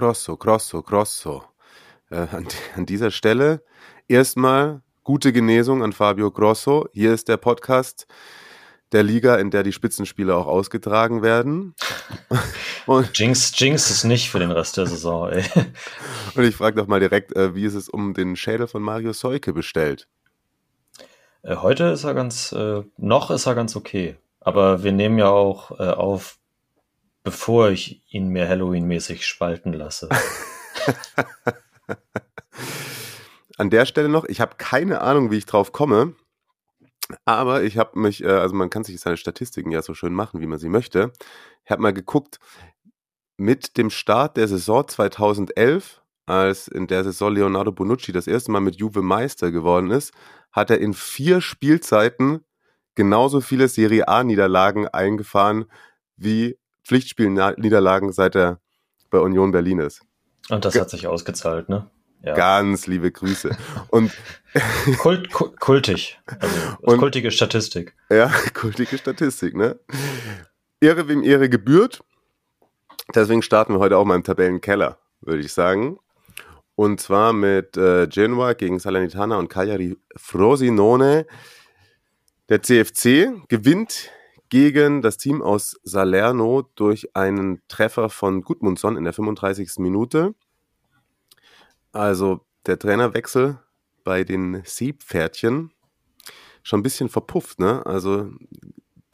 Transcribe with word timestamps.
Grosso, 0.00 0.34
grosso, 0.38 0.82
grosso. 0.82 1.44
Äh, 2.10 2.26
an, 2.32 2.48
an 2.74 2.86
dieser 2.86 3.10
Stelle 3.10 3.62
erstmal 4.08 4.80
gute 5.04 5.30
Genesung 5.30 5.82
an 5.82 5.92
Fabio 5.92 6.30
Grosso. 6.30 6.88
Hier 6.94 7.12
ist 7.12 7.28
der 7.28 7.36
Podcast 7.36 8.06
der 8.92 9.02
Liga, 9.02 9.34
in 9.34 9.50
der 9.50 9.62
die 9.62 9.72
Spitzenspiele 9.72 10.34
auch 10.34 10.46
ausgetragen 10.46 11.20
werden. 11.20 11.74
Und, 12.86 13.10
Jinx, 13.18 13.52
Jinx 13.60 13.90
ist 13.90 14.04
nicht 14.04 14.30
für 14.30 14.38
den 14.38 14.50
Rest 14.50 14.78
der 14.78 14.86
Saison, 14.86 15.28
ey. 15.28 15.44
Und 16.34 16.44
ich 16.44 16.56
frage 16.56 16.76
doch 16.76 16.86
mal 16.86 17.00
direkt, 17.00 17.36
äh, 17.36 17.54
wie 17.54 17.66
ist 17.66 17.74
es 17.74 17.90
um 17.90 18.14
den 18.14 18.36
Schädel 18.36 18.68
von 18.68 18.80
Mario 18.80 19.12
Seuke 19.12 19.52
bestellt? 19.52 20.08
Äh, 21.42 21.56
heute 21.56 21.84
ist 21.84 22.04
er 22.04 22.14
ganz, 22.14 22.52
äh, 22.52 22.84
noch 22.96 23.30
ist 23.30 23.44
er 23.44 23.54
ganz 23.54 23.76
okay. 23.76 24.16
Aber 24.40 24.82
wir 24.82 24.92
nehmen 24.92 25.18
ja 25.18 25.28
auch 25.28 25.72
auf, 25.78 26.39
bevor 27.22 27.70
ich 27.70 28.02
ihn 28.12 28.28
mir 28.28 28.48
Halloween-mäßig 28.48 29.26
spalten 29.26 29.72
lasse. 29.72 30.08
An 33.56 33.70
der 33.70 33.84
Stelle 33.86 34.08
noch, 34.08 34.24
ich 34.24 34.40
habe 34.40 34.54
keine 34.56 35.02
Ahnung, 35.02 35.30
wie 35.30 35.38
ich 35.38 35.46
drauf 35.46 35.72
komme. 35.72 36.14
Aber 37.24 37.62
ich 37.62 37.76
habe 37.76 37.98
mich, 37.98 38.22
äh, 38.22 38.28
also 38.28 38.54
man 38.54 38.70
kann 38.70 38.84
sich 38.84 39.00
seine 39.00 39.16
Statistiken 39.16 39.72
ja 39.72 39.82
so 39.82 39.94
schön 39.94 40.14
machen, 40.14 40.40
wie 40.40 40.46
man 40.46 40.58
sie 40.58 40.68
möchte. 40.68 41.12
Ich 41.64 41.70
habe 41.70 41.82
mal 41.82 41.92
geguckt, 41.92 42.38
mit 43.36 43.76
dem 43.76 43.90
Start 43.90 44.36
der 44.36 44.48
Saison 44.48 44.86
2011, 44.86 46.02
als 46.26 46.68
in 46.68 46.86
der 46.86 47.04
Saison 47.04 47.34
Leonardo 47.34 47.72
Bonucci 47.72 48.12
das 48.12 48.26
erste 48.26 48.52
Mal 48.52 48.60
mit 48.60 48.76
Juve 48.76 49.02
Meister 49.02 49.50
geworden 49.50 49.90
ist, 49.90 50.12
hat 50.52 50.70
er 50.70 50.78
in 50.78 50.94
vier 50.94 51.40
Spielzeiten 51.40 52.44
genauso 52.94 53.40
viele 53.40 53.68
Serie 53.68 54.08
A-Niederlagen 54.08 54.88
eingefahren 54.88 55.64
wie 56.16 56.58
Pflichtspielniederlagen, 56.84 58.12
seit 58.12 58.34
er 58.36 58.60
bei 59.10 59.18
Union 59.18 59.52
Berlin 59.52 59.78
ist. 59.80 60.02
Und 60.48 60.64
das 60.64 60.78
hat 60.78 60.90
sich 60.90 61.06
ausgezahlt, 61.06 61.68
ne? 61.68 61.90
Ja. 62.22 62.34
Ganz 62.34 62.86
liebe 62.86 63.10
Grüße. 63.10 63.56
Und 63.88 64.12
Kult, 64.98 65.32
kultig. 65.32 66.20
Also 66.26 66.56
und, 66.82 66.98
kultige 66.98 67.30
Statistik. 67.30 67.94
Ja, 68.10 68.30
kultige 68.54 68.98
Statistik, 68.98 69.56
ne? 69.56 69.78
Ehre 70.80 71.08
wem 71.08 71.22
Ehre 71.22 71.48
gebührt. 71.48 72.02
Deswegen 73.14 73.42
starten 73.42 73.74
wir 73.74 73.78
heute 73.78 73.96
auch 73.96 74.04
mal 74.04 74.16
im 74.16 74.24
Tabellenkeller, 74.24 74.98
würde 75.20 75.40
ich 75.40 75.52
sagen. 75.52 75.98
Und 76.74 77.00
zwar 77.00 77.32
mit 77.32 77.76
äh, 77.76 78.06
Genoa 78.06 78.52
gegen 78.52 78.78
Salernitana 78.78 79.36
und 79.36 79.48
Cagliari 79.48 79.96
Frosinone. 80.16 81.26
Der 82.48 82.62
CFC 82.62 83.48
gewinnt 83.48 84.10
gegen 84.50 85.00
das 85.00 85.16
Team 85.16 85.40
aus 85.40 85.80
Salerno 85.84 86.68
durch 86.74 87.16
einen 87.16 87.62
Treffer 87.68 88.10
von 88.10 88.42
Gudmundsson 88.42 88.96
in 88.96 89.04
der 89.04 89.12
35. 89.12 89.78
Minute. 89.78 90.34
Also 91.92 92.44
der 92.66 92.78
Trainerwechsel 92.78 93.58
bei 94.04 94.24
den 94.24 94.62
Seepferdchen 94.64 95.72
schon 96.62 96.80
ein 96.80 96.82
bisschen 96.82 97.08
verpufft, 97.08 97.58
ne? 97.58 97.84
Also 97.86 98.30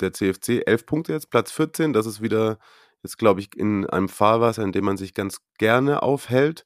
der 0.00 0.12
CFC 0.12 0.62
11 0.66 0.86
Punkte 0.86 1.12
jetzt, 1.12 1.30
Platz 1.30 1.52
14, 1.52 1.92
das 1.92 2.06
ist 2.06 2.20
wieder 2.20 2.58
jetzt 3.02 3.18
glaube 3.18 3.40
ich 3.40 3.56
in 3.56 3.86
einem 3.86 4.08
Fahrwasser, 4.08 4.62
in 4.62 4.72
dem 4.72 4.84
man 4.84 4.96
sich 4.96 5.14
ganz 5.14 5.40
gerne 5.58 6.02
aufhält 6.02 6.64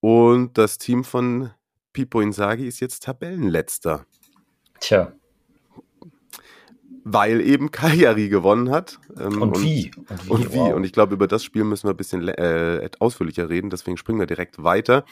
und 0.00 0.56
das 0.58 0.78
Team 0.78 1.02
von 1.02 1.50
Pipo 1.92 2.20
Inzaghi 2.20 2.66
ist 2.66 2.80
jetzt 2.80 3.04
Tabellenletzter. 3.04 4.06
Tja. 4.80 5.12
Weil 7.08 7.40
eben 7.40 7.70
Cagliari 7.70 8.28
gewonnen 8.28 8.70
hat. 8.70 8.98
Ähm, 9.16 9.40
und, 9.40 9.56
und, 9.56 9.62
wie? 9.62 9.92
Und 9.94 10.26
wie? 10.26 10.30
Und, 10.30 10.52
wie. 10.52 10.56
Wow. 10.56 10.74
und 10.74 10.84
ich 10.84 10.92
glaube, 10.92 11.14
über 11.14 11.28
das 11.28 11.44
Spiel 11.44 11.62
müssen 11.62 11.86
wir 11.86 11.94
ein 11.94 11.96
bisschen 11.96 12.26
äh, 12.26 12.90
ausführlicher 12.98 13.48
reden, 13.48 13.70
deswegen 13.70 13.96
springen 13.96 14.18
wir 14.18 14.26
direkt 14.26 14.62
weiter. 14.62 15.04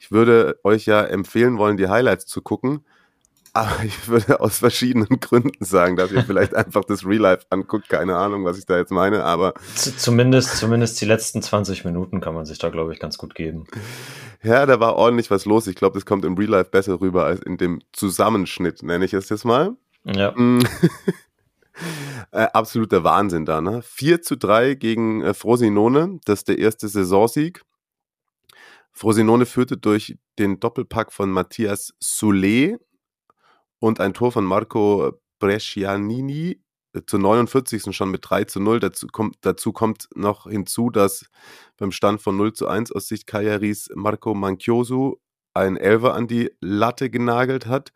Ich 0.00 0.10
würde 0.10 0.58
euch 0.64 0.86
ja 0.86 1.02
empfehlen 1.02 1.58
wollen, 1.58 1.76
die 1.76 1.88
Highlights 1.88 2.26
zu 2.26 2.42
gucken. 2.42 2.84
Aber 3.52 3.70
ich 3.84 4.08
würde 4.08 4.40
aus 4.40 4.58
verschiedenen 4.58 5.08
Gründen 5.20 5.64
sagen, 5.64 5.96
dass 5.96 6.10
ihr 6.10 6.24
vielleicht 6.24 6.54
einfach 6.54 6.84
das 6.84 7.06
Real 7.06 7.22
Life 7.22 7.46
anguckt. 7.50 7.88
Keine 7.88 8.16
Ahnung, 8.16 8.44
was 8.44 8.58
ich 8.58 8.66
da 8.66 8.76
jetzt 8.76 8.90
meine, 8.90 9.22
aber. 9.22 9.54
Zumindest, 9.74 10.56
zumindest 10.56 11.00
die 11.00 11.06
letzten 11.06 11.40
20 11.40 11.84
Minuten 11.84 12.20
kann 12.20 12.34
man 12.34 12.46
sich 12.46 12.58
da, 12.58 12.68
glaube 12.68 12.92
ich, 12.92 12.98
ganz 12.98 13.16
gut 13.16 13.36
geben. 13.36 13.64
Ja, 14.42 14.66
da 14.66 14.80
war 14.80 14.96
ordentlich 14.96 15.30
was 15.30 15.44
los. 15.44 15.66
Ich 15.66 15.76
glaube, 15.76 15.94
das 15.94 16.06
kommt 16.06 16.24
im 16.24 16.34
Real 16.34 16.50
Life 16.50 16.70
besser 16.70 17.00
rüber 17.00 17.24
als 17.24 17.40
in 17.40 17.56
dem 17.56 17.80
Zusammenschnitt, 17.92 18.82
nenne 18.82 19.04
ich 19.04 19.14
es 19.14 19.28
jetzt 19.28 19.44
mal. 19.44 19.76
Ja. 20.04 20.34
Äh, 22.30 22.48
absoluter 22.52 23.04
Wahnsinn 23.04 23.44
da, 23.44 23.60
ne? 23.60 23.82
4 23.82 24.22
zu 24.22 24.36
3 24.36 24.74
gegen 24.74 25.22
äh, 25.22 25.34
Frosinone. 25.34 26.20
Das 26.24 26.40
ist 26.40 26.48
der 26.48 26.58
erste 26.58 26.88
Saisonsieg. 26.88 27.62
Frosinone 28.92 29.46
führte 29.46 29.76
durch 29.76 30.18
den 30.38 30.60
Doppelpack 30.60 31.12
von 31.12 31.30
Matthias 31.30 31.94
Soulet 32.00 32.78
und 33.78 34.00
ein 34.00 34.12
Tor 34.12 34.32
von 34.32 34.44
Marco 34.44 35.12
Brescianini 35.38 36.60
äh, 36.92 37.02
zur 37.06 37.20
49. 37.20 37.94
schon 37.94 38.10
mit 38.10 38.28
3 38.28 38.44
zu 38.44 38.60
0. 38.60 38.80
Dazu 38.80 39.06
kommt, 39.06 39.36
dazu 39.42 39.72
kommt 39.72 40.08
noch 40.14 40.48
hinzu, 40.48 40.90
dass 40.90 41.26
beim 41.76 41.92
Stand 41.92 42.20
von 42.20 42.36
0 42.36 42.52
zu 42.52 42.66
1 42.68 42.92
aus 42.92 43.08
Sicht 43.08 43.26
Kajaris 43.26 43.88
Marco 43.94 44.34
Manchiosu 44.34 45.16
ein 45.54 45.76
Elfer 45.76 46.14
an 46.14 46.26
die 46.26 46.50
Latte 46.60 47.10
genagelt 47.10 47.66
hat. 47.66 47.92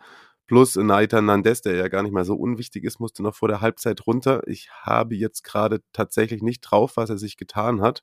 Plus 0.46 0.76
Naita 0.76 1.22
Nandes, 1.22 1.62
der 1.62 1.76
ja 1.76 1.88
gar 1.88 2.02
nicht 2.02 2.12
mal 2.12 2.24
so 2.24 2.34
unwichtig 2.34 2.84
ist, 2.84 3.00
musste 3.00 3.22
noch 3.22 3.34
vor 3.34 3.48
der 3.48 3.60
Halbzeit 3.60 4.06
runter. 4.06 4.42
Ich 4.46 4.70
habe 4.82 5.14
jetzt 5.14 5.44
gerade 5.44 5.80
tatsächlich 5.92 6.42
nicht 6.42 6.60
drauf, 6.60 6.96
was 6.96 7.10
er 7.10 7.18
sich 7.18 7.36
getan 7.36 7.80
hat. 7.80 8.02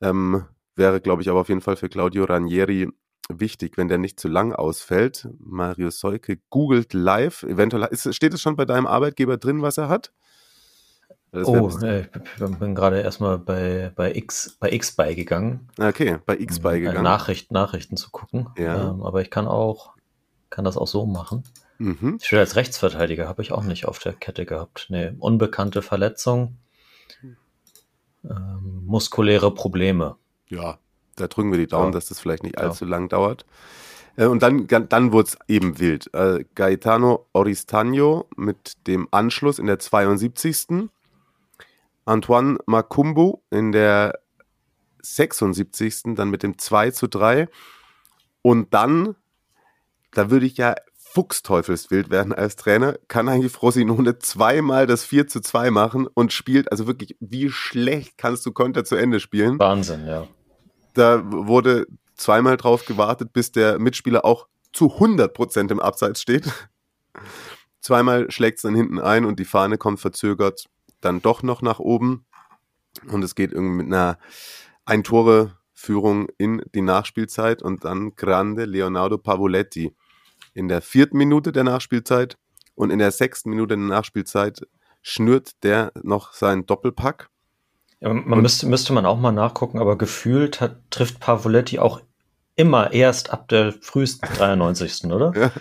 Ähm, 0.00 0.44
wäre, 0.76 1.00
glaube 1.00 1.22
ich, 1.22 1.28
aber 1.28 1.40
auf 1.40 1.48
jeden 1.48 1.60
Fall 1.60 1.76
für 1.76 1.88
Claudio 1.88 2.24
Ranieri 2.24 2.88
wichtig, 3.28 3.76
wenn 3.76 3.88
der 3.88 3.98
nicht 3.98 4.18
zu 4.20 4.28
lang 4.28 4.52
ausfällt. 4.52 5.28
Mario 5.38 5.90
Seuke 5.90 6.38
googelt 6.50 6.92
live. 6.92 7.42
Eventuell 7.44 7.88
ist, 7.90 8.14
steht 8.14 8.34
es 8.34 8.42
schon 8.42 8.56
bei 8.56 8.64
deinem 8.64 8.86
Arbeitgeber 8.86 9.36
drin, 9.36 9.62
was 9.62 9.78
er 9.78 9.88
hat? 9.88 10.12
oh, 11.32 11.68
äh, 11.82 12.02
ich 12.02 12.58
bin 12.58 12.74
gerade 12.74 13.00
erstmal 13.00 13.38
bei, 13.38 13.92
bei 13.94 14.14
X 14.14 14.56
bei 14.60 14.70
X 14.70 14.92
beigegangen. 14.92 15.68
Okay, 15.78 16.18
bei 16.24 16.38
X 16.38 16.60
beigegangen. 16.60 17.02
Nachricht, 17.02 17.50
Nachrichten 17.50 17.96
zu 17.96 18.10
gucken. 18.10 18.48
Ja. 18.56 18.90
Ähm, 18.90 19.02
aber 19.02 19.20
ich 19.20 19.30
kann 19.30 19.48
auch, 19.48 19.93
kann 20.50 20.64
das 20.64 20.76
auch 20.76 20.86
so 20.86 21.06
machen. 21.06 21.44
Mhm. 21.78 22.18
Ich 22.20 22.32
als 22.32 22.56
Rechtsverteidiger 22.56 23.28
habe 23.28 23.42
ich 23.42 23.52
auch 23.52 23.64
nicht 23.64 23.86
auf 23.86 23.98
der 23.98 24.12
Kette 24.12 24.46
gehabt. 24.46 24.86
Nee, 24.88 25.12
unbekannte 25.18 25.82
Verletzung, 25.82 26.56
ähm, 28.24 28.82
muskuläre 28.86 29.52
Probleme. 29.52 30.16
Ja, 30.48 30.78
da 31.16 31.26
drücken 31.26 31.50
wir 31.50 31.58
die 31.58 31.66
Daumen, 31.66 31.86
ja. 31.86 31.92
dass 31.92 32.06
das 32.06 32.20
vielleicht 32.20 32.42
nicht 32.42 32.58
allzu 32.58 32.84
ja. 32.84 32.90
lang 32.90 33.08
dauert. 33.08 33.44
Äh, 34.16 34.26
und 34.26 34.42
dann, 34.42 34.66
dann 34.66 35.12
wurde 35.12 35.28
es 35.28 35.38
eben 35.48 35.78
wild. 35.78 36.12
Äh, 36.14 36.44
Gaetano 36.54 37.26
Oristano 37.32 38.28
mit 38.36 38.86
dem 38.86 39.08
Anschluss 39.10 39.58
in 39.58 39.66
der 39.66 39.78
72. 39.78 40.88
Antoine 42.04 42.58
Makumbu 42.66 43.38
in 43.50 43.72
der 43.72 44.18
76. 45.02 46.14
dann 46.14 46.30
mit 46.30 46.42
dem 46.42 46.58
2 46.58 46.90
zu 46.90 47.06
3. 47.06 47.48
Und 48.42 48.74
dann, 48.74 49.16
da 50.14 50.30
würde 50.30 50.46
ich 50.46 50.56
ja 50.56 50.74
fuchsteufelswild 50.96 52.10
werden 52.10 52.32
als 52.32 52.56
Trainer, 52.56 52.96
kann 53.06 53.28
eigentlich 53.28 53.52
Frosinone 53.52 54.18
zweimal 54.18 54.86
das 54.86 55.04
4 55.04 55.28
zu 55.28 55.40
2 55.40 55.70
machen 55.70 56.08
und 56.12 56.32
spielt, 56.32 56.72
also 56.72 56.88
wirklich, 56.88 57.16
wie 57.20 57.50
schlecht 57.50 58.18
kannst 58.18 58.44
du 58.46 58.52
Konter 58.52 58.84
zu 58.84 58.96
Ende 58.96 59.20
spielen? 59.20 59.58
Wahnsinn, 59.58 60.06
ja. 60.06 60.26
Da 60.94 61.22
wurde 61.24 61.86
zweimal 62.16 62.56
drauf 62.56 62.84
gewartet, 62.84 63.32
bis 63.32 63.52
der 63.52 63.78
Mitspieler 63.78 64.24
auch 64.24 64.48
zu 64.72 64.86
100% 64.98 65.70
im 65.70 65.78
Abseits 65.78 66.20
steht. 66.20 66.50
Zweimal 67.80 68.30
schlägt 68.30 68.58
es 68.58 68.62
dann 68.62 68.74
hinten 68.74 68.98
ein 68.98 69.24
und 69.24 69.38
die 69.38 69.44
Fahne 69.44 69.78
kommt 69.78 70.00
verzögert 70.00 70.66
dann 71.04 71.20
doch 71.22 71.42
noch 71.42 71.62
nach 71.62 71.78
oben. 71.78 72.24
Und 73.10 73.22
es 73.22 73.34
geht 73.34 73.52
irgendwie 73.52 73.84
mit 73.84 73.86
einer 73.86 74.18
Ein-Tore-Führung 74.84 76.28
in 76.38 76.62
die 76.74 76.82
Nachspielzeit 76.82 77.62
und 77.62 77.84
dann 77.84 78.14
Grande 78.16 78.64
Leonardo 78.64 79.18
Pavoletti 79.18 79.94
in 80.54 80.68
der 80.68 80.80
vierten 80.80 81.18
Minute 81.18 81.52
der 81.52 81.64
Nachspielzeit 81.64 82.36
und 82.74 82.90
in 82.90 82.98
der 82.98 83.10
sechsten 83.10 83.50
Minute 83.50 83.76
der 83.76 83.84
Nachspielzeit 83.84 84.66
schnürt 85.02 85.62
der 85.62 85.92
noch 86.02 86.32
seinen 86.32 86.64
Doppelpack 86.66 87.28
Ja, 88.00 88.12
man 88.12 88.40
müsste, 88.40 88.66
müsste 88.66 88.92
man 88.92 89.04
auch 89.04 89.18
mal 89.18 89.32
nachgucken, 89.32 89.78
aber 89.78 89.98
gefühlt 89.98 90.60
hat, 90.60 90.78
trifft 90.90 91.20
Pavoletti 91.20 91.78
auch 91.78 92.00
immer 92.56 92.92
erst 92.92 93.30
ab 93.30 93.48
der 93.48 93.72
frühesten 93.72 94.26
93. 94.36 95.10
oder? 95.12 95.32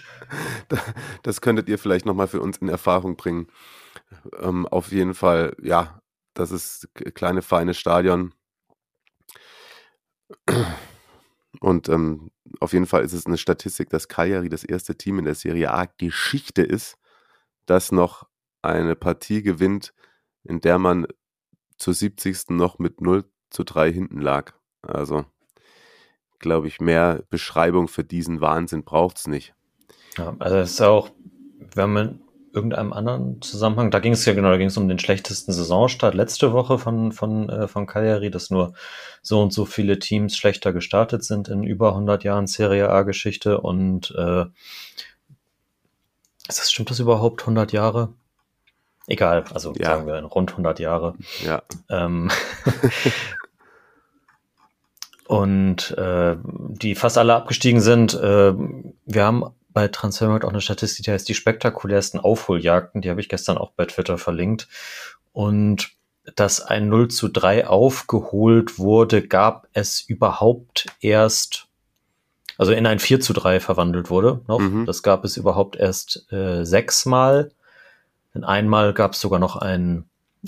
Ja, 0.71 0.79
das 1.21 1.41
könntet 1.41 1.69
ihr 1.69 1.77
vielleicht 1.77 2.07
nochmal 2.07 2.27
für 2.27 2.41
uns 2.41 2.57
in 2.57 2.69
Erfahrung 2.69 3.17
bringen. 3.17 3.47
Ähm, 4.39 4.67
auf 4.67 4.91
jeden 4.91 5.13
Fall, 5.13 5.55
ja, 5.61 5.99
das 6.33 6.51
ist 6.51 6.89
kleine, 7.13 7.43
feine 7.43 7.73
Stadion. 7.75 8.33
Und 11.63 11.87
ähm, 11.87 12.29
auf 12.59 12.73
jeden 12.73 12.85
Fall 12.85 13.05
ist 13.05 13.13
es 13.13 13.25
eine 13.25 13.37
Statistik, 13.37 13.89
dass 13.89 14.09
Cagliari 14.09 14.49
das 14.49 14.65
erste 14.65 14.97
Team 14.97 15.17
in 15.17 15.23
der 15.23 15.33
Serie 15.33 15.71
A 15.71 15.85
Geschichte 15.85 16.61
ist, 16.61 16.97
das 17.65 17.93
noch 17.93 18.27
eine 18.61 18.97
Partie 18.97 19.41
gewinnt, 19.41 19.93
in 20.43 20.59
der 20.59 20.77
man 20.77 21.07
zur 21.77 21.93
70. 21.93 22.49
noch 22.49 22.79
mit 22.79 22.99
0 22.99 23.23
zu 23.49 23.63
3 23.63 23.93
hinten 23.93 24.19
lag. 24.19 24.51
Also, 24.81 25.23
glaube 26.37 26.67
ich, 26.67 26.81
mehr 26.81 27.23
Beschreibung 27.29 27.87
für 27.87 28.03
diesen 28.03 28.41
Wahnsinn 28.41 28.83
braucht 28.83 29.19
es 29.19 29.27
nicht. 29.27 29.55
Ja, 30.17 30.35
also 30.39 30.57
es 30.57 30.71
ist 30.71 30.81
auch, 30.81 31.11
wenn 31.75 31.93
man 31.93 32.21
irgendeinem 32.53 32.93
anderen 32.93 33.41
Zusammenhang, 33.41 33.89
da 33.89 33.99
ging 33.99 34.13
es 34.13 34.25
ja 34.25 34.33
genau, 34.33 34.49
da 34.49 34.57
ging 34.57 34.67
es 34.67 34.77
um 34.77 34.87
den 34.87 34.99
schlechtesten 34.99 35.51
Saisonstart 35.51 36.13
letzte 36.13 36.53
Woche 36.53 36.77
von, 36.77 37.11
von, 37.11 37.49
äh, 37.49 37.67
von 37.67 37.87
Cagliari, 37.87 38.29
dass 38.29 38.51
nur 38.51 38.73
so 39.21 39.41
und 39.41 39.51
so 39.51 39.65
viele 39.65 39.99
Teams 39.99 40.37
schlechter 40.37 40.71
gestartet 40.71 41.23
sind 41.23 41.47
in 41.47 41.63
über 41.63 41.89
100 41.89 42.23
Jahren 42.23 42.47
Serie 42.47 42.89
A-Geschichte 42.89 43.59
und 43.59 44.13
äh, 44.17 44.45
ist 46.47 46.59
das, 46.59 46.71
stimmt 46.71 46.91
das 46.91 46.99
überhaupt 46.99 47.41
100 47.41 47.71
Jahre? 47.71 48.13
Egal, 49.07 49.45
also 49.53 49.73
ja. 49.77 49.87
sagen 49.87 50.07
wir 50.07 50.21
rund 50.23 50.51
100 50.51 50.79
Jahre. 50.79 51.15
Ja. 51.43 51.63
Ähm, 51.89 52.29
und 55.27 55.91
äh, 55.97 56.37
die 56.43 56.95
fast 56.95 57.17
alle 57.17 57.33
abgestiegen 57.33 57.81
sind. 57.81 58.13
Äh, 58.13 58.53
wir 58.53 59.23
haben 59.23 59.45
bei 59.73 59.87
Transfermarkt 59.87 60.45
auch 60.45 60.49
eine 60.49 60.61
Statistik, 60.61 61.05
die 61.05 61.11
heißt 61.11 61.27
die 61.27 61.33
spektakulärsten 61.33 62.19
Aufholjagden. 62.19 63.01
Die 63.01 63.09
habe 63.09 63.21
ich 63.21 63.29
gestern 63.29 63.57
auch 63.57 63.71
bei 63.71 63.85
Twitter 63.85 64.17
verlinkt. 64.17 64.67
Und 65.31 65.91
dass 66.35 66.61
ein 66.61 66.87
0 66.89 67.09
zu 67.09 67.27
3 67.27 67.67
aufgeholt 67.67 68.79
wurde, 68.79 69.27
gab 69.27 69.67
es 69.73 70.01
überhaupt 70.01 70.85
erst, 71.01 71.67
also 72.57 72.71
in 72.71 72.85
ein 72.85 72.99
4 72.99 73.19
zu 73.19 73.33
3 73.33 73.59
verwandelt 73.59 74.09
wurde 74.09 74.41
noch. 74.47 74.59
Mhm. 74.59 74.85
Das 74.85 75.03
gab 75.03 75.25
es 75.25 75.37
überhaupt 75.37 75.75
erst 75.75 76.31
äh, 76.31 76.63
sechsmal. 76.65 77.51
Denn 78.33 78.43
einmal 78.43 78.93
gab 78.93 79.13
es 79.13 79.19
sogar 79.19 79.39
noch 79.39 79.57
ein 79.57 80.05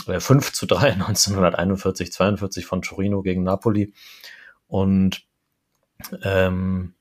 äh, 0.08 0.20
5 0.20 0.54
zu 0.54 0.66
3 0.66 0.94
1941, 0.94 2.12
42 2.12 2.66
von 2.66 2.82
Torino 2.82 3.22
gegen 3.22 3.44
Napoli. 3.44 3.94
Und 4.68 5.24
ähm, 6.24 6.95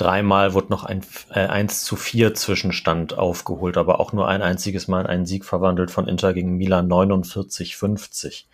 Dreimal 0.00 0.54
wurde 0.54 0.68
noch 0.70 0.84
ein 0.84 1.02
äh, 1.28 1.40
1 1.40 1.84
zu 1.84 1.94
4 1.94 2.32
Zwischenstand 2.32 3.18
aufgeholt, 3.18 3.76
aber 3.76 4.00
auch 4.00 4.14
nur 4.14 4.28
ein 4.28 4.40
einziges 4.40 4.88
Mal 4.88 5.02
in 5.02 5.06
einen 5.06 5.26
Sieg 5.26 5.44
verwandelt 5.44 5.90
von 5.90 6.08
Inter 6.08 6.32
gegen 6.32 6.56
Milan 6.56 6.88
49-50. 6.88 8.44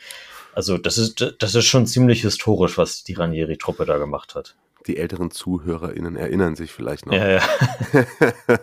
Also 0.54 0.76
das 0.76 0.98
ist, 0.98 1.36
das 1.38 1.54
ist 1.54 1.66
schon 1.66 1.86
ziemlich 1.86 2.22
historisch, 2.22 2.78
was 2.78 3.04
die 3.04 3.12
Ranieri-Truppe 3.12 3.84
da 3.84 3.98
gemacht 3.98 4.34
hat. 4.34 4.56
Die 4.88 4.96
älteren 4.96 5.30
ZuhörerInnen 5.30 6.16
erinnern 6.16 6.56
sich 6.56 6.72
vielleicht 6.72 7.06
noch. 7.06 7.12
Ja, 7.12 7.28
ja. 7.28 7.42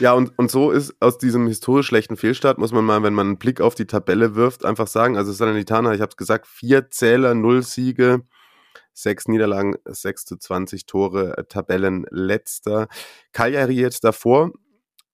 ja, 0.00 0.12
und, 0.12 0.36
und 0.36 0.50
so 0.50 0.72
ist 0.72 0.94
aus 0.98 1.18
diesem 1.18 1.46
historisch 1.46 1.86
schlechten 1.86 2.16
Fehlstart, 2.16 2.58
muss 2.58 2.72
man 2.72 2.84
mal, 2.84 3.02
wenn 3.04 3.14
man 3.14 3.28
einen 3.28 3.38
Blick 3.38 3.60
auf 3.60 3.76
die 3.76 3.86
Tabelle 3.86 4.34
wirft, 4.34 4.64
einfach 4.64 4.88
sagen, 4.88 5.16
also 5.16 5.30
Salernitana, 5.30 5.94
ich 5.94 6.00
habe 6.00 6.10
es 6.10 6.16
gesagt, 6.16 6.48
vier 6.48 6.90
Zähler, 6.90 7.34
null 7.34 7.62
Siege, 7.62 8.22
sechs 8.96 9.28
Niederlagen, 9.28 9.76
6 9.84 10.24
zu 10.24 10.36
20 10.36 10.86
Tore, 10.86 11.36
äh, 11.36 11.44
Tabellenletzter. 11.44 12.88
Cagliari 13.32 13.74
jetzt 13.74 14.04
davor 14.04 14.52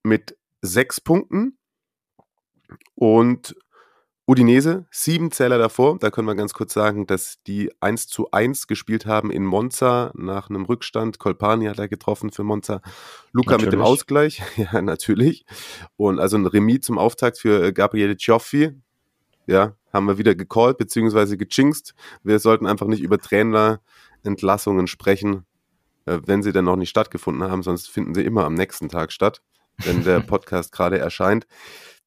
mit 0.05 0.37
sechs 0.63 1.01
Punkten 1.01 1.59
und 2.95 3.55
Udinese, 4.25 4.87
sieben 4.93 5.33
Zähler 5.33 5.59
davor. 5.59 5.99
Da 5.99 6.11
können 6.11 6.29
wir 6.29 6.37
ganz 6.37 6.55
kurz 6.55 6.73
sagen, 6.73 7.07
dass 7.09 7.43
die 7.43 7.73
1 7.81 8.07
zu 8.07 8.31
1 8.31 8.69
gespielt 8.69 9.05
haben 9.05 9.33
in 9.33 9.45
Monza 9.45 10.13
nach 10.15 10.49
einem 10.49 10.65
Rückstand. 10.65 11.19
Colpani 11.19 11.67
hat 11.67 11.81
er 11.81 11.89
getroffen 11.89 12.31
für 12.31 12.45
Monza. 12.45 12.83
Luca 13.33 13.53
natürlich. 13.53 13.65
mit 13.67 13.73
dem 13.73 13.83
Ausgleich. 13.83 14.43
Ja, 14.57 14.81
natürlich. 14.81 15.45
Und 15.97 16.21
also 16.21 16.37
ein 16.37 16.47
Remis 16.47 16.83
zum 16.83 16.99
Auftakt 16.99 17.39
für 17.39 17.65
äh, 17.65 17.73
Gabriele 17.73 18.17
Cioffi. 18.17 18.71
Ja, 19.47 19.75
haben 19.93 20.07
wir 20.07 20.19
wieder 20.19 20.35
gecallt 20.35 20.79
bzw. 20.79 21.37
gejinxt. 21.37 21.95
Wir 22.23 22.39
sollten 22.39 22.67
einfach 22.67 22.87
nicht 22.87 23.03
über 23.03 23.19
Trainerentlassungen 23.19 24.87
sprechen, 24.87 25.45
äh, 26.07 26.19
wenn 26.25 26.43
sie 26.43 26.53
denn 26.53 26.65
noch 26.65 26.77
nicht 26.77 26.91
stattgefunden 26.91 27.51
haben, 27.51 27.63
sonst 27.63 27.91
finden 27.91 28.15
sie 28.15 28.25
immer 28.25 28.45
am 28.45 28.55
nächsten 28.55 28.89
Tag 28.89 29.13
statt, 29.13 29.43
wenn 29.79 30.05
der 30.05 30.21
Podcast 30.27 30.73
gerade 30.73 30.99
erscheint. 30.99 31.47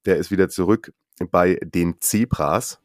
Der 0.05 0.17
ist 0.17 0.31
wieder 0.31 0.49
zurück 0.49 0.93
bei 1.31 1.59
den 1.63 1.99
Zebras. 1.99 2.79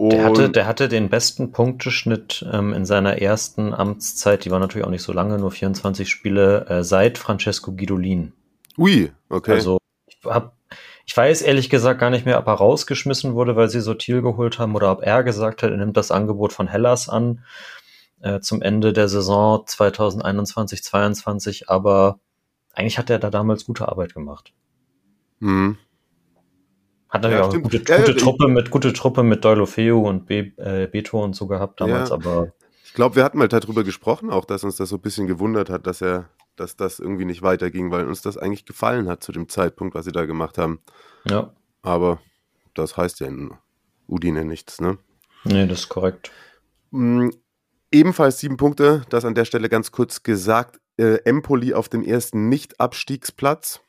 Der 0.00 0.24
hatte, 0.24 0.48
der 0.48 0.66
hatte 0.66 0.88
den 0.88 1.08
besten 1.08 1.50
Punkteschnitt 1.50 2.46
ähm, 2.52 2.72
in 2.72 2.86
seiner 2.86 3.20
ersten 3.20 3.74
Amtszeit, 3.74 4.44
die 4.44 4.50
war 4.52 4.60
natürlich 4.60 4.86
auch 4.86 4.92
nicht 4.92 5.02
so 5.02 5.12
lange, 5.12 5.38
nur 5.38 5.50
24 5.50 6.08
Spiele, 6.08 6.66
äh, 6.68 6.84
seit 6.84 7.18
Francesco 7.18 7.72
Guidolin. 7.72 8.32
Ui, 8.76 9.10
okay. 9.28 9.54
Also 9.54 9.78
ich 10.06 10.18
habe 10.24 10.52
ich 11.08 11.16
weiß 11.16 11.40
ehrlich 11.40 11.70
gesagt 11.70 12.00
gar 12.00 12.10
nicht 12.10 12.26
mehr, 12.26 12.38
ob 12.38 12.46
er 12.46 12.52
rausgeschmissen 12.52 13.32
wurde, 13.32 13.56
weil 13.56 13.70
sie 13.70 13.80
so 13.80 13.94
Thiel 13.94 14.20
geholt 14.20 14.58
haben 14.58 14.74
oder 14.74 14.92
ob 14.92 15.02
er 15.02 15.24
gesagt 15.24 15.62
hat, 15.62 15.70
er 15.70 15.78
nimmt 15.78 15.96
das 15.96 16.10
Angebot 16.10 16.52
von 16.52 16.68
Hellas 16.68 17.08
an 17.08 17.42
äh, 18.20 18.40
zum 18.40 18.60
Ende 18.60 18.92
der 18.92 19.08
Saison 19.08 19.64
2021-22, 19.64 21.62
aber 21.66 22.20
eigentlich 22.74 22.98
hat 22.98 23.08
er 23.08 23.18
da 23.18 23.30
damals 23.30 23.64
gute 23.64 23.88
Arbeit 23.88 24.12
gemacht. 24.12 24.52
Mhm. 25.40 25.78
Hat 27.08 27.24
er 27.24 27.30
ja, 27.30 27.42
auch 27.44 27.54
gute, 27.54 27.78
gute 27.78 27.90
ja, 27.90 28.12
Truppe 28.12 28.48
mit 28.48 28.70
gute 28.70 28.92
Truppe 28.92 29.22
mit 29.22 29.46
Deulofeu 29.46 30.06
und 30.06 30.26
Be, 30.26 30.52
äh, 30.58 30.88
Beto 30.88 31.24
und 31.24 31.34
so 31.34 31.46
gehabt 31.46 31.80
damals, 31.80 32.10
ja. 32.10 32.16
aber 32.16 32.52
ich 32.84 32.92
glaube, 32.92 33.16
wir 33.16 33.24
hatten 33.24 33.38
mal 33.38 33.48
darüber 33.48 33.82
gesprochen, 33.82 34.28
auch 34.28 34.44
dass 34.44 34.62
uns 34.62 34.76
das 34.76 34.90
so 34.90 34.96
ein 34.96 35.02
bisschen 35.02 35.26
gewundert 35.26 35.70
hat, 35.70 35.86
dass 35.86 36.02
er 36.02 36.28
dass 36.60 36.76
das 36.76 36.98
irgendwie 36.98 37.24
nicht 37.24 37.42
weiterging, 37.42 37.90
weil 37.90 38.06
uns 38.06 38.22
das 38.22 38.36
eigentlich 38.36 38.66
gefallen 38.66 39.08
hat 39.08 39.22
zu 39.22 39.32
dem 39.32 39.48
Zeitpunkt, 39.48 39.94
was 39.94 40.04
sie 40.04 40.12
da 40.12 40.26
gemacht 40.26 40.58
haben. 40.58 40.80
Ja. 41.28 41.52
Aber 41.82 42.20
das 42.74 42.96
heißt 42.96 43.20
ja 43.20 43.26
in 43.26 43.54
Udine 44.08 44.44
nichts, 44.44 44.80
ne? 44.80 44.98
Nee, 45.44 45.66
das 45.66 45.80
ist 45.80 45.88
korrekt. 45.88 46.30
Mhm, 46.90 47.32
ebenfalls 47.90 48.40
sieben 48.40 48.56
Punkte, 48.56 49.02
das 49.10 49.24
an 49.24 49.34
der 49.34 49.44
Stelle 49.44 49.68
ganz 49.68 49.92
kurz 49.92 50.22
gesagt. 50.22 50.80
Äh, 50.96 51.18
Empoli 51.24 51.74
auf 51.74 51.88
dem 51.88 52.02
ersten 52.02 52.48
Nicht-Abstiegsplatz. 52.48 53.80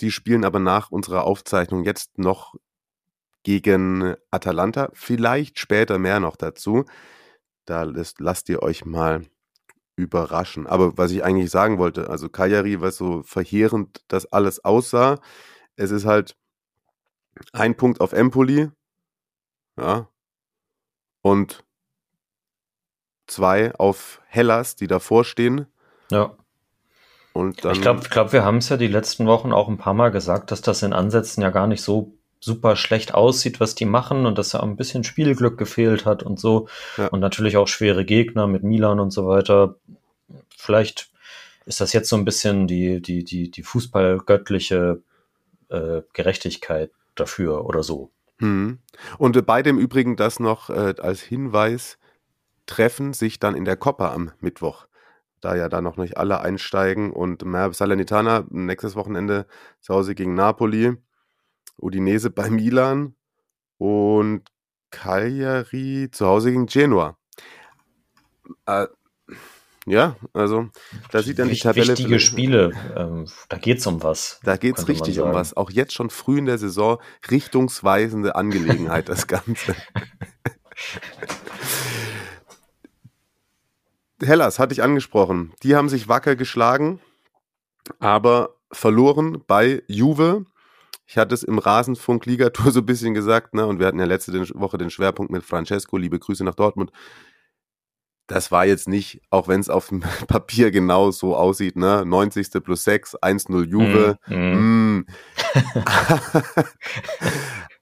Die 0.00 0.10
spielen 0.10 0.44
aber 0.44 0.58
nach 0.58 0.90
unserer 0.90 1.24
Aufzeichnung 1.24 1.84
jetzt 1.84 2.18
noch 2.18 2.54
gegen 3.42 4.14
Atalanta. 4.30 4.90
Vielleicht 4.92 5.58
später 5.58 5.98
mehr 5.98 6.20
noch 6.20 6.36
dazu. 6.36 6.84
Da 7.64 7.84
lasst, 7.84 8.20
lasst 8.20 8.48
ihr 8.48 8.62
euch 8.62 8.84
mal 8.84 9.26
überraschen. 10.00 10.66
Aber 10.66 10.96
was 10.96 11.10
ich 11.10 11.24
eigentlich 11.24 11.50
sagen 11.50 11.78
wollte, 11.78 12.10
also 12.10 12.28
Kajari, 12.28 12.80
was 12.80 12.96
so 12.96 13.22
verheerend 13.22 14.02
das 14.08 14.32
alles 14.32 14.64
aussah, 14.64 15.18
es 15.76 15.90
ist 15.90 16.04
halt 16.04 16.36
ein 17.52 17.76
Punkt 17.76 18.00
auf 18.00 18.12
Empoli, 18.12 18.70
ja, 19.78 20.08
und 21.22 21.64
zwei 23.26 23.74
auf 23.76 24.20
Hellas, 24.26 24.76
die 24.76 24.86
davor 24.86 25.24
stehen. 25.24 25.66
Ja. 26.10 26.36
Und 27.32 27.64
dann, 27.64 27.72
ich 27.72 27.80
glaube, 27.80 28.00
ich 28.02 28.10
glaub, 28.10 28.32
wir 28.32 28.44
haben 28.44 28.58
es 28.58 28.68
ja 28.68 28.76
die 28.76 28.88
letzten 28.88 29.26
Wochen 29.26 29.52
auch 29.52 29.68
ein 29.68 29.78
paar 29.78 29.94
Mal 29.94 30.10
gesagt, 30.10 30.50
dass 30.50 30.62
das 30.62 30.82
in 30.82 30.92
Ansätzen 30.92 31.42
ja 31.42 31.50
gar 31.50 31.68
nicht 31.68 31.82
so 31.82 32.19
super 32.40 32.74
schlecht 32.74 33.14
aussieht, 33.14 33.60
was 33.60 33.74
die 33.74 33.84
machen 33.84 34.26
und 34.26 34.38
dass 34.38 34.50
da 34.50 34.60
ein 34.60 34.76
bisschen 34.76 35.04
Spielglück 35.04 35.58
gefehlt 35.58 36.06
hat 36.06 36.22
und 36.22 36.40
so. 36.40 36.68
Ja. 36.96 37.08
Und 37.08 37.20
natürlich 37.20 37.56
auch 37.56 37.68
schwere 37.68 38.04
Gegner 38.04 38.46
mit 38.46 38.62
Milan 38.62 38.98
und 38.98 39.10
so 39.10 39.26
weiter. 39.26 39.76
Vielleicht 40.56 41.10
ist 41.66 41.80
das 41.80 41.92
jetzt 41.92 42.08
so 42.08 42.16
ein 42.16 42.24
bisschen 42.24 42.66
die, 42.66 43.00
die, 43.02 43.24
die, 43.24 43.50
die 43.50 43.62
Fußballgöttliche 43.62 45.02
äh, 45.68 46.02
Gerechtigkeit 46.14 46.90
dafür 47.14 47.66
oder 47.66 47.82
so. 47.82 48.10
Hm. 48.38 48.78
Und 49.18 49.46
bei 49.46 49.62
dem 49.62 49.78
Übrigen 49.78 50.16
das 50.16 50.40
noch 50.40 50.70
äh, 50.70 50.94
als 50.98 51.20
Hinweis, 51.20 51.98
treffen 52.66 53.12
sich 53.12 53.40
dann 53.40 53.54
in 53.54 53.64
der 53.64 53.76
Coppa 53.76 54.12
am 54.14 54.30
Mittwoch. 54.40 54.86
Da 55.40 55.56
ja 55.56 55.68
da 55.68 55.80
noch 55.80 55.96
nicht 55.96 56.16
alle 56.16 56.40
einsteigen 56.40 57.12
und 57.12 57.44
Salernitana 57.74 58.44
nächstes 58.50 58.94
Wochenende 58.94 59.46
zu 59.80 59.94
Hause 59.94 60.14
gegen 60.14 60.34
Napoli. 60.34 60.96
Udinese 61.80 62.30
bei 62.30 62.50
Milan 62.50 63.14
und 63.78 64.42
Cagliari 64.90 66.08
zu 66.10 66.26
Hause 66.26 66.50
gegen 66.50 66.66
Genua. 66.66 67.16
Äh, 68.66 68.86
ja, 69.86 70.16
also 70.34 70.68
da 71.10 71.22
sieht 71.22 71.38
dann 71.38 71.48
die 71.48 71.58
Tabelle. 71.58 71.88
Wichtige 71.88 72.20
Spiele, 72.20 72.72
ähm, 72.96 73.26
da 73.48 73.56
es 73.56 73.86
um 73.86 74.02
was. 74.02 74.40
Da 74.44 74.56
geht 74.56 74.78
es 74.78 74.88
richtig 74.88 75.20
um 75.20 75.32
was. 75.32 75.56
Auch 75.56 75.70
jetzt 75.70 75.94
schon 75.94 76.10
früh 76.10 76.38
in 76.38 76.46
der 76.46 76.58
Saison 76.58 76.98
richtungsweisende 77.30 78.34
Angelegenheit, 78.34 79.08
das 79.08 79.26
Ganze. 79.26 79.74
Hellas 84.22 84.58
hatte 84.58 84.74
ich 84.74 84.82
angesprochen. 84.82 85.54
Die 85.62 85.74
haben 85.74 85.88
sich 85.88 86.08
wacker 86.08 86.36
geschlagen, 86.36 87.00
aber 87.98 88.56
verloren 88.70 89.42
bei 89.46 89.82
Juve. 89.86 90.44
Ich 91.10 91.18
hatte 91.18 91.34
es 91.34 91.42
im 91.42 91.58
Rasenfunk-Ligatur 91.58 92.70
so 92.70 92.80
ein 92.80 92.86
bisschen 92.86 93.14
gesagt, 93.14 93.52
ne? 93.52 93.66
Und 93.66 93.80
wir 93.80 93.88
hatten 93.88 93.98
ja 93.98 94.04
letzte 94.04 94.32
Woche 94.54 94.78
den 94.78 94.90
Schwerpunkt 94.90 95.32
mit 95.32 95.42
Francesco. 95.42 95.96
Liebe 95.96 96.20
Grüße 96.20 96.44
nach 96.44 96.54
Dortmund. 96.54 96.92
Das 98.28 98.52
war 98.52 98.64
jetzt 98.64 98.86
nicht, 98.86 99.20
auch 99.28 99.48
wenn 99.48 99.58
es 99.58 99.70
auf 99.70 99.88
dem 99.88 100.00
Papier 100.28 100.70
genau 100.70 101.10
so 101.10 101.34
aussieht, 101.34 101.74
ne? 101.74 102.04
90. 102.06 102.62
plus 102.62 102.84
6, 102.84 103.16
1-0 103.16 103.64
Juve. 103.64 104.18
Mm, 104.28 104.98
mm. 104.98 105.06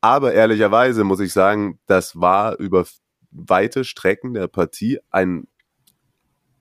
Aber 0.01 0.33
ehrlicherweise 0.33 1.05
muss 1.05 1.21
ich 1.21 1.35
sagen, 1.35 1.81
das 1.85 2.19
war 2.19 2.59
über 2.59 2.87
weite 3.31 3.85
Strecken 3.85 4.33
der 4.33 4.49
Partie 4.49 5.01
ein 5.11 5.47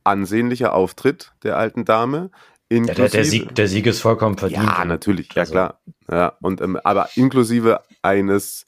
ansehnlicher 0.04 0.74
Auftritt 0.74 1.32
der 1.44 1.56
alten 1.56 1.86
Dame. 1.86 2.30
Ja, 2.70 2.82
der, 2.82 3.10
der, 3.10 3.24
Sieg, 3.24 3.56
der 3.56 3.68
Sieg 3.68 3.86
ist 3.86 4.02
vollkommen 4.02 4.38
verdient. 4.38 4.64
Ja, 4.64 4.84
natürlich, 4.84 5.34
ja 5.34 5.42
also. 5.42 5.52
klar. 5.54 5.82
Ja, 6.10 6.38
und, 6.42 6.62
ähm, 6.62 6.78
aber 6.84 7.10
inklusive 7.16 7.82
eines 8.02 8.66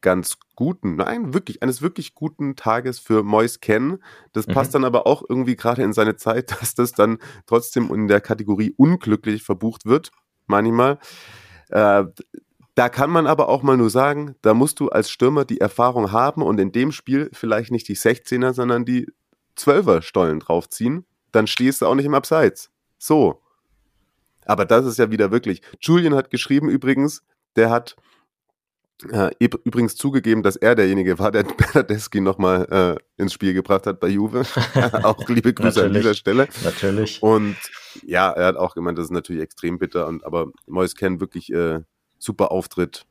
ganz 0.00 0.38
guten, 0.54 0.96
nein, 0.96 1.34
wirklich, 1.34 1.62
eines 1.62 1.82
wirklich 1.82 2.14
guten 2.14 2.56
Tages 2.56 2.98
für 2.98 3.22
Mois 3.22 3.60
Ken. 3.60 3.98
Das 4.32 4.46
mhm. 4.46 4.52
passt 4.52 4.74
dann 4.74 4.84
aber 4.84 5.06
auch 5.06 5.22
irgendwie 5.28 5.56
gerade 5.56 5.82
in 5.82 5.92
seine 5.92 6.16
Zeit, 6.16 6.50
dass 6.60 6.74
das 6.74 6.92
dann 6.92 7.18
trotzdem 7.46 7.92
in 7.92 8.08
der 8.08 8.20
Kategorie 8.20 8.72
unglücklich 8.76 9.42
verbucht 9.42 9.84
wird, 9.86 10.10
manchmal. 10.46 10.98
Äh, 11.68 12.04
da 12.74 12.88
kann 12.88 13.10
man 13.10 13.26
aber 13.26 13.48
auch 13.48 13.62
mal 13.62 13.76
nur 13.76 13.90
sagen, 13.90 14.36
da 14.40 14.54
musst 14.54 14.78
du 14.78 14.88
als 14.88 15.10
Stürmer 15.10 15.44
die 15.44 15.60
Erfahrung 15.60 16.12
haben 16.12 16.42
und 16.42 16.60
in 16.60 16.70
dem 16.70 16.92
Spiel 16.92 17.28
vielleicht 17.32 17.72
nicht 17.72 17.88
die 17.88 17.96
16er, 17.96 18.52
sondern 18.52 18.84
die 18.84 19.08
12er 19.58 20.00
Stollen 20.00 20.38
draufziehen. 20.38 21.04
Dann 21.32 21.46
stehst 21.46 21.82
du 21.82 21.86
auch 21.86 21.96
nicht 21.96 22.06
im 22.06 22.14
Abseits. 22.14 22.70
So. 22.98 23.40
Aber 24.44 24.64
das 24.64 24.86
ist 24.86 24.98
ja 24.98 25.10
wieder 25.10 25.30
wirklich. 25.30 25.62
Julian 25.80 26.14
hat 26.14 26.30
geschrieben 26.30 26.68
übrigens, 26.68 27.22
der 27.56 27.70
hat 27.70 27.96
äh, 29.10 29.30
übrigens 29.40 29.94
zugegeben, 29.94 30.42
dass 30.42 30.56
er 30.56 30.74
derjenige 30.74 31.18
war, 31.18 31.30
der 31.30 31.42
Bernadeschi 31.44 32.20
nochmal 32.20 32.98
äh, 33.18 33.22
ins 33.22 33.32
Spiel 33.32 33.54
gebracht 33.54 33.86
hat 33.86 34.00
bei 34.00 34.08
Juve. 34.08 34.42
auch 35.02 35.28
liebe 35.28 35.54
Grüße 35.54 35.84
an 35.84 35.92
dieser 35.92 36.14
Stelle. 36.14 36.48
Natürlich. 36.64 37.22
Und 37.22 37.56
ja, 38.02 38.30
er 38.30 38.46
hat 38.46 38.56
auch 38.56 38.74
gemeint, 38.74 38.98
das 38.98 39.06
ist 39.06 39.12
natürlich 39.12 39.42
extrem 39.42 39.78
bitter. 39.78 40.06
Und, 40.06 40.24
aber 40.24 40.50
Mois 40.66 40.94
Ken 40.96 41.20
wirklich 41.20 41.52
äh, 41.52 41.80
super 42.18 42.50
Auftritt. 42.50 43.06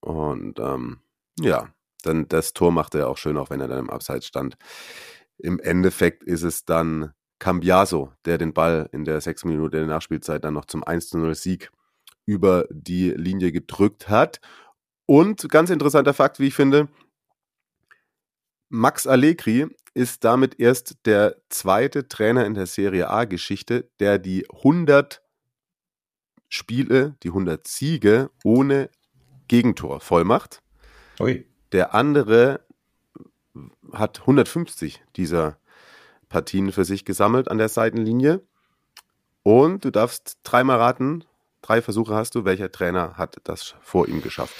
Und 0.00 0.58
ähm, 0.58 0.98
ja, 1.40 1.68
dann 2.02 2.28
das 2.28 2.52
Tor 2.52 2.72
macht 2.72 2.94
er 2.94 3.08
auch 3.08 3.16
schön, 3.16 3.38
auch 3.38 3.50
wenn 3.50 3.60
er 3.60 3.68
dann 3.68 3.78
im 3.78 3.90
Abseits 3.90 4.26
stand. 4.26 4.56
Im 5.38 5.58
Endeffekt 5.58 6.22
ist 6.22 6.42
es 6.42 6.64
dann 6.64 7.12
Cambiaso, 7.42 8.12
der 8.24 8.38
den 8.38 8.54
Ball 8.54 8.88
in 8.92 9.04
der 9.04 9.20
sechs 9.20 9.44
Minute 9.44 9.78
der 9.78 9.86
Nachspielzeit 9.88 10.44
dann 10.44 10.54
noch 10.54 10.64
zum 10.64 10.84
1-0 10.84 11.34
Sieg 11.34 11.72
über 12.24 12.68
die 12.70 13.10
Linie 13.10 13.50
gedrückt 13.50 14.08
hat. 14.08 14.40
Und 15.06 15.48
ganz 15.48 15.68
interessanter 15.68 16.14
Fakt, 16.14 16.38
wie 16.38 16.46
ich 16.46 16.54
finde, 16.54 16.86
Max 18.68 19.08
Allegri 19.08 19.66
ist 19.92 20.22
damit 20.22 20.60
erst 20.60 21.04
der 21.04 21.36
zweite 21.48 22.06
Trainer 22.06 22.46
in 22.46 22.54
der 22.54 22.66
Serie 22.66 23.10
A-Geschichte, 23.10 23.90
der 23.98 24.20
die 24.20 24.46
100 24.48 25.20
Spiele, 26.48 27.16
die 27.24 27.30
100 27.30 27.66
Siege 27.66 28.30
ohne 28.44 28.88
Gegentor 29.48 29.98
voll 29.98 30.22
macht. 30.22 30.62
Ui. 31.18 31.44
Der 31.72 31.92
andere 31.92 32.64
hat 33.92 34.20
150 34.20 35.02
dieser 35.16 35.58
Partien 36.32 36.72
für 36.72 36.86
sich 36.86 37.04
gesammelt 37.04 37.50
an 37.50 37.58
der 37.58 37.68
Seitenlinie. 37.68 38.40
Und 39.42 39.84
du 39.84 39.90
darfst 39.90 40.38
dreimal 40.44 40.78
raten, 40.78 41.24
drei 41.60 41.82
Versuche 41.82 42.14
hast 42.14 42.34
du, 42.34 42.44
welcher 42.46 42.72
Trainer 42.72 43.18
hat 43.18 43.36
das 43.44 43.74
vor 43.82 44.08
ihm 44.08 44.22
geschafft? 44.22 44.54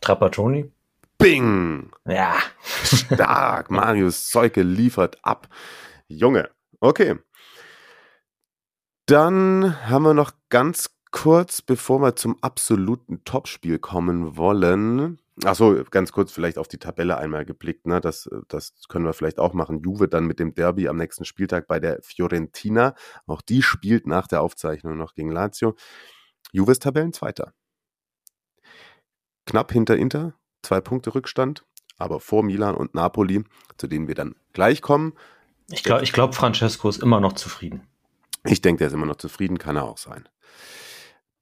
Trapattoni? 0.00 0.70
Bing! 1.16 1.90
Ja. 2.06 2.36
Stark. 2.82 3.70
Marius 3.70 4.28
Zeuke 4.28 4.62
liefert 4.62 5.18
ab. 5.22 5.48
Junge. 6.08 6.50
Okay. 6.80 7.16
Dann 9.06 9.76
haben 9.88 10.02
wir 10.02 10.14
noch 10.14 10.32
ganz 10.48 10.90
kurz, 11.12 11.62
bevor 11.62 12.00
wir 12.00 12.16
zum 12.16 12.36
absoluten 12.42 13.22
Topspiel 13.24 13.78
kommen 13.78 14.36
wollen, 14.36 15.20
Achso, 15.44 15.84
ganz 15.90 16.12
kurz 16.12 16.32
vielleicht 16.32 16.58
auf 16.58 16.68
die 16.68 16.78
Tabelle 16.78 17.18
einmal 17.18 17.44
geblickt. 17.44 17.86
Ne? 17.86 18.00
Das, 18.00 18.28
das 18.48 18.72
können 18.88 19.04
wir 19.04 19.12
vielleicht 19.12 19.38
auch 19.38 19.52
machen. 19.52 19.82
Juve 19.82 20.08
dann 20.08 20.24
mit 20.24 20.40
dem 20.40 20.54
Derby 20.54 20.88
am 20.88 20.96
nächsten 20.96 21.24
Spieltag 21.24 21.68
bei 21.68 21.78
der 21.78 22.00
Fiorentina. 22.02 22.94
Auch 23.26 23.42
die 23.42 23.62
spielt 23.62 24.06
nach 24.06 24.26
der 24.26 24.42
Aufzeichnung 24.42 24.96
noch 24.96 25.14
gegen 25.14 25.30
Lazio. 25.30 25.76
Juve 26.52 26.72
ist 26.72 26.82
Tabellenzweiter. 26.82 27.52
Knapp 29.46 29.72
hinter 29.72 29.96
Inter, 29.96 30.34
zwei 30.62 30.80
Punkte 30.80 31.14
Rückstand, 31.14 31.64
aber 31.96 32.20
vor 32.20 32.42
Milan 32.42 32.74
und 32.74 32.94
Napoli, 32.94 33.44
zu 33.76 33.86
denen 33.86 34.08
wir 34.08 34.14
dann 34.14 34.34
gleich 34.52 34.82
kommen. 34.82 35.14
Ich 35.70 35.84
glaube, 35.84 36.02
ich 36.02 36.12
glaub, 36.12 36.34
Francesco 36.34 36.88
ist 36.88 37.02
immer 37.02 37.20
noch 37.20 37.34
zufrieden. 37.34 37.86
Ich 38.44 38.60
denke, 38.60 38.78
der 38.78 38.88
ist 38.88 38.94
immer 38.94 39.06
noch 39.06 39.16
zufrieden, 39.16 39.58
kann 39.58 39.76
er 39.76 39.84
auch 39.84 39.98
sein 39.98 40.28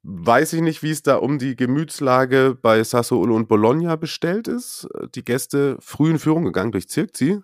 weiß 0.08 0.52
ich 0.52 0.60
nicht, 0.60 0.82
wie 0.82 0.90
es 0.90 1.02
da 1.02 1.16
um 1.16 1.38
die 1.38 1.56
Gemütslage 1.56 2.56
bei 2.60 2.82
Sassuolo 2.84 3.34
und 3.34 3.48
Bologna 3.48 3.96
bestellt 3.96 4.46
ist. 4.46 4.86
Die 5.14 5.24
Gäste 5.24 5.76
früh 5.80 6.10
in 6.10 6.18
Führung 6.20 6.44
gegangen 6.44 6.70
durch 6.70 6.88
Zirkzi. 6.88 7.40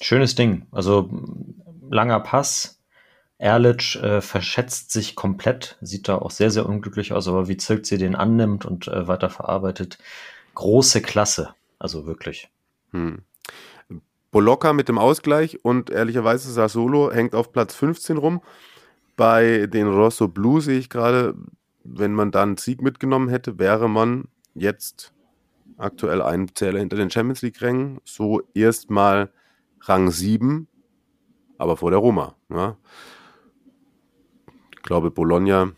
Schönes 0.00 0.34
Ding. 0.34 0.66
Also 0.72 1.10
langer 1.90 2.20
Pass. 2.20 2.80
Erlic 3.36 3.94
äh, 3.96 4.20
verschätzt 4.20 4.90
sich 4.90 5.14
komplett, 5.14 5.76
sieht 5.80 6.08
da 6.08 6.16
auch 6.16 6.32
sehr, 6.32 6.50
sehr 6.50 6.66
unglücklich 6.66 7.12
aus, 7.12 7.28
aber 7.28 7.46
wie 7.46 7.56
Zirkzi 7.56 7.96
den 7.96 8.16
annimmt 8.16 8.64
und 8.64 8.88
äh, 8.88 9.06
weiter 9.06 9.30
verarbeitet, 9.30 9.98
große 10.56 11.02
Klasse. 11.02 11.54
Also 11.78 12.06
wirklich. 12.06 12.48
Hm. 12.90 13.22
Bolocca 14.32 14.72
mit 14.72 14.88
dem 14.88 14.98
Ausgleich 14.98 15.64
und 15.64 15.90
ehrlicherweise 15.90 16.50
Sassuolo 16.50 17.12
hängt 17.12 17.34
auf 17.34 17.52
Platz 17.52 17.74
15 17.74 18.16
rum. 18.16 18.42
Bei 19.16 19.66
den 19.66 19.88
Rosso 19.88 20.28
Blue 20.28 20.60
sehe 20.60 20.78
ich 20.78 20.90
gerade, 20.90 21.34
wenn 21.94 22.12
man 22.12 22.30
da 22.30 22.42
einen 22.42 22.56
Sieg 22.56 22.82
mitgenommen 22.82 23.28
hätte, 23.28 23.58
wäre 23.58 23.88
man 23.88 24.28
jetzt 24.54 25.12
aktuell 25.76 26.22
ein 26.22 26.54
Zähler 26.54 26.80
hinter 26.80 26.96
den 26.96 27.10
Champions 27.10 27.42
League-Rängen, 27.42 28.00
so 28.04 28.42
erstmal 28.54 29.30
Rang 29.80 30.10
7, 30.10 30.68
aber 31.56 31.76
vor 31.76 31.90
der 31.90 32.00
Roma. 32.00 32.34
Ja. 32.50 32.76
Ich 34.72 34.82
glaube, 34.82 35.10
Bologna 35.10 35.72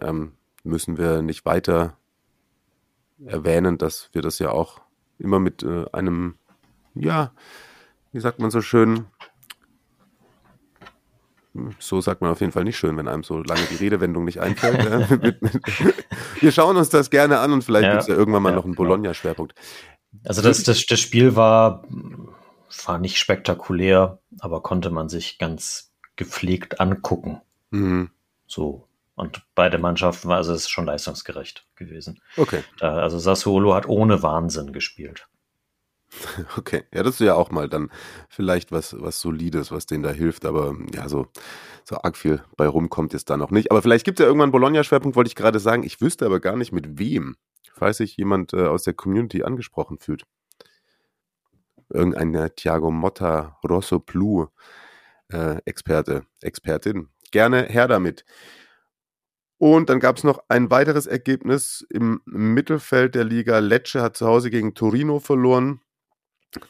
ähm, 0.00 0.32
müssen 0.62 0.98
wir 0.98 1.22
nicht 1.22 1.44
weiter 1.44 1.96
erwähnen, 3.24 3.78
dass 3.78 4.10
wir 4.12 4.22
das 4.22 4.38
ja 4.38 4.50
auch 4.50 4.80
immer 5.18 5.38
mit 5.38 5.62
äh, 5.62 5.86
einem, 5.92 6.36
ja, 6.94 7.32
wie 8.12 8.20
sagt 8.20 8.40
man 8.40 8.50
so 8.50 8.60
schön, 8.60 9.06
so 11.78 12.00
sagt 12.00 12.20
man 12.20 12.30
auf 12.30 12.40
jeden 12.40 12.52
Fall 12.52 12.64
nicht 12.64 12.78
schön, 12.78 12.96
wenn 12.96 13.08
einem 13.08 13.22
so 13.22 13.38
lange 13.38 13.62
die 13.70 13.76
Redewendung 13.76 14.24
nicht 14.24 14.40
einfällt. 14.40 14.78
wir 16.40 16.52
schauen 16.52 16.76
uns 16.76 16.88
das 16.88 17.10
gerne 17.10 17.38
an 17.38 17.52
und 17.52 17.64
vielleicht 17.64 17.84
ja, 17.84 17.90
gibt 17.92 18.02
es 18.02 18.08
ja 18.08 18.14
irgendwann 18.14 18.42
mal 18.42 18.50
ja, 18.50 18.56
noch 18.56 18.64
einen 18.64 18.74
genau. 18.74 18.88
Bologna-Schwerpunkt. 18.88 19.54
Also 20.24 20.42
das, 20.42 20.62
das, 20.62 20.86
das 20.86 21.00
Spiel 21.00 21.36
war, 21.36 21.84
war 22.84 22.98
nicht 22.98 23.18
spektakulär, 23.18 24.18
aber 24.40 24.62
konnte 24.62 24.90
man 24.90 25.08
sich 25.08 25.38
ganz 25.38 25.92
gepflegt 26.16 26.80
angucken. 26.80 27.40
Mhm. 27.70 28.10
So. 28.46 28.86
Und 29.14 29.42
beide 29.54 29.78
Mannschaften 29.78 30.28
war 30.28 30.38
also 30.38 30.54
es 30.54 30.68
schon 30.68 30.86
leistungsgerecht 30.86 31.66
gewesen. 31.76 32.20
Okay. 32.36 32.64
Da, 32.78 32.94
also 32.94 33.18
Sassuolo 33.18 33.74
hat 33.74 33.86
ohne 33.86 34.22
Wahnsinn 34.22 34.72
gespielt. 34.72 35.28
Okay, 36.56 36.84
ja, 36.92 37.02
das 37.02 37.14
ist 37.14 37.20
ja 37.20 37.34
auch 37.34 37.50
mal 37.50 37.68
dann 37.68 37.90
vielleicht 38.28 38.72
was, 38.72 38.96
was 39.00 39.20
Solides, 39.20 39.70
was 39.70 39.86
denen 39.86 40.02
da 40.02 40.10
hilft, 40.10 40.44
aber 40.44 40.76
ja, 40.94 41.08
so, 41.08 41.26
so 41.84 41.96
arg 41.96 42.16
viel 42.16 42.42
bei 42.56 42.66
rumkommt 42.66 43.12
jetzt 43.12 43.30
da 43.30 43.36
noch 43.36 43.50
nicht. 43.50 43.70
Aber 43.70 43.82
vielleicht 43.82 44.04
gibt 44.04 44.20
es 44.20 44.24
ja 44.24 44.28
irgendwann 44.28 44.46
einen 44.46 44.52
Bologna-Schwerpunkt, 44.52 45.16
wollte 45.16 45.28
ich 45.28 45.36
gerade 45.36 45.60
sagen. 45.60 45.82
Ich 45.82 46.00
wüsste 46.00 46.26
aber 46.26 46.40
gar 46.40 46.56
nicht 46.56 46.72
mit 46.72 46.98
wem, 46.98 47.36
falls 47.74 47.98
sich 47.98 48.16
jemand 48.16 48.52
äh, 48.52 48.66
aus 48.66 48.84
der 48.84 48.94
Community 48.94 49.42
angesprochen 49.42 49.98
fühlt. 49.98 50.24
Irgendein 51.88 52.50
Thiago 52.54 52.90
Motta, 52.90 53.58
Rosso 53.68 53.98
Plu, 53.98 54.46
äh, 55.28 55.56
Experte, 55.64 56.22
Expertin. 56.40 57.08
Gerne 57.32 57.64
her 57.64 57.88
damit. 57.88 58.24
Und 59.58 59.90
dann 59.90 60.00
gab 60.00 60.16
es 60.16 60.24
noch 60.24 60.42
ein 60.48 60.70
weiteres 60.70 61.06
Ergebnis 61.06 61.86
im 61.90 62.22
Mittelfeld 62.24 63.14
der 63.14 63.24
Liga. 63.24 63.58
Lecce 63.58 64.00
hat 64.00 64.16
zu 64.16 64.26
Hause 64.26 64.50
gegen 64.50 64.74
Torino 64.74 65.18
verloren. 65.18 65.80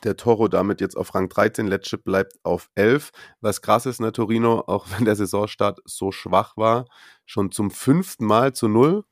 Der 0.05 0.17
Toro 0.17 0.49
damit 0.49 0.81
jetzt 0.81 0.97
auf 0.97 1.15
Rang 1.15 1.29
13, 1.29 1.67
Lecce 1.67 1.97
bleibt 1.97 2.35
auf 2.43 2.69
11. 2.75 3.11
Was 3.41 3.63
krass 3.63 3.87
ist, 3.87 4.01
ne, 4.01 4.13
Torino, 4.13 4.61
auch 4.67 4.87
wenn 4.91 5.05
der 5.05 5.17
Saisonstart 5.17 5.81
so 5.85 6.13
schwach 6.13 6.57
war, 6.57 6.87
schon 7.25 7.51
zum 7.51 7.71
fünften 7.71 8.27
Mal 8.27 8.53
zu 8.53 8.69
null. 8.69 9.05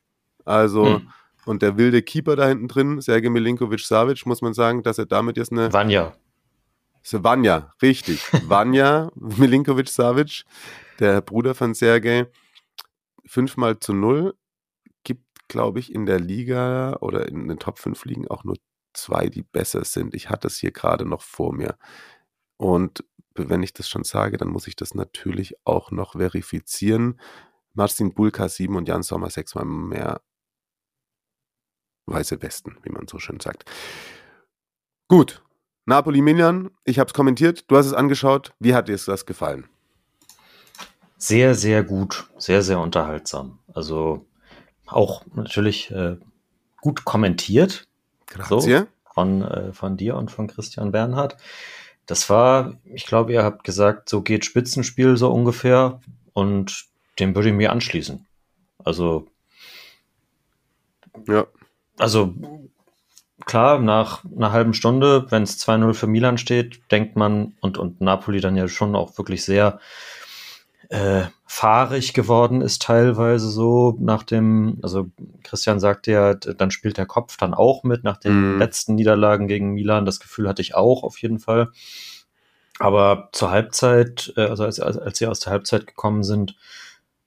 Also 0.45 0.99
hm. 0.99 1.11
Und 1.49 1.63
der 1.63 1.79
wilde 1.79 2.03
Keeper 2.03 2.37
da 2.37 2.47
hinten 2.47 2.69
drin, 2.69 3.01
Sergej 3.01 3.31
Milinkovic-Savic, 3.31 4.27
muss 4.27 4.43
man 4.43 4.53
sagen, 4.53 4.83
dass 4.83 4.99
er 4.99 5.07
damit 5.07 5.39
jetzt 5.39 5.51
eine... 5.51 5.73
Vanya. 5.73 6.15
Vanya, 7.11 7.73
richtig. 7.81 8.23
Vanya 8.49 9.11
Milinkovic-Savic, 9.15 10.45
der 11.01 11.23
Bruder 11.23 11.55
von 11.55 11.73
Sergej, 11.73 12.27
fünfmal 13.25 13.79
zu 13.79 13.95
null, 13.95 14.35
gibt, 15.05 15.25
glaube 15.49 15.79
ich, 15.79 15.95
in 15.95 16.05
der 16.05 16.21
Liga 16.21 16.99
oder 17.01 17.27
in 17.27 17.49
den 17.49 17.59
Top 17.59 17.79
5 17.79 18.05
Ligen 18.05 18.29
auch 18.29 18.45
nur 18.45 18.57
zwei, 18.99 19.28
die 19.28 19.43
besser 19.43 19.85
sind. 19.85 20.14
Ich 20.14 20.31
hatte 20.31 20.49
es 20.49 20.59
hier 20.59 20.73
gerade 20.73 21.05
noch 21.05 21.23
vor 21.23 21.52
mir. 21.52 21.76
Und 22.57 23.05
wenn 23.35 23.62
ich 23.62 23.73
das 23.73 23.88
schon 23.88 24.05
sage, 24.05 24.37
dann 24.37 24.49
muss 24.49 24.67
ich 24.67 24.76
das 24.76 24.95
natürlich 24.95 25.55
auch 25.64 25.90
noch 25.90 26.12
verifizieren. 26.12 27.21
Marcin 27.75 28.12
Bulka 28.12 28.49
7 28.49 28.75
und 28.76 28.88
Jan 28.88 29.02
Sommer 29.02 29.31
sechsmal 29.31 29.64
mehr 29.64 30.21
weiße 32.07 32.43
Westen, 32.43 32.76
wie 32.83 32.90
man 32.90 33.07
so 33.07 33.19
schön 33.19 33.40
sagt. 33.40 33.71
Gut, 35.09 35.43
Napoli 35.87 36.21
Minion, 36.21 36.71
ich 36.85 36.99
habe 36.99 37.09
es 37.09 37.14
kommentiert, 37.14 37.71
du 37.71 37.76
hast 37.76 37.87
es 37.87 37.95
angeschaut. 37.95 38.52
Wie 38.59 38.75
hat 38.75 38.88
dir 38.88 38.99
das 38.99 39.26
gefallen? 39.26 39.69
Sehr, 41.17 41.55
sehr 41.55 41.83
gut, 41.83 42.28
sehr, 42.37 42.62
sehr 42.62 42.78
unterhaltsam. 42.78 43.59
Also 43.73 44.26
auch 44.87 45.25
natürlich 45.35 45.90
äh, 45.90 46.17
gut 46.81 47.05
kommentiert. 47.05 47.88
Grazie. 48.29 48.79
So, 48.79 48.87
von, 49.15 49.43
äh, 49.43 49.73
von 49.73 49.97
dir 49.97 50.17
und 50.17 50.31
von 50.31 50.47
Christian 50.47 50.93
Bernhard. 50.93 51.37
Das 52.07 52.31
war, 52.31 52.75
ich 52.85 53.05
glaube, 53.05 53.33
ihr 53.33 53.43
habt 53.43 53.65
gesagt, 53.65 54.09
so 54.09 54.23
geht 54.23 54.45
Spitzenspiel 54.45 55.17
so 55.17 55.31
ungefähr 55.31 56.01
und 56.33 56.87
dem 57.19 57.35
würde 57.35 57.49
ich 57.49 57.55
mir 57.55 57.73
anschließen. 57.73 58.27
Also, 58.85 59.27
ja. 61.27 61.47
Also, 61.99 62.33
klar, 63.45 63.81
nach 63.81 64.25
einer 64.25 64.53
halben 64.53 64.73
Stunde, 64.73 65.27
wenn 65.31 65.43
es 65.43 65.59
2-0 65.59 65.95
für 65.95 66.07
Milan 66.07 66.39
steht, 66.39 66.81
denkt 66.93 67.17
man, 67.17 67.55
und, 67.61 67.77
und 67.77 68.01
Napoli 68.01 68.41
dann 68.41 68.57
ja 68.57 68.69
schon 68.69 68.95
auch 68.95 69.19
wirklich 69.19 69.45
sehr 69.45 69.81
äh, 70.90 71.26
fahrig 71.47 72.14
geworden 72.14 72.62
ist 72.62 72.83
teilweise 72.83 73.50
so 73.50 73.97
nach 74.00 74.23
dem, 74.23 74.78
also 74.83 75.09
Christian 75.42 75.80
sagte 75.80 76.12
ja, 76.12 76.35
dann 76.35 76.71
spielt 76.71 76.97
der 76.97 77.07
Kopf 77.07 77.37
dann 77.37 77.52
auch 77.52 77.85
mit 77.85 78.04
nach 78.04 78.16
den 78.16 78.57
mm. 78.57 78.59
letzten 78.59 78.95
Niederlagen 78.95 79.49
gegen 79.49 79.75
Milan. 79.75 80.07
Das 80.07 80.21
Gefühl 80.21 80.49
hatte 80.49 80.62
ich 80.62 80.75
auch 80.75 81.02
auf 81.02 81.18
jeden 81.18 81.38
Fall. 81.38 81.71
Aber 82.78 83.28
zur 83.33 83.50
Halbzeit, 83.50 84.33
äh, 84.37 84.47
also 84.47 84.64
als, 84.64 84.80
als 84.80 85.18
sie 85.18 85.26
aus 85.26 85.40
der 85.40 85.52
Halbzeit 85.52 85.87
gekommen 85.87 86.23
sind, 86.23 86.57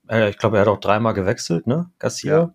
äh, 0.08 0.30
ich 0.30 0.38
glaube, 0.38 0.58
er 0.58 0.62
hat 0.62 0.68
auch 0.68 0.80
dreimal 0.80 1.14
gewechselt, 1.14 1.68
ne, 1.68 1.90
Garcia. 2.00 2.32
Ja. 2.32 2.54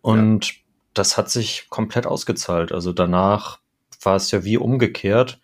Und 0.00 0.46
ja. 0.46 0.54
das 0.94 1.16
hat 1.16 1.30
sich 1.30 1.66
komplett 1.68 2.06
ausgezahlt. 2.06 2.72
Also 2.72 2.92
danach 2.92 3.58
war 4.02 4.16
es 4.16 4.30
ja 4.30 4.44
wie 4.44 4.56
umgekehrt. 4.56 5.40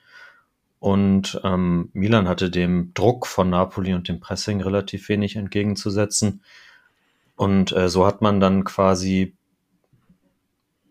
Und 0.85 1.41
ähm, 1.45 1.89
Milan 1.95 2.29
hatte 2.29 2.51
dem 2.51 2.93
Druck 2.93 3.27
von 3.27 3.49
Napoli 3.49 3.95
und 3.95 4.07
dem 4.07 4.21
Pressing 4.21 4.61
relativ 4.61 5.09
wenig 5.09 5.35
entgegenzusetzen. 5.35 6.43
Und 7.37 7.73
äh, 7.73 7.89
so 7.89 8.05
hat 8.05 8.21
man 8.21 8.39
dann 8.39 8.65
quasi 8.65 9.35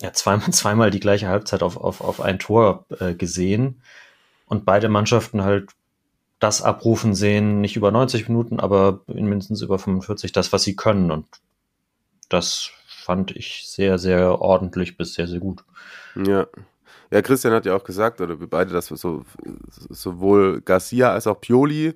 ja, 0.02 0.12
zweimal, 0.12 0.50
zweimal 0.52 0.90
die 0.90 1.00
gleiche 1.00 1.28
Halbzeit 1.28 1.62
auf, 1.62 1.78
auf, 1.78 2.02
auf 2.02 2.22
ein 2.22 2.40
Tor 2.40 2.88
äh, 3.00 3.14
gesehen. 3.14 3.84
Und 4.48 4.66
beide 4.66 4.90
Mannschaften 4.90 5.44
halt 5.44 5.70
das 6.40 6.64
abrufen 6.64 7.14
sehen, 7.14 7.62
nicht 7.62 7.76
über 7.76 7.92
90 7.92 8.28
Minuten, 8.30 8.60
aber 8.60 9.02
in 9.06 9.28
mindestens 9.28 9.62
über 9.62 9.78
45, 9.78 10.32
das, 10.32 10.52
was 10.52 10.64
sie 10.64 10.76
können. 10.76 11.12
Und 11.12 11.28
das 12.30 12.72
fand 12.88 13.30
ich 13.30 13.68
sehr, 13.68 14.00
sehr 14.00 14.42
ordentlich 14.42 14.98
bis 14.98 15.14
sehr, 15.14 15.28
sehr 15.28 15.40
gut. 15.40 15.64
Ja, 16.16 16.48
ja, 17.14 17.22
Christian 17.22 17.54
hat 17.54 17.68
ja 17.68 17.76
auch 17.76 17.84
gesagt, 17.84 18.22
oder 18.22 18.40
wir 18.40 18.48
beide, 18.48 18.74
dass 18.74 18.90
wir 18.90 18.98
so, 18.98 19.24
sowohl 19.90 20.62
Garcia 20.62 21.12
als 21.12 21.28
auch 21.28 21.40
Pioli 21.40 21.94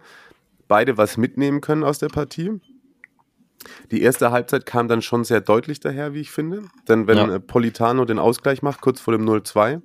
beide 0.68 0.96
was 0.98 1.18
mitnehmen 1.18 1.60
können 1.60 1.84
aus 1.84 1.98
der 1.98 2.10
Partie. 2.10 2.62
Die 3.90 4.04
erste 4.04 4.30
Halbzeit 4.30 4.68
kam 4.68 4.88
dann 4.88 5.02
schon 5.02 5.24
sehr 5.24 5.42
deutlich 5.42 5.80
daher, 5.80 6.14
wie 6.14 6.22
ich 6.22 6.30
finde. 6.30 6.66
Denn 6.88 7.08
wenn 7.08 7.18
ja. 7.18 7.40
Politano 7.40 8.06
den 8.06 8.20
Ausgleich 8.20 8.62
macht, 8.62 8.82
kurz 8.82 9.00
vor 9.00 9.12
dem 9.12 9.28
0-2, 9.28 9.82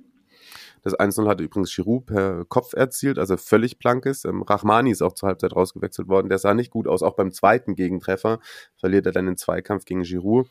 das 0.83 0.93
1-0 0.99 1.27
hat 1.27 1.41
übrigens 1.41 1.73
Giroud 1.73 2.05
per 2.05 2.45
Kopf 2.45 2.73
erzielt, 2.73 3.17
also 3.17 3.35
völlig 3.35 3.79
blank 3.79 4.05
ist. 4.05 4.25
Ähm, 4.25 4.43
Rachmani 4.43 4.91
ist 4.91 5.01
auch 5.01 5.13
zur 5.13 5.29
Halbzeit 5.29 5.55
rausgewechselt 5.55 6.09
worden. 6.09 6.29
Der 6.29 6.37
sah 6.37 6.53
nicht 6.53 6.69
gut 6.69 6.87
aus. 6.87 7.01
Auch 7.01 7.15
beim 7.15 7.31
zweiten 7.31 7.73
Gegentreffer 7.73 8.39
verliert 8.77 9.07
er 9.07 9.13
dann 9.13 9.25
den 9.25 9.37
Zweikampf 9.37 9.85
gegen 9.85 10.03
Giroud. 10.03 10.47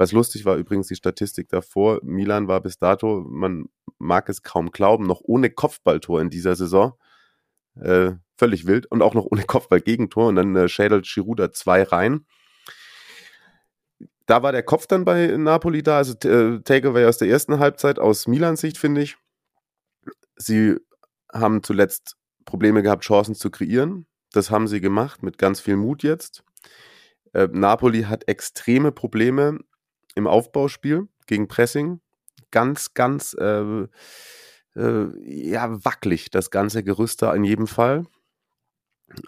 Was 0.00 0.12
lustig 0.12 0.46
war 0.46 0.56
übrigens 0.56 0.88
die 0.88 0.96
Statistik 0.96 1.50
davor. 1.50 2.00
Milan 2.02 2.48
war 2.48 2.62
bis 2.62 2.78
dato, 2.78 3.22
man 3.28 3.66
mag 3.98 4.30
es 4.30 4.42
kaum 4.42 4.70
glauben, 4.70 5.06
noch 5.06 5.20
ohne 5.22 5.50
Kopfballtor 5.50 6.22
in 6.22 6.30
dieser 6.30 6.56
Saison. 6.56 6.94
Äh, 7.78 8.12
völlig 8.34 8.66
wild 8.66 8.86
und 8.86 9.02
auch 9.02 9.12
noch 9.12 9.26
ohne 9.30 9.42
Kopfballgegentor 9.44 10.28
und 10.28 10.36
dann 10.36 10.56
äh, 10.56 10.70
schädelt 10.70 11.04
Giroud 11.04 11.38
da 11.38 11.52
zwei 11.52 11.82
rein. 11.82 12.24
Da 14.24 14.42
war 14.42 14.52
der 14.52 14.62
Kopf 14.62 14.86
dann 14.86 15.04
bei 15.04 15.36
Napoli 15.36 15.82
da, 15.82 15.98
also 15.98 16.14
äh, 16.26 16.62
Takeaway 16.62 17.04
aus 17.04 17.18
der 17.18 17.28
ersten 17.28 17.58
Halbzeit 17.58 17.98
aus 17.98 18.26
Milans 18.26 18.62
Sicht, 18.62 18.78
finde 18.78 19.02
ich. 19.02 19.18
Sie 20.34 20.76
haben 21.30 21.62
zuletzt 21.62 22.16
Probleme 22.46 22.82
gehabt, 22.82 23.04
Chancen 23.04 23.34
zu 23.34 23.50
kreieren. 23.50 24.06
Das 24.32 24.50
haben 24.50 24.66
sie 24.66 24.80
gemacht 24.80 25.22
mit 25.22 25.36
ganz 25.36 25.60
viel 25.60 25.76
Mut 25.76 26.02
jetzt. 26.02 26.42
Äh, 27.34 27.48
Napoli 27.52 28.04
hat 28.04 28.26
extreme 28.28 28.92
Probleme 28.92 29.58
im 30.14 30.26
Aufbauspiel 30.26 31.08
gegen 31.26 31.48
Pressing. 31.48 32.00
Ganz, 32.50 32.94
ganz 32.94 33.34
äh, 33.34 33.86
äh, 34.76 35.06
ja, 35.24 35.84
wackelig, 35.84 36.30
das 36.30 36.50
ganze 36.50 36.82
Gerüst 36.82 37.22
da 37.22 37.34
in 37.34 37.44
jedem 37.44 37.66
Fall. 37.66 38.06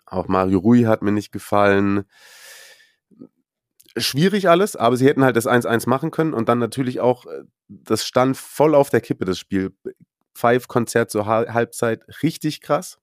Auch 0.07 0.29
Mario 0.29 0.59
Rui 0.59 0.83
hat 0.83 1.03
mir 1.03 1.12
nicht 1.12 1.33
gefallen. 1.33 2.05
Schwierig 3.97 4.49
alles, 4.49 4.75
aber 4.75 4.97
sie 4.97 5.07
hätten 5.07 5.25
halt 5.25 5.37
das 5.37 5.47
1-1 5.47 5.88
machen 5.88 6.11
können 6.11 6.33
und 6.33 6.49
dann 6.49 6.59
natürlich 6.59 7.01
auch, 7.01 7.27
äh, 7.27 7.45
das 7.68 8.07
stand 8.07 8.37
voll 8.37 8.75
auf 8.75 8.90
der 8.90 9.01
Kippe, 9.01 9.25
das 9.25 9.38
Spiel. 9.38 9.75
Five-Konzert 10.35 11.11
zur 11.11 11.27
Halbzeit, 11.27 12.05
richtig 12.23 12.62
krass. 12.62 12.99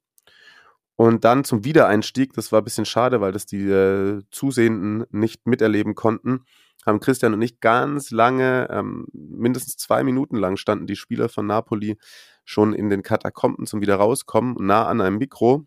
Und 0.96 1.24
dann 1.26 1.44
zum 1.44 1.64
Wiedereinstieg, 1.64 2.34
das 2.34 2.52
war 2.52 2.60
ein 2.60 2.64
bisschen 2.64 2.86
schade, 2.86 3.22
weil 3.22 3.32
das 3.32 3.46
die 3.46 3.70
äh, 3.70 4.22
Zusehenden 4.32 5.06
nicht 5.12 5.46
miterleben 5.46 5.96
konnten 5.96 6.44
haben 6.86 7.00
Christian 7.00 7.34
und 7.34 7.42
ich 7.42 7.60
ganz 7.60 8.12
lange, 8.12 8.68
ähm, 8.72 9.08
mindestens 9.12 9.78
zwei 9.78 10.04
Minuten 10.04 10.38
lang 10.38 10.58
standen 10.58 10.88
die 10.88 10.96
Spieler 10.96 11.30
von 11.30 11.46
Napoli 11.46 11.98
schon 12.46 12.74
in 12.74 12.90
den 12.90 13.04
Katakomben 13.04 13.66
zum 13.66 13.82
wieder 13.82 13.96
rauskommen, 13.96 14.56
nah 14.60 14.88
an 14.88 15.02
einem 15.02 15.18
Mikro 15.18 15.66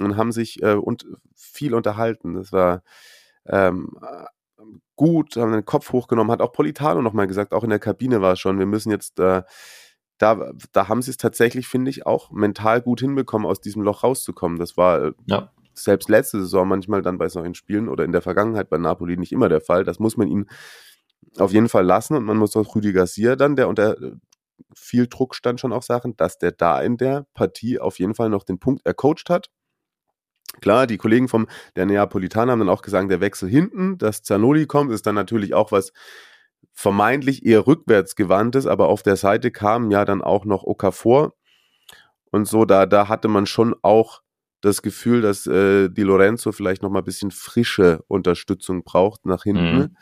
und 0.00 0.16
haben 0.16 0.32
sich 0.32 0.62
äh, 0.62 0.74
und 0.74 1.06
viel 1.34 1.74
unterhalten. 1.74 2.34
Das 2.34 2.52
war 2.52 2.82
ähm, 3.46 3.90
gut, 4.96 5.36
haben 5.36 5.52
den 5.52 5.64
Kopf 5.64 5.92
hochgenommen, 5.92 6.30
hat 6.30 6.42
auch 6.42 6.52
Politano 6.52 7.02
nochmal 7.02 7.26
gesagt, 7.26 7.52
auch 7.52 7.64
in 7.64 7.70
der 7.70 7.78
Kabine 7.78 8.20
war 8.20 8.34
es 8.34 8.40
schon, 8.40 8.58
wir 8.58 8.66
müssen 8.66 8.90
jetzt, 8.90 9.18
äh, 9.18 9.42
da, 10.18 10.52
da 10.72 10.88
haben 10.88 11.00
sie 11.00 11.10
es 11.10 11.16
tatsächlich, 11.16 11.66
finde 11.66 11.90
ich, 11.90 12.04
auch 12.04 12.30
mental 12.30 12.82
gut 12.82 13.00
hinbekommen, 13.00 13.46
aus 13.46 13.62
diesem 13.62 13.82
Loch 13.82 14.04
rauszukommen. 14.04 14.58
Das 14.58 14.76
war 14.76 15.02
äh, 15.02 15.12
ja 15.26 15.50
selbst 15.84 16.08
letzte 16.08 16.40
Saison 16.40 16.68
manchmal 16.68 17.02
dann 17.02 17.18
bei 17.18 17.28
solchen 17.28 17.54
Spielen 17.54 17.88
oder 17.88 18.04
in 18.04 18.12
der 18.12 18.22
Vergangenheit 18.22 18.70
bei 18.70 18.78
Napoli 18.78 19.16
nicht 19.16 19.32
immer 19.32 19.48
der 19.48 19.60
Fall. 19.60 19.84
Das 19.84 19.98
muss 19.98 20.16
man 20.16 20.28
ihnen 20.28 20.46
auf 21.38 21.52
jeden 21.52 21.68
Fall 21.68 21.84
lassen 21.84 22.16
und 22.16 22.24
man 22.24 22.36
muss 22.36 22.56
auch 22.56 22.74
Rüdi 22.74 22.92
Garcia 22.92 23.36
dann, 23.36 23.56
der 23.56 23.68
unter 23.68 23.96
viel 24.74 25.06
Druck 25.06 25.34
stand, 25.34 25.60
schon 25.60 25.72
auch 25.72 25.82
sagen, 25.82 26.16
dass 26.16 26.38
der 26.38 26.52
da 26.52 26.80
in 26.80 26.96
der 26.96 27.26
Partie 27.34 27.78
auf 27.78 27.98
jeden 27.98 28.14
Fall 28.14 28.28
noch 28.28 28.44
den 28.44 28.58
Punkt 28.58 28.84
ercoacht 28.84 29.30
hat. 29.30 29.48
Klar, 30.60 30.86
die 30.86 30.98
Kollegen 30.98 31.28
vom 31.28 31.46
der 31.76 31.86
Neapolitaner 31.86 32.52
haben 32.52 32.58
dann 32.58 32.68
auch 32.68 32.82
gesagt, 32.82 33.10
der 33.10 33.20
Wechsel 33.20 33.48
hinten, 33.48 33.98
dass 33.98 34.22
Zanoli 34.22 34.66
kommt, 34.66 34.92
ist 34.92 35.06
dann 35.06 35.14
natürlich 35.14 35.54
auch 35.54 35.72
was 35.72 35.92
vermeintlich 36.72 37.46
eher 37.46 37.66
rückwärts 37.66 38.16
gewandtes, 38.16 38.66
aber 38.66 38.88
auf 38.88 39.02
der 39.02 39.16
Seite 39.16 39.50
kam 39.50 39.90
ja 39.90 40.04
dann 40.04 40.22
auch 40.22 40.44
noch 40.44 40.64
Okafor 40.64 41.34
und 42.30 42.46
so, 42.46 42.64
da, 42.64 42.86
da 42.86 43.08
hatte 43.08 43.28
man 43.28 43.46
schon 43.46 43.74
auch 43.82 44.22
das 44.60 44.82
Gefühl, 44.82 45.22
dass 45.22 45.46
äh, 45.46 45.88
Di 45.88 46.02
Lorenzo 46.02 46.52
vielleicht 46.52 46.82
noch 46.82 46.90
mal 46.90 47.00
ein 47.00 47.04
bisschen 47.04 47.30
frische 47.30 48.02
Unterstützung 48.08 48.84
braucht 48.84 49.26
nach 49.26 49.44
hinten. 49.44 49.78
Mhm. 49.78 49.96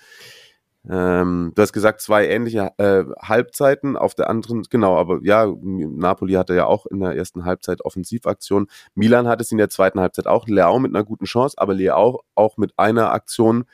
Ähm, 0.90 1.52
du 1.54 1.62
hast 1.62 1.72
gesagt, 1.72 2.00
zwei 2.00 2.28
ähnliche 2.28 2.72
äh, 2.78 3.04
Halbzeiten. 3.20 3.96
Auf 3.96 4.14
der 4.14 4.30
anderen, 4.30 4.62
genau, 4.70 4.96
aber 4.96 5.20
ja, 5.22 5.46
Napoli 5.60 6.34
hatte 6.34 6.54
ja 6.54 6.66
auch 6.66 6.86
in 6.86 7.00
der 7.00 7.14
ersten 7.14 7.44
Halbzeit 7.44 7.84
Offensivaktion. 7.84 8.68
Milan 8.94 9.28
hat 9.28 9.40
es 9.40 9.52
in 9.52 9.58
der 9.58 9.68
zweiten 9.68 10.00
Halbzeit 10.00 10.26
auch. 10.26 10.46
Leao 10.46 10.78
mit 10.78 10.94
einer 10.94 11.04
guten 11.04 11.26
Chance, 11.26 11.56
aber 11.58 11.74
Leao 11.74 12.22
auch 12.34 12.56
mit 12.56 12.72
einer 12.78 13.12
Aktion, 13.12 13.64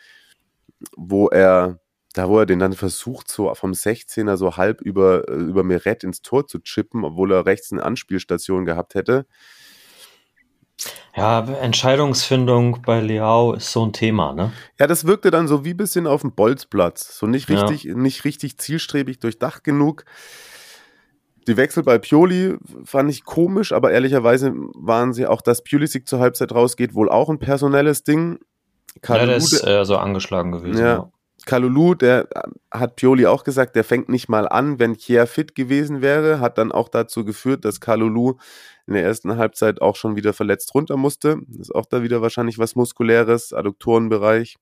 wo 0.97 1.29
er, 1.29 1.79
da 2.14 2.29
wo 2.29 2.40
er 2.40 2.47
den 2.47 2.59
dann 2.59 2.73
versucht, 2.73 3.31
so 3.31 3.55
vom 3.55 3.73
16er 3.73 4.37
so 4.37 4.57
halb 4.57 4.81
über, 4.81 5.29
äh, 5.29 5.35
über 5.35 5.62
Meret 5.62 6.05
ins 6.05 6.20
Tor 6.23 6.47
zu 6.47 6.59
chippen, 6.59 7.05
obwohl 7.05 7.33
er 7.33 7.47
rechts 7.47 7.70
eine 7.70 7.85
Anspielstation 7.85 8.64
gehabt 8.64 8.94
hätte 8.94 9.27
Ja, 11.17 11.41
Entscheidungsfindung 11.41 12.83
bei 12.83 13.01
Leao 13.01 13.53
ist 13.53 13.71
so 13.71 13.87
ein 13.87 13.93
Thema, 13.93 14.33
ne? 14.33 14.53
Ja, 14.79 14.87
das 14.87 15.07
wirkte 15.07 15.31
dann 15.31 15.47
so 15.47 15.65
wie 15.65 15.71
ein 15.71 15.77
bisschen 15.77 16.07
auf 16.07 16.23
dem 16.23 16.33
Bolzplatz. 16.33 17.17
So 17.17 17.27
nicht 17.27 17.49
richtig, 17.49 17.85
ja. 17.85 17.95
nicht 17.95 18.25
richtig 18.25 18.59
zielstrebig 18.59 19.21
durchdacht 19.21 19.63
genug. 19.63 20.05
Die 21.47 21.57
Wechsel 21.57 21.83
bei 21.83 21.99
Pioli 21.99 22.57
fand 22.85 23.11
ich 23.11 23.25
komisch, 23.25 23.73
aber 23.73 23.93
ehrlicherweise 23.93 24.53
waren 24.75 25.13
sie 25.13 25.27
auch, 25.27 25.43
dass 25.43 25.63
Pulisic 25.63 26.09
zur 26.09 26.19
Halbzeit 26.19 26.53
rausgeht, 26.53 26.95
wohl 26.95 27.11
auch 27.11 27.29
ein 27.29 27.39
personelles 27.39 28.03
Ding. 28.03 28.39
Kalulu, 29.03 29.23
ja, 29.23 29.27
der 29.27 29.37
ist 29.37 29.67
äh, 29.67 29.85
so 29.85 29.97
angeschlagen 29.99 30.53
gewesen. 30.53 30.81
Ja. 30.81 30.87
ja. 30.87 31.11
Kalulu, 31.46 31.94
der 31.94 32.28
hat 32.70 32.96
Pioli 32.96 33.26
auch 33.26 33.44
gesagt, 33.44 33.76
der 33.76 33.85
fängt 33.85 34.09
nicht 34.09 34.28
mal 34.28 34.48
an, 34.48 34.78
wenn 34.78 34.96
Kier 34.96 35.26
fit 35.26 35.54
gewesen 35.54 36.02
wäre, 36.02 36.40
hat 36.40 36.59
dann 36.59 36.72
auch 36.72 36.88
dazu 36.88 37.24
geführt, 37.24 37.64
dass 37.64 37.80
Kalulu 37.80 38.35
in 38.87 38.94
der 38.94 39.04
ersten 39.04 39.37
Halbzeit 39.37 39.80
auch 39.80 39.96
schon 39.96 40.16
wieder 40.16 40.33
verletzt 40.33 40.74
runter 40.74 40.96
musste. 40.96 41.38
Das 41.48 41.68
ist 41.68 41.74
auch 41.74 41.87
da 41.87 42.02
wieder 42.02 42.22
wahrscheinlich 42.22 42.59
was 42.59 42.76
Muskuläres, 42.76 43.52
Adduktorenbereich. 43.52 44.57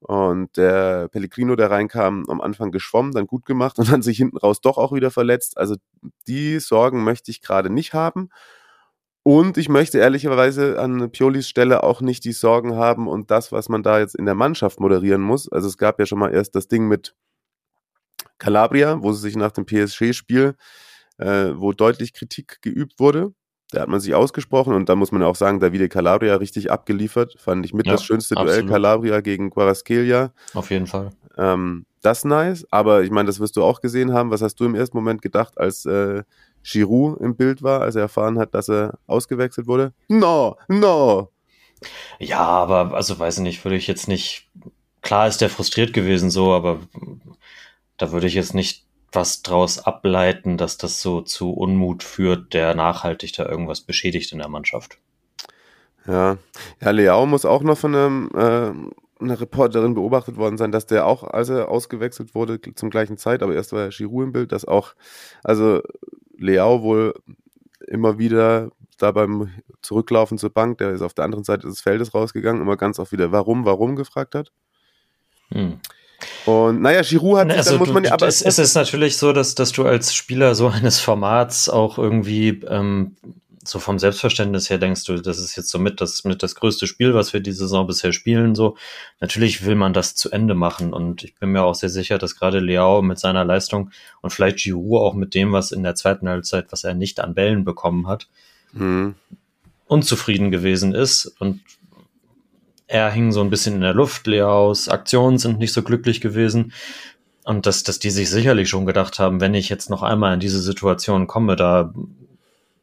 Und 0.00 0.56
der 0.56 1.08
Pellegrino, 1.08 1.56
der 1.56 1.70
reinkam, 1.70 2.26
am 2.28 2.40
Anfang 2.40 2.70
geschwommen, 2.70 3.12
dann 3.12 3.26
gut 3.26 3.44
gemacht 3.44 3.78
und 3.80 3.90
dann 3.90 4.02
sich 4.02 4.18
hinten 4.18 4.36
raus 4.36 4.60
doch 4.60 4.78
auch 4.78 4.92
wieder 4.92 5.10
verletzt. 5.10 5.56
Also 5.58 5.76
die 6.28 6.60
Sorgen 6.60 7.04
möchte 7.04 7.30
ich 7.30 7.40
gerade 7.42 7.70
nicht 7.70 7.92
haben. 7.94 8.28
Und 9.26 9.58
ich 9.58 9.68
möchte 9.68 9.98
ehrlicherweise 9.98 10.78
an 10.78 11.10
Piolis 11.10 11.48
Stelle 11.48 11.82
auch 11.82 12.00
nicht 12.00 12.22
die 12.22 12.30
Sorgen 12.30 12.76
haben 12.76 13.08
und 13.08 13.32
das, 13.32 13.50
was 13.50 13.68
man 13.68 13.82
da 13.82 13.98
jetzt 13.98 14.14
in 14.14 14.24
der 14.24 14.36
Mannschaft 14.36 14.78
moderieren 14.78 15.20
muss. 15.20 15.50
Also 15.50 15.66
es 15.66 15.78
gab 15.78 15.98
ja 15.98 16.06
schon 16.06 16.20
mal 16.20 16.32
erst 16.32 16.54
das 16.54 16.68
Ding 16.68 16.86
mit 16.86 17.16
Calabria, 18.38 19.02
wo 19.02 19.10
sie 19.10 19.22
sich 19.22 19.34
nach 19.34 19.50
dem 19.50 19.66
PSG-Spiel, 19.66 20.54
äh, 21.18 21.50
wo 21.56 21.72
deutlich 21.72 22.12
Kritik 22.12 22.62
geübt 22.62 23.00
wurde. 23.00 23.32
Da 23.72 23.80
hat 23.80 23.88
man 23.88 23.98
sich 23.98 24.14
ausgesprochen 24.14 24.74
und 24.74 24.88
da 24.88 24.94
muss 24.94 25.10
man 25.10 25.24
auch 25.24 25.34
sagen, 25.34 25.58
Davide 25.58 25.88
Calabria 25.88 26.36
richtig 26.36 26.70
abgeliefert. 26.70 27.34
Fand 27.36 27.66
ich 27.66 27.74
mit 27.74 27.86
ja, 27.86 27.94
das 27.94 28.04
schönste 28.04 28.36
absolut. 28.36 28.60
Duell 28.60 28.70
Calabria 28.70 29.22
gegen 29.22 29.50
Quaraskelia. 29.50 30.32
Auf 30.54 30.70
jeden 30.70 30.86
Fall. 30.86 31.10
Ähm, 31.36 31.84
das 32.00 32.24
nice, 32.24 32.64
aber 32.70 33.02
ich 33.02 33.10
meine, 33.10 33.26
das 33.26 33.40
wirst 33.40 33.56
du 33.56 33.64
auch 33.64 33.80
gesehen 33.80 34.12
haben. 34.12 34.30
Was 34.30 34.40
hast 34.40 34.60
du 34.60 34.66
im 34.66 34.76
ersten 34.76 34.96
Moment 34.96 35.20
gedacht, 35.20 35.58
als 35.58 35.84
äh, 35.84 36.22
Giroud 36.66 37.20
im 37.20 37.36
Bild 37.36 37.62
war, 37.62 37.80
als 37.82 37.94
er 37.94 38.02
erfahren 38.02 38.38
hat, 38.38 38.54
dass 38.54 38.68
er 38.68 38.98
ausgewechselt 39.06 39.66
wurde? 39.66 39.92
No, 40.08 40.56
no. 40.68 41.30
Ja, 42.18 42.40
aber 42.40 42.94
also 42.94 43.18
weiß 43.18 43.38
ich 43.38 43.42
nicht, 43.42 43.64
würde 43.64 43.76
ich 43.76 43.86
jetzt 43.86 44.08
nicht. 44.08 44.48
Klar 45.02 45.28
ist 45.28 45.40
der 45.40 45.50
frustriert 45.50 45.92
gewesen 45.92 46.30
so, 46.30 46.52
aber 46.52 46.80
da 47.96 48.10
würde 48.10 48.26
ich 48.26 48.34
jetzt 48.34 48.54
nicht 48.54 48.84
was 49.12 49.42
draus 49.42 49.78
ableiten, 49.78 50.56
dass 50.56 50.76
das 50.76 51.00
so 51.00 51.20
zu 51.20 51.52
Unmut 51.52 52.02
führt, 52.02 52.52
der 52.52 52.74
nachhaltig 52.74 53.32
da 53.34 53.46
irgendwas 53.46 53.80
beschädigt 53.80 54.32
in 54.32 54.38
der 54.38 54.48
Mannschaft. 54.48 54.98
Ja, 56.06 56.38
ja, 56.80 56.90
Leao 56.90 57.26
muss 57.26 57.44
auch 57.44 57.62
noch 57.62 57.78
von 57.78 57.94
einem, 57.94 58.30
äh, 58.34 59.22
einer 59.22 59.40
Reporterin 59.40 59.94
beobachtet 59.94 60.36
worden 60.36 60.58
sein, 60.58 60.72
dass 60.72 60.86
der 60.86 61.06
auch, 61.06 61.22
als 61.22 61.48
er 61.48 61.68
ausgewechselt 61.68 62.34
wurde, 62.34 62.60
zum 62.74 62.90
gleichen 62.90 63.16
Zeit, 63.16 63.42
aber 63.42 63.54
erst 63.54 63.72
war 63.72 63.84
ja 63.84 63.88
Giroud 63.88 64.24
im 64.24 64.32
Bild, 64.32 64.52
dass 64.52 64.64
auch, 64.64 64.94
also 65.42 65.80
Leao 66.38 66.82
wohl 66.82 67.14
immer 67.86 68.18
wieder 68.18 68.70
da 68.98 69.10
beim 69.12 69.52
Zurücklaufen 69.82 70.38
zur 70.38 70.50
Bank, 70.50 70.78
der 70.78 70.92
ist 70.92 71.02
auf 71.02 71.14
der 71.14 71.24
anderen 71.24 71.44
Seite 71.44 71.66
des 71.66 71.80
Feldes 71.80 72.14
rausgegangen, 72.14 72.62
immer 72.62 72.76
ganz 72.76 72.98
oft 72.98 73.12
wieder 73.12 73.32
warum, 73.32 73.64
warum 73.64 73.96
gefragt 73.96 74.34
hat. 74.34 74.52
Hm. 75.50 75.80
Und 76.46 76.80
naja, 76.80 77.02
Giroud 77.02 77.40
hat, 77.40 77.50
also, 77.50 77.70
dann 77.72 77.78
muss 77.78 77.92
man 77.92 78.04
ja, 78.04 78.12
aber 78.12 78.26
es, 78.26 78.40
es 78.40 78.58
ist 78.58 78.74
natürlich 78.74 79.18
so, 79.18 79.32
dass, 79.32 79.54
dass 79.54 79.72
du 79.72 79.84
als 79.84 80.14
Spieler 80.14 80.54
so 80.54 80.68
eines 80.68 80.98
Formats 80.98 81.68
auch 81.68 81.98
irgendwie 81.98 82.60
ähm, 82.68 83.16
so 83.68 83.78
vom 83.78 83.98
Selbstverständnis 83.98 84.70
her 84.70 84.78
denkst 84.78 85.04
du, 85.04 85.20
das 85.20 85.38
ist 85.38 85.56
jetzt 85.56 85.70
so 85.70 85.78
mit 85.78 86.00
das, 86.00 86.24
mit 86.24 86.42
das 86.42 86.54
größte 86.54 86.86
Spiel, 86.86 87.14
was 87.14 87.32
wir 87.32 87.40
die 87.40 87.52
Saison 87.52 87.86
bisher 87.86 88.12
spielen, 88.12 88.54
so. 88.54 88.76
Natürlich 89.20 89.64
will 89.64 89.74
man 89.74 89.92
das 89.92 90.14
zu 90.14 90.30
Ende 90.30 90.54
machen 90.54 90.92
und 90.92 91.24
ich 91.24 91.34
bin 91.34 91.50
mir 91.50 91.62
auch 91.62 91.74
sehr 91.74 91.88
sicher, 91.88 92.18
dass 92.18 92.36
gerade 92.36 92.60
Leao 92.60 93.02
mit 93.02 93.18
seiner 93.18 93.44
Leistung 93.44 93.90
und 94.22 94.30
vielleicht 94.30 94.58
Giroud 94.58 95.00
auch 95.00 95.14
mit 95.14 95.34
dem, 95.34 95.52
was 95.52 95.72
in 95.72 95.82
der 95.82 95.94
zweiten 95.94 96.28
Halbzeit, 96.28 96.66
was 96.70 96.84
er 96.84 96.94
nicht 96.94 97.20
an 97.20 97.34
Bällen 97.34 97.64
bekommen 97.64 98.06
hat, 98.06 98.28
mhm. 98.72 99.14
unzufrieden 99.86 100.50
gewesen 100.50 100.94
ist 100.94 101.26
und 101.26 101.60
er 102.88 103.10
hing 103.10 103.32
so 103.32 103.40
ein 103.40 103.50
bisschen 103.50 103.74
in 103.74 103.80
der 103.80 103.94
Luft, 103.94 104.26
Leaos 104.26 104.88
Aktionen 104.88 105.38
sind 105.38 105.58
nicht 105.58 105.72
so 105.72 105.82
glücklich 105.82 106.20
gewesen. 106.20 106.72
Und 107.44 107.66
dass, 107.66 107.84
dass 107.84 108.00
die 108.00 108.10
sich 108.10 108.28
sicherlich 108.28 108.68
schon 108.68 108.86
gedacht 108.86 109.20
haben, 109.20 109.40
wenn 109.40 109.54
ich 109.54 109.68
jetzt 109.68 109.88
noch 109.88 110.02
einmal 110.02 110.34
in 110.34 110.40
diese 110.40 110.60
Situation 110.60 111.28
komme, 111.28 111.54
da 111.54 111.92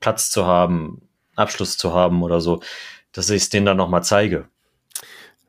Platz 0.03 0.29
zu 0.31 0.45
haben, 0.45 1.01
Abschluss 1.37 1.77
zu 1.77 1.93
haben 1.93 2.23
oder 2.23 2.41
so, 2.41 2.61
dass 3.13 3.29
ich 3.29 3.43
es 3.43 3.49
denen 3.49 3.65
dann 3.65 3.77
nochmal 3.77 4.03
zeige. 4.03 4.49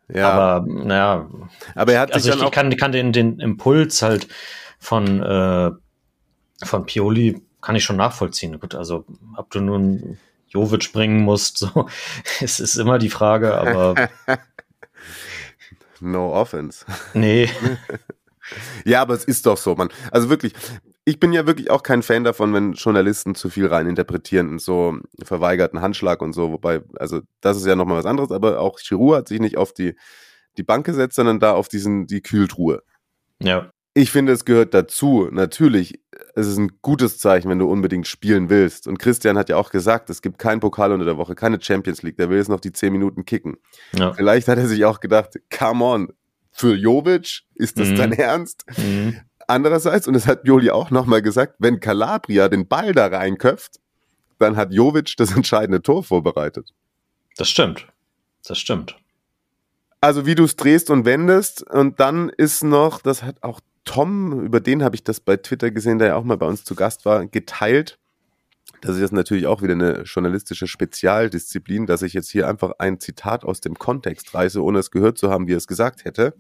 Ja. 0.09 0.31
Aber 0.31 0.65
naja. 0.65 1.29
Aber 1.75 1.93
er 1.93 2.01
hat 2.03 2.15
also 2.15 2.33
ich, 2.33 2.41
ich 2.41 2.51
kann, 2.53 2.77
kann 2.77 2.93
den, 2.93 3.13
den 3.13 3.41
Impuls 3.41 4.01
halt 4.01 4.29
von, 4.79 5.21
äh, 5.21 5.73
von 6.65 6.87
Pioli 6.87 7.43
kann 7.63 7.75
ich 7.75 7.83
schon 7.83 7.97
nachvollziehen. 7.97 8.61
Gut, 8.61 8.77
also 8.77 9.05
ob 9.37 9.51
du 9.51 9.61
nun 9.61 10.19
Jovic 10.47 10.93
bringen 10.93 11.23
musst, 11.23 11.59
so, 11.59 11.89
es 12.41 12.61
ist 12.61 12.77
immer 12.77 12.99
die 12.99 13.11
Frage, 13.11 13.59
aber. 13.59 14.09
no 16.01 16.33
offense. 16.33 16.87
Nee. 17.13 17.51
ja, 18.85 19.03
aber 19.03 19.15
es 19.15 19.25
ist 19.25 19.47
doch 19.47 19.57
so, 19.57 19.75
man. 19.75 19.89
Also 20.13 20.31
wirklich, 20.31 20.53
ich 21.05 21.21
bin 21.21 21.33
ja 21.33 21.47
wirklich 21.47 21.71
auch 21.71 21.83
kein 21.83 22.03
Fan 22.03 22.25
davon, 22.25 22.55
wenn 22.55 22.73
Journalisten 22.73 23.35
zu 23.35 23.51
viel 23.51 23.67
reininterpretieren 23.67 24.49
und 24.49 24.61
so 24.61 24.99
verweigerten 25.23 25.83
Handschlag 25.83 26.23
und 26.23 26.33
so, 26.33 26.51
wobei, 26.51 26.83
also 26.99 27.21
das 27.41 27.59
ist 27.59 27.67
ja 27.67 27.77
nochmal 27.77 27.99
was 27.99 28.07
anderes, 28.07 28.31
aber 28.31 28.61
auch 28.61 28.79
Giroud 28.79 29.17
hat 29.17 29.29
sich 29.29 29.41
nicht 29.41 29.59
auf 29.59 29.75
die, 29.75 29.97
die 30.57 30.63
Bank 30.63 30.87
gesetzt, 30.87 31.17
sondern 31.17 31.41
da 31.41 31.53
auf 31.53 31.69
diesen, 31.69 32.07
die 32.07 32.23
Kühltruhe. 32.23 32.83
Ja. 33.41 33.71
Ich 33.97 34.11
finde, 34.11 34.33
es 34.33 34.45
gehört 34.45 34.75
dazu. 34.75 35.29
Natürlich, 35.31 36.01
es 36.35 36.49
ist 36.49 36.59
ein 36.59 36.73
gutes 36.83 37.19
Zeichen, 37.19 37.49
wenn 37.49 37.61
du 37.61 37.71
unbedingt 37.71 38.09
spielen 38.09 38.51
willst. 38.51 38.89
Und 38.89 38.99
Christian 38.99 39.39
hat 39.39 39.49
ja 39.49 39.57
auch 39.57 39.71
gesagt, 39.71 40.11
es 40.11 40.21
gibt 40.21 40.39
keinen 40.39 40.59
Pokal 40.59 40.91
unter 40.91 41.05
der 41.05 41.17
Woche, 41.17 41.37
keine 41.37 41.61
Champions 41.63 42.03
League. 42.03 42.17
Der 42.17 42.29
will 42.29 42.39
jetzt 42.39 42.49
noch 42.49 42.59
die 42.59 42.73
10 42.73 42.93
Minuten 42.93 43.25
kicken. 43.25 43.57
Ja. 43.93 44.13
Vielleicht 44.13 44.49
hat 44.49 44.59
er 44.59 44.67
sich 44.67 44.85
auch 44.85 44.99
gedacht, 44.99 45.39
come 45.57 45.85
on, 45.85 46.13
für 46.51 46.75
Jovic, 46.75 47.43
ist 47.55 47.79
das 47.79 47.91
mhm. 47.91 47.97
dein 47.97 48.13
Ernst? 48.13 48.65
Mhm. 48.77 49.21
Andererseits, 49.49 50.07
und 50.07 50.15
das 50.15 50.27
hat 50.27 50.47
Joli 50.47 50.71
auch 50.71 50.91
nochmal 50.91 51.23
gesagt, 51.23 51.57
wenn 51.59 51.81
Calabria 51.81 52.49
den 52.49 52.67
Ball 52.67 52.93
da 52.93 53.07
reinköpft, 53.07 53.81
dann 54.39 54.57
hat 54.57 54.73
Jovic 54.73 55.15
das 55.17 55.35
entscheidende 55.37 55.83
Tor 55.83 56.03
vorbereitet. 56.05 56.71
Das 57.37 57.49
stimmt. 57.49 57.87
Das 58.47 58.59
stimmt. 58.59 58.97
Also 60.01 60.27
wie 60.27 60.35
du 60.35 60.45
es 60.45 60.57
drehst 60.57 60.91
und 60.91 61.07
wendest 61.07 61.63
und 61.63 61.99
dann 61.99 62.29
ist 62.29 62.63
noch, 62.63 63.01
das 63.01 63.23
hat 63.23 63.43
auch 63.43 63.61
Tom, 63.85 64.45
über 64.45 64.61
den 64.61 64.83
habe 64.83 64.97
ich 64.97 65.05
das 65.05 65.21
bei 65.21 65.37
Twitter 65.37 65.71
gesehen, 65.71 65.99
der 65.99 66.09
ja 66.09 66.17
auch 66.17 66.25
mal 66.25 66.37
bei 66.37 66.47
uns 66.47 66.65
zu 66.65 66.75
Gast 66.75 67.05
war, 67.05 67.27
geteilt. 67.27 67.99
Das 68.81 68.97
ist 68.97 69.01
jetzt 69.01 69.13
natürlich 69.13 69.47
auch 69.47 69.63
wieder 69.63 69.73
eine 69.73 70.03
journalistische 70.03 70.67
Spezialdisziplin, 70.67 71.87
dass 71.87 72.03
ich 72.03 72.13
jetzt 72.13 72.31
hier 72.31 72.49
einfach 72.49 72.73
ein 72.79 73.01
Zitat 73.01 73.45
aus 73.45 73.61
dem 73.61 73.79
Kontext 73.79 74.35
reiße, 74.35 74.63
ohne 74.63 74.79
es 74.79 74.91
gehört 74.91 75.17
zu 75.17 75.31
haben, 75.31 75.47
wie 75.47 75.55
er 75.55 75.59
es 75.59 75.67
gesagt 75.67 76.05
hätte. 76.05 76.35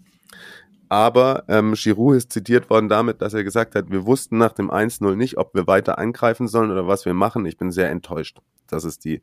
Aber 0.88 1.44
ähm, 1.49 1.75
Giroud 1.75 2.16
ist 2.16 2.33
zitiert 2.33 2.70
worden 2.70 2.88
damit, 2.88 3.23
dass 3.23 3.35
er 3.35 3.44
gesagt 3.44 3.75
hat, 3.75 3.90
wir 3.90 4.07
wussten 4.07 4.38
nach 4.38 4.53
dem 4.53 4.70
1-0 4.70 5.16
nicht, 5.16 5.38
ob 5.38 5.55
wir 5.55 5.66
weiter 5.66 5.99
eingreifen 5.99 6.49
sollen 6.49 6.70
oder 6.70 6.87
was 6.87 7.05
wir 7.05 7.14
machen. 7.14 7.47
Ich 7.47 7.57
bin 7.57 7.70
sehr 7.70 7.90
enttäuscht. 7.90 8.38
Das 8.66 8.85
ist 8.85 9.05
die, 9.05 9.20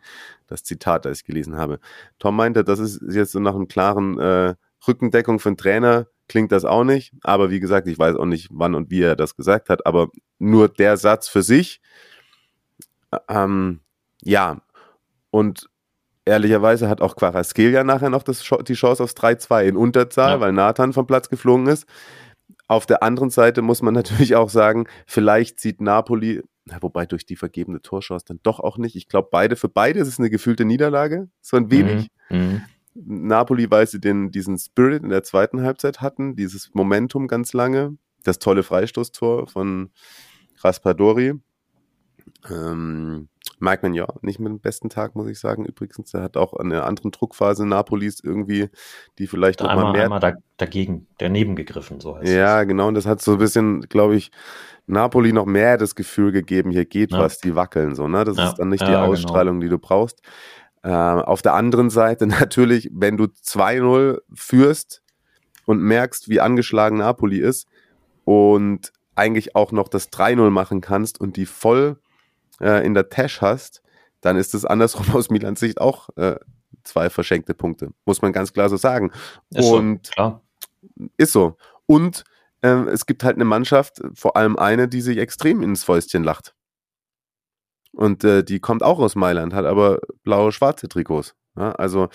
das 0.47 0.63
Zitat, 0.63 1.06
das 1.06 1.19
ich 1.19 1.26
gelesen 1.26 1.58
habe. 1.58 1.80
Tom 2.19 2.36
meinte, 2.36 2.63
das 2.63 2.80
ist 2.80 3.02
jetzt 3.10 3.32
so 3.32 3.39
nach 3.39 3.56
einem 3.56 3.67
klaren 3.67 4.19
äh, 4.19 4.56
Rückendeckung 4.88 5.39
für 5.39 5.50
einen 5.50 5.58
Trainer 5.58 6.08
klingt 6.28 6.54
das 6.54 6.63
auch 6.63 6.86
nicht. 6.86 7.13
Aber 7.24 7.50
wie 7.50 7.60
gesagt, 7.60 7.88
ich 7.88 8.00
weiß 8.00 8.15
auch 8.15 8.26
nicht, 8.26 8.47
wann 8.52 8.74
und 8.74 8.89
wie 8.89 9.02
er 9.02 9.17
das 9.17 9.36
gesagt 9.36 9.69
hat. 9.69 9.86
Aber 9.86 10.10
nur 10.39 10.69
der 10.69 10.95
Satz 10.95 11.28
für 11.28 11.43
sich, 11.43 11.82
ähm, 13.28 13.82
ja. 14.21 14.62
Und 15.30 15.69
ehrlicherweise 16.32 16.89
hat 16.89 17.02
auch 17.02 17.15
Quaraskelia 17.15 17.84
nachher 17.84 18.10
noch 18.10 18.24
das, 18.24 18.44
die 18.67 18.74
Chance 18.74 19.04
aufs 19.04 19.13
3-2 19.13 19.63
in 19.63 19.78
Unterzahl, 19.78 20.32
ja. 20.32 20.39
weil 20.39 20.54
Nathan 20.54 20.94
vom 20.94 21.06
Platz 21.06 21.30
geflogen 21.30 21.67
ist. 21.67 21.86
Auf 22.67 22.86
der 22.86 23.04
anderen 23.04 23.30
Seite 23.30 23.62
muss 23.62 23.82
man 23.82 23.94
natürlich 24.02 24.36
auch 24.36 24.50
sagen, 24.50 24.88
vielleicht 25.06 25.60
sieht 25.60 25.82
Napoli, 25.82 26.41
wobei 26.80 27.06
durch 27.06 27.26
die 27.26 27.36
vergebene 27.36 27.82
Torchance 27.82 28.26
dann 28.26 28.39
doch 28.44 28.60
auch 28.60 28.78
nicht. 28.78 28.96
Ich 28.96 29.10
glaube, 29.10 29.28
beide, 29.30 29.56
für 29.56 29.70
beide 29.70 30.00
ist 30.00 30.08
es 30.08 30.20
eine 30.20 30.30
gefühlte 30.30 30.63
Niederlage, 30.65 31.30
so 31.41 31.58
ein 31.58 31.70
wenig. 31.70 32.08
Mhm. 32.30 32.38
Mhm. 32.38 32.62
Napoli, 32.94 33.70
weil 33.70 33.88
sie 33.88 34.00
den, 34.00 34.32
diesen 34.32 34.58
Spirit 34.58 35.04
in 35.04 35.10
der 35.10 35.24
zweiten 35.24 35.62
Halbzeit 35.62 36.02
hatten, 36.02 36.36
dieses 36.36 36.74
Momentum 36.74 37.28
ganz 37.28 37.54
lange, 37.54 37.98
das 38.24 38.39
tolle 38.39 38.63
Freistoßtor 38.63 39.48
von 39.48 39.91
Raspadori. 40.60 41.34
Ähm, 42.50 43.30
Mike 43.62 43.88
Magnon, 43.88 44.08
nicht 44.21 44.39
mit 44.39 44.50
dem 44.50 44.60
besten 44.60 44.89
Tag, 44.89 45.15
muss 45.15 45.28
ich 45.28 45.39
sagen. 45.39 45.65
Übrigens, 45.65 46.13
er 46.13 46.24
hat 46.24 46.36
auch 46.36 46.54
an 46.54 46.69
der 46.69 46.86
anderen 46.86 47.12
Druckphase 47.12 47.65
Napolis 47.65 48.19
irgendwie, 48.24 48.69
die 49.19 49.28
vielleicht 49.28 49.62
noch 49.62 49.69
einmal, 49.69 49.86
mal 49.86 49.91
mehr. 49.93 50.04
Einmal 50.06 50.19
da, 50.19 50.34
dagegen, 50.58 51.08
daneben 51.19 51.56
gegriffen, 51.56 52.00
so 52.00 52.17
heißt 52.17 52.32
Ja, 52.32 52.62
es. 52.62 52.67
genau. 52.67 52.88
Und 52.88 52.95
das 52.95 53.06
hat 53.06 53.21
so 53.21 53.34
ein 53.34 53.38
bisschen, 53.38 53.82
glaube 53.82 54.15
ich, 54.15 54.32
Napoli 54.88 55.32
noch 55.32 55.45
mehr 55.45 55.78
das 55.78 55.95
Gefühl 55.95 56.32
gegeben, 56.32 56.71
hier 56.71 56.86
geht 56.86 57.12
ja. 57.12 57.19
was, 57.19 57.38
die 57.38 57.56
wackeln 57.56 57.93
so. 57.93 58.08
Ne? 58.08 58.26
Das 58.26 58.38
ja. 58.38 58.50
ist 58.50 58.56
dann 58.56 58.69
nicht 58.69 58.82
die 58.82 58.88
genau. 58.88 59.06
Ausstrahlung, 59.06 59.60
genau. 59.60 59.63
die 59.63 59.69
du 59.69 59.78
brauchst. 59.78 60.21
Äh, 60.84 60.89
auf 60.89 61.43
der 61.43 61.54
anderen 61.54 61.91
Seite 61.91 62.26
natürlich, 62.28 62.89
wenn 62.91 63.15
du 63.15 63.26
2-0 63.26 64.21
führst 64.34 65.04
und 65.65 65.82
merkst, 65.82 66.30
wie 66.30 66.39
angeschlagen 66.39 66.97
Napoli 66.97 67.39
ist 67.39 67.67
und 68.26 68.91
eigentlich 69.15 69.56
auch 69.56 69.71
noch 69.71 69.88
das 69.88 70.12
3-0 70.12 70.50
machen 70.50 70.82
kannst 70.82 71.21
und 71.21 71.38
die 71.38 71.45
voll 71.45 71.97
äh, 72.62 72.86
in 72.86 72.93
der 72.93 73.10
Tasche 73.10 73.41
hast, 73.41 73.82
dann 74.21 74.38
ist 74.38 74.54
es 74.54 74.65
andersrum 74.65 75.06
aus 75.15 75.30
Milans 75.30 75.60
Sicht 75.60 75.82
auch 75.82 76.10
äh, 76.15 76.38
zwei 76.84 77.10
verschenkte 77.10 77.54
Punkte. 77.54 77.91
Muss 78.06 78.21
man 78.21 78.34
ganz 78.34 78.54
klar 78.54 78.69
so 78.69 78.78
sagen. 78.78 79.12
Ist 79.50 79.65
und 79.65 80.06
so, 80.06 80.12
klar. 80.13 80.41
ist 81.17 81.32
so. 81.34 81.58
Und 81.86 82.24
äh, 82.62 82.69
es 82.89 83.06
gibt 83.06 83.24
halt 83.24 83.36
eine 83.36 83.45
Mannschaft, 83.45 84.02
vor 84.13 84.38
allem 84.38 84.58
eine, 84.58 84.88
die 84.88 85.02
sich 85.02 85.17
extrem 85.17 85.62
ins 85.62 85.84
Fäustchen 85.84 86.24
lacht. 86.24 86.56
Und 87.93 88.24
äh, 88.24 88.43
die 88.43 88.60
kommt 88.60 88.84
auch 88.84 89.00
aus 89.00 89.15
Mailand, 89.15 89.54
hat 89.54 89.65
aber 89.65 90.00
blaue-schwarze 90.24 90.88
Trikots. 90.88 91.36
Ja, 91.58 91.74
also 91.74 92.10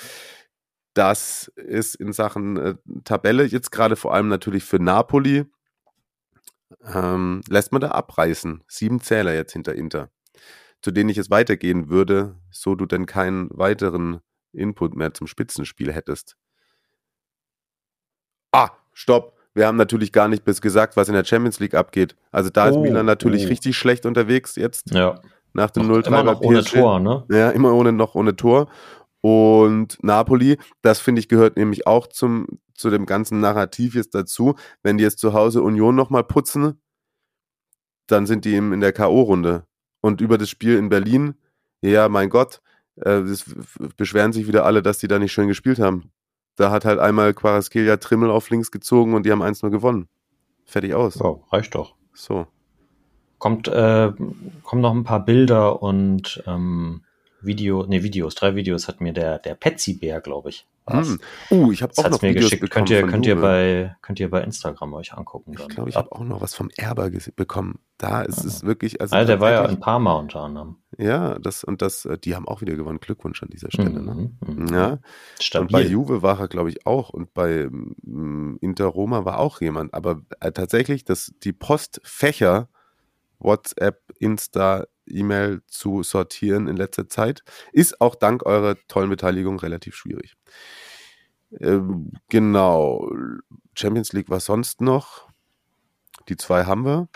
das 0.95 1.53
ist 1.57 1.97
in 1.97 2.13
Sachen 2.13 2.57
äh, 2.57 2.75
Tabelle 3.05 3.45
jetzt 3.45 3.71
gerade 3.71 3.97
vor 3.97 4.15
allem 4.15 4.29
natürlich 4.29 4.65
für 4.65 4.79
Napoli. 4.79 5.45
Ähm, 6.83 7.43
lässt 7.49 7.73
man 7.73 7.83
da 7.83 7.91
abreißen. 7.91 8.65
Sieben 8.67 9.01
Zähler 9.01 9.35
jetzt 9.35 9.53
hinter 9.53 9.75
Inter, 9.75 10.11
zu 10.83 10.91
denen 10.91 11.11
ich 11.11 11.19
es 11.19 11.31
weitergehen 11.31 11.89
würde, 11.89 12.37
so 12.51 12.75
du 12.75 12.87
denn 12.87 13.07
keinen 13.07 13.49
weiteren 13.51 14.21
Input 14.53 14.95
mehr 14.97 15.15
zum 15.15 15.27
Spitzenspiel 15.27 15.93
hättest. 15.93 16.37
Ah, 18.53 18.71
stopp. 18.93 19.37
Wir 19.55 19.67
haben 19.67 19.77
natürlich 19.77 20.13
gar 20.13 20.29
nicht 20.29 20.45
bis 20.45 20.61
gesagt, 20.61 20.97
was 20.97 21.09
in 21.09 21.15
der 21.15 21.25
Champions 21.25 21.61
League 21.61 21.75
abgeht. 21.75 22.15
Also 22.31 22.51
da 22.51 22.69
ist 22.69 22.77
Oh, 22.77 22.83
Milan 22.83 23.07
natürlich 23.07 23.47
oh. 23.47 23.49
richtig 23.49 23.77
schlecht 23.77 24.05
unterwegs 24.05 24.57
jetzt 24.57 24.91
Ja. 24.91 25.21
nach 25.55 25.71
dem 25.71 25.87
Noch 25.87 25.97
0-3 25.97 26.07
immer 26.09 26.23
noch 26.25 26.41
ohne. 26.43 26.63
Tor, 26.63 27.01
ne? 27.01 27.25
Ja, 27.31 27.51
immer 27.51 27.73
ohne 27.75 27.93
noch 27.93 28.15
ohne 28.15 28.37
Tor. 28.37 28.69
Und 29.23 29.99
Napoli, 30.03 30.59
das 30.83 31.01
finde 31.01 31.21
ich, 31.21 31.29
gehört 31.29 31.57
nämlich 31.57 31.87
auch 31.87 32.07
zum, 32.07 32.47
zu 32.75 32.91
dem 32.91 33.07
ganzen 33.07 33.41
Narrativ 33.41 33.95
jetzt 33.95 34.15
dazu. 34.15 34.55
Wenn 34.83 34.99
die 34.99 35.05
jetzt 35.05 35.19
zu 35.19 35.33
Hause 35.33 35.63
Union 35.63 35.97
nochmal 35.97 36.25
putzen, 36.25 36.81
dann 38.07 38.27
sind 38.27 38.45
die 38.45 38.55
eben 38.55 38.73
in 38.73 38.81
der 38.81 38.93
K.O.-Runde. 38.93 39.65
Und 40.07 40.21
über 40.21 40.39
das 40.39 40.49
Spiel 40.49 40.79
in 40.79 40.89
Berlin, 40.89 41.35
ja, 41.81 42.09
mein 42.09 42.31
Gott, 42.31 42.61
äh, 42.95 43.25
das 43.25 43.45
beschweren 43.97 44.33
sich 44.33 44.47
wieder 44.47 44.65
alle, 44.65 44.81
dass 44.81 44.99
die 44.99 45.09
da 45.09 45.19
nicht 45.19 45.33
schön 45.33 45.49
gespielt 45.49 45.81
haben. 45.81 46.13
Da 46.55 46.71
hat 46.71 46.85
halt 46.85 47.01
einmal 47.01 47.35
Quaraskelia 47.35 47.97
Trimmel 47.97 48.31
auf 48.31 48.49
links 48.49 48.71
gezogen 48.71 49.15
und 49.15 49.27
die 49.27 49.33
haben 49.33 49.43
1-0 49.43 49.69
gewonnen. 49.69 50.07
Fertig 50.65 50.95
aus. 50.95 51.17
Ja, 51.17 51.35
reicht 51.51 51.75
doch. 51.75 51.97
So. 52.15 52.47
Kommt, 53.39 53.67
äh, 53.67 54.13
kommen 54.63 54.81
noch 54.81 54.95
ein 54.95 55.03
paar 55.03 55.25
Bilder 55.25 55.83
und 55.83 56.41
ähm, 56.47 57.03
Video, 57.41 57.85
nee, 57.89 58.05
Videos, 58.05 58.37
drei 58.37 58.55
Videos 58.55 58.87
hat 58.87 59.01
mir 59.01 59.13
der, 59.13 59.41
der 59.41 59.57
Petsy-Bär, 59.57 60.21
glaube 60.21 60.51
ich. 60.51 60.69
Hm. 60.89 61.19
Uh, 61.51 61.73
ich 61.73 61.83
habe 61.83 61.93
auch 61.97 62.09
noch 62.09 62.23
mir 62.23 62.29
Videos 62.31 62.45
geschickt. 62.45 62.61
bekommen 62.63 62.87
Könnt 62.87 62.91
ihr, 62.91 63.07
könnt 63.07 63.27
ihr 63.27 63.41
bei, 63.41 63.97
könnt 64.03 64.21
ihr 64.21 64.31
bei 64.31 64.43
Instagram 64.43 64.95
euch 64.95 65.13
angucken. 65.15 65.53
Ich 65.53 65.59
dann. 65.59 65.69
glaube, 65.69 65.89
ich 65.91 65.97
Ja. 65.97 66.03
habe 66.03 66.13
auch 66.13 66.23
noch 66.25 66.41
was 66.41 66.55
vom 66.55 66.71
Erber 66.77 67.11
bekommen. 67.35 67.81
Da 67.99 68.23
ist 68.23 68.45
es 68.45 68.63
wirklich, 68.63 69.01
also 69.01 69.17
Ah, 69.17 69.25
der 69.25 69.41
war 69.41 69.51
ja 69.51 69.65
in 69.65 69.81
Parma 69.81 70.13
unter 70.15 70.41
anderem. 70.43 70.77
ja, 70.99 71.39
das 71.39 71.65
und 71.65 71.83
das, 71.83 72.05
äh, 72.05 72.19
die 72.19 72.37
haben 72.37 72.47
auch 72.47 72.61
wieder 72.61 72.77
gewonnen. 72.77 73.01
Glückwunsch 73.01 73.43
an 73.43 73.49
dieser 73.51 73.71
Stelle. 73.71 74.01
Ne? 74.03 74.33
Mhm, 74.47 74.55
mhm. 74.65 74.69
Ja, 74.69 74.99
und 75.59 75.73
bei. 75.73 75.83
Juve 75.83 76.23
war 76.23 76.39
er, 76.39 76.49
glaube 76.49 76.69
ich, 76.71 76.87
auch 76.87 77.11
und 77.11 77.33
bei 77.35 77.69
mm, 77.71 78.59
Inter 78.61 78.87
Roma 78.87 79.25
war 79.25 79.39
auch 79.39 79.61
jemand. 79.61 79.95
Aber 79.95 80.21
äh, 80.41 80.53
tatsächlich, 80.53 81.05
dass 81.05 81.33
die 81.43 81.53
Postfächer 81.53 82.69
WhatsApp, 83.47 84.03
Insta, 84.19 84.87
E-Mail 85.07 85.63
zu 85.69 86.03
sortieren 86.03 86.69
in 86.69 86.77
letzter 86.77 87.09
Zeit, 87.09 87.43
ist 87.73 88.01
auch 88.01 88.15
dank 88.17 88.45
eurer 88.45 88.77
tollen 88.89 89.09
Beteiligung 89.09 89.59
relativ 89.59 89.95
schwierig. 89.95 90.35
Ähm, 91.61 92.13
genau. 92.29 93.11
Champions 93.75 94.13
League 94.13 94.29
war 94.29 94.41
sonst 94.41 94.81
noch. 94.81 95.29
Die 96.29 96.37
zwei 96.37 96.65
haben 96.65 96.85
wir. 96.85 97.09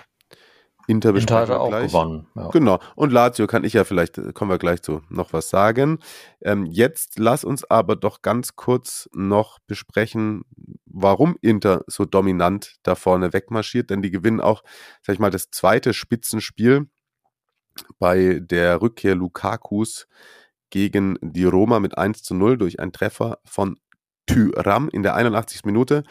Inter 0.90 1.14
Inter 1.14 1.40
hat 1.40 1.50
auch 1.50 1.68
gleich. 1.68 1.86
gewonnen. 1.86 2.26
Ja. 2.34 2.48
Genau. 2.48 2.80
Und 2.96 3.12
Lazio 3.12 3.46
kann 3.46 3.64
ich 3.64 3.74
ja 3.74 3.84
vielleicht, 3.84 4.34
kommen 4.34 4.50
wir 4.50 4.58
gleich 4.58 4.82
zu, 4.82 5.02
noch 5.08 5.32
was 5.32 5.48
sagen. 5.48 6.00
Ähm, 6.42 6.66
jetzt 6.66 7.18
lass 7.18 7.44
uns 7.44 7.64
aber 7.70 7.94
doch 7.96 8.22
ganz 8.22 8.56
kurz 8.56 9.08
noch 9.12 9.58
besprechen, 9.66 10.42
warum 10.86 11.36
Inter 11.40 11.84
so 11.86 12.04
dominant 12.04 12.76
da 12.82 12.96
vorne 12.96 13.32
wegmarschiert, 13.32 13.90
denn 13.90 14.02
die 14.02 14.10
gewinnen 14.10 14.40
auch, 14.40 14.62
sag 15.02 15.14
ich 15.14 15.20
mal, 15.20 15.30
das 15.30 15.50
zweite 15.50 15.94
Spitzenspiel 15.94 16.88
bei 17.98 18.40
der 18.42 18.82
Rückkehr 18.82 19.14
Lukakus 19.14 20.08
gegen 20.70 21.18
die 21.22 21.44
Roma 21.44 21.78
mit 21.80 21.96
1 21.98 22.22
zu 22.22 22.34
0 22.34 22.58
durch 22.58 22.80
einen 22.80 22.92
Treffer 22.92 23.38
von 23.44 23.78
Tyram 24.26 24.88
in 24.88 25.02
der 25.02 25.14
81. 25.14 25.64
Minute. 25.64 26.02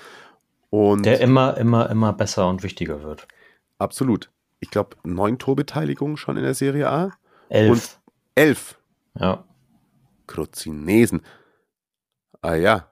Und 0.69 1.05
Der 1.05 1.19
immer, 1.21 1.57
immer, 1.57 1.89
immer 1.89 2.13
besser 2.13 2.47
und 2.47 2.63
wichtiger 2.63 3.03
wird. 3.03 3.27
absolut. 3.77 4.29
Ich 4.59 4.69
glaube, 4.69 4.97
neun 5.03 5.39
Torbeteiligungen 5.39 6.17
schon 6.17 6.37
in 6.37 6.43
der 6.43 6.53
Serie 6.53 6.89
A. 6.89 7.11
Elf. 7.49 7.99
Elf. 8.35 8.79
ja. 9.15 9.45
Krozinesen. 10.27 11.21
Ah 12.41 12.53
ja. 12.55 12.91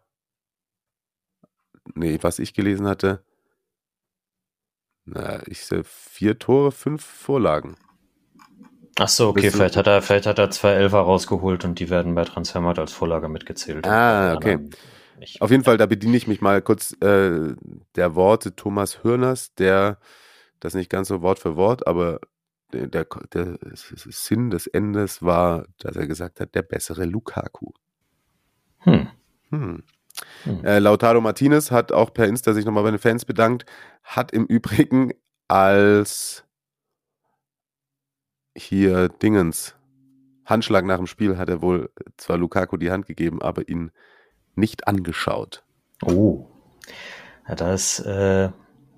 Nee, 1.94 2.18
was 2.22 2.40
ich 2.40 2.54
gelesen 2.54 2.88
hatte. 2.88 3.24
Na, 5.06 5.46
ich 5.48 5.64
sehe 5.66 5.84
vier 5.84 6.38
Tore, 6.38 6.72
fünf 6.72 7.04
Vorlagen. 7.04 7.78
Ach 9.00 9.08
so, 9.08 9.30
okay, 9.30 9.52
vielleicht 9.52 9.78
hat 9.78 9.88
er, 9.88 10.02
vielleicht 10.02 10.26
hat 10.26 10.40
er 10.40 10.50
zwei 10.50 10.72
Elfer 10.72 11.00
rausgeholt 11.00 11.64
und 11.64 11.80
die 11.80 11.90
werden 11.90 12.16
bei 12.16 12.26
Transfermarkt 12.26 12.80
als 12.80 12.92
Vorlage 12.92 13.30
mitgezählt. 13.30 13.86
Ah, 13.86 14.32
Und 14.32 14.38
okay. 14.38 14.60
Nicht. 15.20 15.42
Auf 15.42 15.52
jeden 15.52 15.64
Fall, 15.64 15.78
da 15.78 15.86
bediene 15.86 16.18
ich 16.18 16.28
mich 16.28 16.42
mal 16.42 16.62
kurz 16.62 16.94
äh, 17.02 17.56
der 17.96 18.16
Worte 18.16 18.56
Thomas 18.56 19.04
Hürners, 19.04 19.54
der 19.56 20.00
das 20.60 20.74
nicht 20.74 20.89
ganz 20.89 21.08
so 21.08 21.22
Wort 21.22 21.39
für 21.39 21.56
Wort, 21.56 21.88
aber 21.88 22.20
der, 22.74 22.88
der, 22.88 23.06
der 23.34 23.58
Sinn 23.74 24.50
des 24.50 24.67
Endes 24.67 25.22
war, 25.22 25.65
dass 25.80 25.96
er 25.96 26.08
gesagt 26.08 26.39
hat, 26.39 26.54
der 26.56 26.63
bessere 26.63 27.06
Lukaku. 27.06 27.72
Hm. 28.80 29.08
Hm. 29.50 29.84
Hm. 30.43 30.65
Äh, 30.65 30.80
Lautaro 30.80 31.22
Martinez 31.22 31.72
hat 31.72 31.91
auch 31.91 32.13
per 32.13 32.28
Insta 32.28 32.54
sich 32.54 32.65
nochmal 32.65 32.84
bei 32.84 32.91
den 32.91 33.00
Fans 33.00 33.24
bedankt, 33.24 33.65
hat 34.04 34.32
im 34.32 34.46
Übrigen 34.46 35.13
als 35.48 36.43
hier 38.56 39.10
Dingens 39.10 39.78
Handschlag 40.48 40.86
nach 40.86 40.98
dem 40.98 41.08
Spiel 41.08 41.38
hat 41.38 41.50
er 41.50 41.62
wohl 41.62 41.91
zwar 42.15 42.38
Lukaku 42.38 42.78
die 42.78 42.89
Hand 42.89 43.06
gegeben, 43.06 43.41
aber 43.41 43.67
ihn 43.67 43.91
nicht 44.56 44.88
angeschaut. 44.88 45.63
Oh. 46.02 46.48
Ja, 47.48 47.56
da 47.56 47.74
ist, 47.74 48.00
äh, 48.00 48.50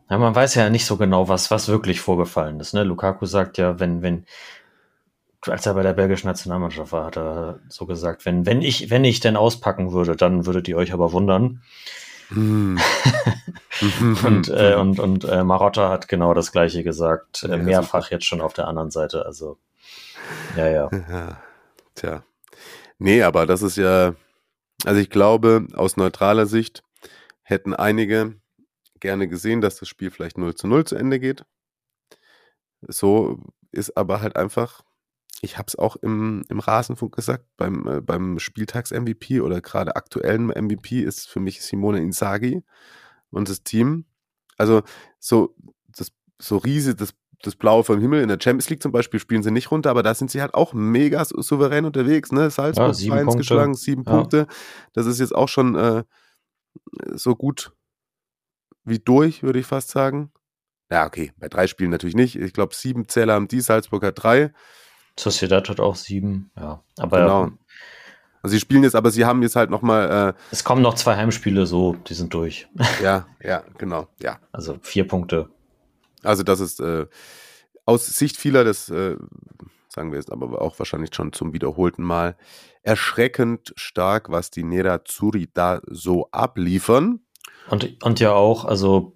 ja, 0.10 0.18
man 0.18 0.36
weiß 0.36 0.56
ja 0.56 0.70
nicht 0.70 0.86
so 0.86 0.98
genau, 0.98 1.28
was, 1.28 1.52
was 1.52 1.68
wirklich 1.68 2.02
vorgefallen 2.02 2.60
ist. 2.60 2.74
Ne? 2.74 2.84
Lukaku 2.84 3.26
sagt 3.26 3.58
ja, 3.58 3.80
wenn, 3.80 4.02
wenn, 4.02 4.26
als 5.42 5.66
er 5.66 5.76
bei 5.76 5.84
der 5.84 5.94
belgischen 5.94 6.28
Nationalmannschaft 6.28 6.92
war, 6.92 7.06
hat 7.06 7.18
er 7.18 7.60
so 7.70 7.86
gesagt, 7.86 8.26
wenn, 8.26 8.46
wenn 8.46 8.62
ich, 8.62 8.90
wenn 8.90 9.04
ich 9.04 9.20
denn 9.20 9.36
auspacken 9.36 9.92
würde, 9.92 10.16
dann 10.16 10.46
würdet 10.46 10.68
ihr 10.68 10.78
euch 10.78 10.94
aber 10.94 11.12
wundern. 11.12 11.62
Hm. 12.30 12.80
Und, 14.26 14.50
äh, 14.50 14.76
und, 14.76 15.00
und 15.00 15.24
äh, 15.24 15.44
Marotta 15.44 15.90
hat 15.90 16.10
genau 16.10 16.34
das 16.34 16.52
gleiche 16.52 16.84
gesagt, 16.84 17.44
äh, 17.44 17.58
mehrfach 17.58 18.12
jetzt 18.12 18.26
schon 18.26 18.42
auf 18.42 18.54
der 18.54 18.68
anderen 18.68 18.92
Seite. 18.92 19.26
Also, 19.26 19.58
ja, 20.58 20.68
ja. 20.68 20.90
Ja, 21.10 21.38
tja. 21.96 22.24
Nee, 22.98 23.24
aber 23.24 23.46
das 23.46 23.62
ist 23.62 23.78
ja, 23.78 24.16
also 24.84 25.00
ich 25.00 25.10
glaube, 25.10 25.66
aus 25.76 25.96
neutraler 25.96 26.46
Sicht 26.46 26.84
hätten 27.44 27.74
einige 27.74 28.36
gerne 29.00 29.28
gesehen, 29.28 29.62
dass 29.62 29.78
das 29.78 29.88
Spiel 29.90 30.12
vielleicht 30.12 30.38
0 30.38 30.56
zu 30.56 30.68
0 30.68 30.86
zu 30.86 30.96
Ende 30.96 31.20
geht. 31.20 31.46
So 32.88 33.40
ist 33.72 33.98
aber 33.98 34.22
halt 34.22 34.36
einfach, 34.36 34.82
ich 35.42 35.58
habe 35.58 35.68
es 35.68 35.78
auch 35.78 35.96
im, 35.98 36.44
im 36.50 36.60
Rasenfunk 36.60 37.16
gesagt, 37.16 37.46
beim, 37.58 37.88
äh, 37.88 38.02
beim 38.02 38.40
Spieltags-MVP 38.40 39.42
oder 39.42 39.62
gerade 39.62 39.96
aktuellen 39.96 40.48
MVP 40.50 41.02
ist 41.02 41.28
für 41.28 41.40
mich 41.40 41.62
Simone 41.62 42.00
Inzaghi 42.00 42.64
und 43.32 43.50
das 43.50 43.64
Team. 43.64 44.06
Also 44.58 44.82
so, 45.20 45.56
das, 45.88 46.12
so 46.40 46.58
riesig, 46.58 46.98
das 46.98 47.14
das 47.42 47.56
Blaue 47.56 47.86
vom 47.86 48.02
Himmel. 48.02 48.22
In 48.22 48.28
der 48.28 48.38
Champions 48.38 48.70
League 48.70 48.82
zum 48.84 48.92
Beispiel 48.92 49.18
spielen 49.18 49.44
sie 49.44 49.52
nicht 49.52 49.72
runter, 49.72 49.92
aber 49.92 50.04
da 50.04 50.14
sind 50.14 50.30
sie 50.30 50.42
halt 50.42 50.54
auch 50.56 50.74
mega 50.74 51.24
sou- 51.24 51.42
souverän 51.42 51.86
unterwegs. 51.86 52.34
Ne? 52.34 52.50
Salzburg 52.50 52.88
Ja, 52.90 52.94
sieben 52.94 53.14
2-1 53.16 53.24
Punkte. 53.24 53.38
geschlagen, 53.38 53.74
sieben 53.76 54.04
Ja. 54.06 54.12
Punkte. 54.12 54.48
Das 54.92 55.06
ist 55.06 55.20
jetzt 55.22 55.34
auch 55.34 55.48
schon 55.48 55.76
äh, 55.76 56.04
so 57.14 57.38
gut 57.38 57.72
wie 58.90 59.00
durch, 59.00 59.44
würde 59.44 59.60
ich 59.60 59.66
fast 59.66 59.90
sagen. 59.90 60.32
Ja, 60.92 61.06
okay, 61.06 61.32
bei 61.38 61.48
drei 61.48 61.68
Spielen 61.68 61.92
natürlich 61.92 62.16
nicht. 62.16 62.36
Ich 62.36 62.54
glaube, 62.54 62.74
sieben 62.74 63.08
Zähler 63.08 63.34
haben 63.34 63.48
die, 63.48 63.62
Salzburg 63.62 64.04
hat 64.04 64.22
drei. 64.22 64.52
Sociedad 65.18 65.70
hat 65.70 65.80
auch 65.80 65.96
sieben, 65.96 66.52
ja. 66.58 66.84
Aber 66.98 67.20
Genau. 67.20 67.52
Also 68.42 68.54
sie 68.54 68.62
spielen 68.62 68.84
jetzt, 68.84 68.96
aber 68.96 69.12
sie 69.12 69.26
haben 69.26 69.42
jetzt 69.42 69.58
halt 69.58 69.70
nochmal, 69.70 70.34
es 70.50 70.64
kommen 70.64 70.82
noch 70.82 70.94
zwei 70.94 71.18
Heimspiele, 71.18 71.66
so, 71.66 71.96
die 72.08 72.14
sind 72.14 72.34
durch. 72.34 72.70
äh, 72.80 72.86
ja, 73.04 73.28
ja, 73.44 73.64
genau, 73.78 74.08
ja. 74.22 74.40
Also 74.54 74.78
vier 74.82 75.06
Punkte. 75.06 75.50
Also 76.24 76.44
das 76.44 76.62
ist 76.62 76.80
äh, 76.80 77.06
aus 77.86 78.06
Sicht 78.08 78.38
vieler 78.38 78.64
das 78.64 78.88
äh, 78.90 79.18
sagen 79.90 80.12
wir 80.12 80.20
es 80.20 80.30
aber 80.30 80.62
auch 80.62 80.78
wahrscheinlich 80.80 81.14
schon 81.14 81.34
zum 81.34 81.54
wiederholten 81.54 82.04
Mal, 82.04 82.38
erschreckend 82.84 83.74
stark, 83.76 84.30
was 84.30 84.52
die 84.52 84.64
Nerazzurri 84.64 85.50
da 85.54 85.82
so 85.88 86.30
abliefern. 86.32 87.22
Und, 87.70 88.04
und 88.04 88.20
ja 88.20 88.34
auch, 88.34 88.66
also 88.66 89.14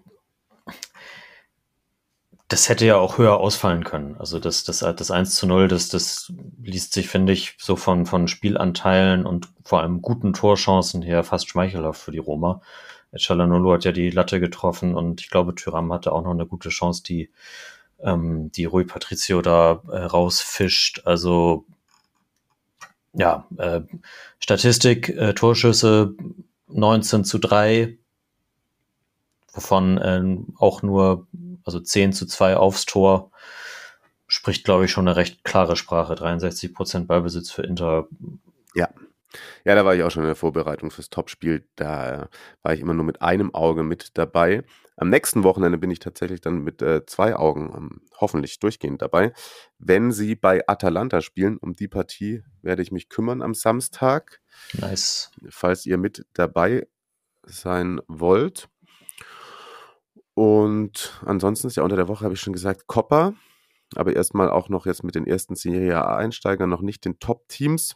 das 2.53 2.69
hätte 2.69 2.85
ja 2.85 2.97
auch 2.97 3.17
höher 3.17 3.37
ausfallen 3.37 3.83
können. 3.83 4.15
Also 4.19 4.37
das, 4.37 4.63
das, 4.63 4.79
das 4.79 5.11
1 5.11 5.35
zu 5.35 5.47
0, 5.47 5.67
das, 5.67 5.89
das 5.89 6.31
liest 6.61 6.93
sich, 6.93 7.07
finde 7.07 7.33
ich, 7.33 7.55
so 7.57 7.75
von, 7.75 8.05
von 8.05 8.27
Spielanteilen 8.27 9.25
und 9.25 9.49
vor 9.63 9.81
allem 9.81 10.03
guten 10.03 10.33
Torchancen 10.33 11.01
her 11.01 11.23
fast 11.23 11.49
schmeichelhaft 11.49 11.99
für 11.99 12.11
die 12.11 12.19
Roma. 12.19 12.61
Chalanolo 13.15 13.73
hat 13.73 13.85
ja 13.85 13.91
die 13.91 14.09
Latte 14.09 14.39
getroffen 14.39 14.95
und 14.95 15.21
ich 15.21 15.29
glaube, 15.29 15.55
Tyram 15.55 15.91
hatte 15.91 16.11
auch 16.11 16.23
noch 16.23 16.31
eine 16.31 16.45
gute 16.45 16.69
Chance, 16.69 17.03
die, 17.03 17.31
ähm, 17.99 18.51
die 18.51 18.65
Rui 18.65 18.85
Patricio 18.85 19.41
da 19.41 19.81
äh, 19.91 19.97
rausfischt. 19.97 21.01
Also 21.05 21.65
ja, 23.13 23.47
äh, 23.57 23.81
Statistik, 24.39 25.09
äh, 25.09 25.33
Torschüsse 25.33 26.15
19 26.67 27.23
zu 27.23 27.39
3, 27.39 27.97
wovon 29.53 29.97
äh, 29.97 30.37
auch 30.57 30.81
nur, 30.81 31.27
also 31.63 31.79
10 31.79 32.13
zu 32.13 32.25
2 32.25 32.57
aufs 32.57 32.85
Tor, 32.85 33.31
spricht, 34.27 34.65
glaube 34.65 34.85
ich, 34.85 34.91
schon 34.91 35.07
eine 35.07 35.15
recht 35.15 35.43
klare 35.43 35.75
Sprache. 35.75 36.15
63 36.15 36.73
Prozent 36.73 37.07
Ballbesitz 37.07 37.51
für 37.51 37.61
Inter. 37.61 38.07
Ja. 38.73 38.89
Ja, 39.65 39.73
da 39.73 39.83
war 39.83 39.95
ich 39.95 40.03
auch 40.03 40.11
schon 40.11 40.23
in 40.23 40.27
der 40.27 40.35
Vorbereitung 40.35 40.91
fürs 40.91 41.09
Topspiel. 41.09 41.67
Da 41.75 42.29
war 42.61 42.73
ich 42.73 42.81
immer 42.81 42.93
nur 42.93 43.05
mit 43.05 43.21
einem 43.21 43.53
Auge 43.55 43.83
mit 43.83 44.17
dabei. 44.17 44.63
Am 44.95 45.09
nächsten 45.09 45.43
Wochenende 45.43 45.77
bin 45.77 45.89
ich 45.89 45.99
tatsächlich 45.99 46.41
dann 46.41 46.59
mit 46.59 46.81
äh, 46.81 47.05
zwei 47.05 47.35
Augen 47.35 47.73
ähm, 47.75 48.01
hoffentlich 48.19 48.59
durchgehend 48.59 49.01
dabei. 49.01 49.33
Wenn 49.79 50.11
sie 50.11 50.35
bei 50.35 50.67
Atalanta 50.67 51.21
spielen, 51.21 51.57
um 51.57 51.73
die 51.73 51.87
Partie 51.87 52.43
werde 52.61 52.83
ich 52.83 52.91
mich 52.91 53.09
kümmern 53.09 53.41
am 53.41 53.55
Samstag. 53.55 54.39
Nice. 54.73 55.31
Falls 55.49 55.85
ihr 55.85 55.97
mit 55.97 56.25
dabei 56.33 56.87
sein 57.43 58.01
wollt. 58.07 58.69
Und 60.35 61.21
ansonsten 61.25 61.67
ist 61.67 61.77
ja 61.77 61.83
unter 61.83 61.95
der 61.95 62.07
Woche, 62.07 62.23
habe 62.23 62.33
ich 62.33 62.41
schon 62.41 62.53
gesagt, 62.53 62.87
Coppa. 62.87 63.33
Aber 63.95 64.15
erstmal 64.15 64.49
auch 64.49 64.69
noch 64.69 64.85
jetzt 64.85 65.03
mit 65.03 65.15
den 65.15 65.27
ersten 65.27 65.55
Serie 65.55 66.03
A-Einsteigern, 66.03 66.69
noch 66.69 66.81
nicht 66.81 67.05
den 67.05 67.19
Top-Teams. 67.19 67.95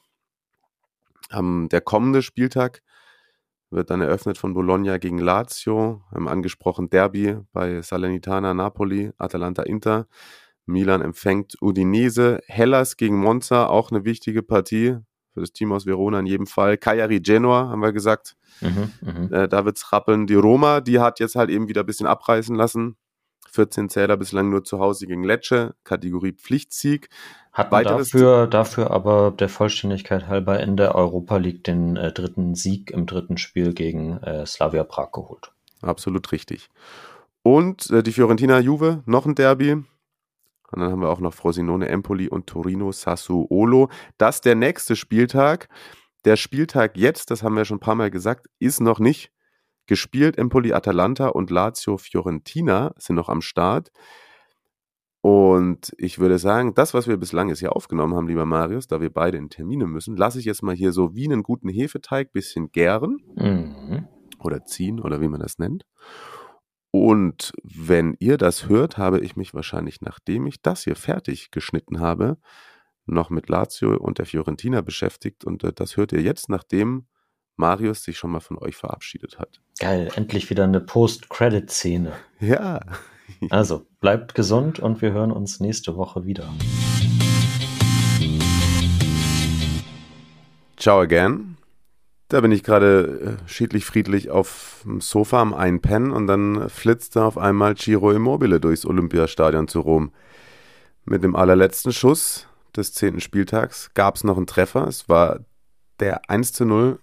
Ähm, 1.32 1.68
der 1.72 1.82
kommende 1.82 2.22
Spieltag 2.22 2.84
wird 3.70 3.90
dann 3.90 4.02
eröffnet 4.02 4.38
von 4.38 4.54
Bologna 4.54 4.98
gegen 4.98 5.18
Lazio, 5.18 6.04
haben 6.12 6.28
angesprochen 6.28 6.90
Derby 6.90 7.38
bei 7.52 7.82
Salernitana 7.82 8.54
Napoli, 8.54 9.12
Atalanta 9.18 9.64
Inter. 9.64 10.08
Milan 10.66 11.02
empfängt 11.02 11.56
Udinese, 11.62 12.42
Hellas 12.46 12.98
gegen 12.98 13.18
Monza, 13.18 13.68
auch 13.68 13.92
eine 13.92 14.06
wichtige 14.06 14.44
Partie 14.44 14.98
für 15.38 15.42
das 15.42 15.54
Team 15.54 15.72
aus 15.72 15.86
Verona 15.86 16.20
in 16.20 16.26
jedem 16.26 16.48
Fall. 16.48 16.78
Cagliari 16.78 17.20
Genoa, 17.20 17.70
haben 17.70 17.82
wir 17.82 17.94
gesagt. 17.94 18.36
Mhm, 18.62 18.92
mhm. 19.02 19.34
äh, 19.34 19.48
da 19.48 19.66
wird's 19.66 19.94
rappeln. 19.94 20.26
Die 20.26 20.34
Roma, 20.34 20.82
die 20.82 21.00
hat 21.00 21.20
jetzt 21.20 21.36
halt 21.36 21.52
eben 21.52 21.68
wieder 21.68 21.82
ein 21.84 21.86
bisschen 21.86 22.08
abreißen 22.08 22.56
lassen. 22.56 22.96
14 23.52 23.90
Zähler 23.90 24.18
bislang 24.18 24.50
nur 24.50 24.64
zu 24.64 24.80
Hause 24.80 25.06
gegen 25.06 25.24
Lecce, 25.24 25.76
Kategorie 25.84 26.34
Pflichtsieg. 26.34 27.10
Hat 27.54 27.72
dafür, 27.72 28.48
dafür 28.48 28.90
aber 28.92 29.32
der 29.32 29.50
Vollständigkeit 29.50 30.28
halber 30.28 30.60
in 30.60 30.76
der 30.76 30.96
Europa 30.96 31.38
League 31.38 31.64
den 31.64 31.98
äh, 31.98 32.12
dritten 32.12 32.56
Sieg 32.56 32.90
im 32.90 33.06
dritten 33.06 33.38
Spiel 33.38 33.74
gegen 33.74 34.18
äh, 34.18 34.46
Slavia 34.46 34.84
Prag 34.84 35.12
geholt. 35.12 35.52
Absolut 35.82 36.32
richtig. 36.32 36.70
Und 37.44 37.92
äh, 37.92 38.02
die 38.02 38.12
Fiorentina 38.12 38.60
Juve, 38.60 39.04
noch 39.06 39.28
ein 39.28 39.36
Derby. 39.36 39.84
Und 40.72 40.82
dann 40.82 40.92
haben 40.92 41.02
wir 41.02 41.10
auch 41.10 41.20
noch 41.20 41.34
Frosinone, 41.34 41.88
Empoli 41.88 42.28
und 42.28 42.48
Torino 42.48 42.92
Sassuolo. 42.92 43.90
Das 44.18 44.42
der 44.42 44.56
nächste 44.56 44.96
Spieltag. 44.96 45.70
Der 46.26 46.36
Spieltag 46.36 46.98
jetzt, 46.98 47.32
das 47.32 47.44
haben 47.44 47.56
wir 47.56 47.64
schon 47.64 47.78
ein 47.78 47.82
paar 47.82 47.96
Mal 47.96 48.12
gesagt, 48.12 48.48
ist 48.60 48.82
noch 48.82 49.00
nicht 49.00 49.32
gespielt. 49.86 50.38
Empoli 50.38 50.74
Atalanta 50.74 51.30
und 51.30 51.50
Lazio 51.50 51.98
Fiorentina 51.98 52.94
sind 52.98 53.16
noch 53.16 53.30
am 53.30 53.42
Start. 53.42 53.92
Und 55.22 55.94
ich 55.98 56.20
würde 56.20 56.38
sagen, 56.38 56.74
das, 56.76 56.94
was 56.94 57.08
wir 57.08 57.18
bislang 57.18 57.50
jetzt 57.50 57.60
hier 57.60 57.76
aufgenommen 57.76 58.16
haben, 58.16 58.28
lieber 58.28 58.46
Marius, 58.46 58.88
da 58.88 59.02
wir 59.02 59.10
beide 59.10 59.38
in 59.38 59.50
Termine 59.50 59.88
müssen, 59.88 60.16
lasse 60.16 60.40
ich 60.40 60.46
jetzt 60.46 60.64
mal 60.64 60.76
hier 60.76 60.92
so 60.92 61.16
wie 61.16 61.26
einen 61.26 61.44
guten 61.44 61.70
Hefeteig 61.70 62.32
bisschen 62.32 62.72
gären 62.72 63.18
mhm. 63.36 64.08
oder 64.40 64.64
ziehen 64.64 65.00
oder 65.00 65.20
wie 65.20 65.28
man 65.28 65.40
das 65.40 65.58
nennt. 65.58 65.86
Und 66.92 67.54
wenn 67.64 68.16
ihr 68.20 68.38
das 68.38 68.70
hört, 68.70 68.98
habe 68.98 69.20
ich 69.20 69.36
mich 69.36 69.54
wahrscheinlich, 69.54 70.02
nachdem 70.02 70.48
ich 70.48 70.62
das 70.62 70.84
hier 70.84 70.96
fertig 70.96 71.52
geschnitten 71.52 72.00
habe, 72.00 72.38
noch 73.06 73.30
mit 73.30 73.50
Lazio 73.50 73.96
und 73.98 74.20
der 74.20 74.26
Fiorentina 74.26 74.82
beschäftigt. 74.82 75.46
Und 75.46 75.64
äh, 75.64 75.74
das 75.74 75.98
hört 75.98 76.12
ihr 76.12 76.22
jetzt, 76.22 76.50
nachdem 76.50 77.08
Marius 77.56 78.04
sich 78.04 78.18
schon 78.18 78.32
mal 78.32 78.40
von 78.40 78.58
euch 78.58 78.76
verabschiedet 78.76 79.40
hat. 79.40 79.62
Geil, 79.80 80.12
endlich 80.16 80.50
wieder 80.50 80.64
eine 80.64 80.80
Post-Credit-Szene. 80.82 82.14
Ja. 82.40 82.82
Also, 83.50 83.86
bleibt 84.00 84.36
gesund 84.36 84.80
und 84.80 85.02
wir 85.02 85.12
hören 85.12 85.34
uns 85.34 85.60
nächste 85.60 85.98
Woche 85.98 86.26
wieder. 86.26 86.50
Ciao 90.78 91.02
again. 91.02 91.58
Da 92.30 92.42
bin 92.42 92.52
ich 92.52 92.64
gerade 92.64 93.38
äh, 93.46 93.50
schiedlich 93.50 93.86
friedlich 93.86 94.30
auf 94.30 94.82
dem 94.84 95.00
Sofa 95.00 95.42
am 95.42 95.54
Einpennen 95.54 96.12
und 96.12 96.28
dann 96.28 96.70
flitzte 96.70 97.24
auf 97.24 97.38
einmal 97.38 97.74
Giro 97.76 98.12
Immobile 98.12 98.60
durchs 98.60 98.86
Olympiastadion 98.86 99.70
zu 99.70 99.80
Rom. 99.80 100.12
Mit 101.06 101.24
dem 101.24 101.38
allerletzten 101.38 101.94
Schuss 101.94 102.48
des 102.76 102.94
zehnten 102.94 103.22
Spieltags 103.22 103.92
gab 103.94 104.18
es 104.18 104.26
noch 104.26 104.36
einen 104.36 104.46
Treffer. 104.46 104.88
Es 104.88 105.08
war 105.08 105.40
der 106.02 106.30
1 106.30 106.52
zu 106.52 106.66
0 106.66 107.00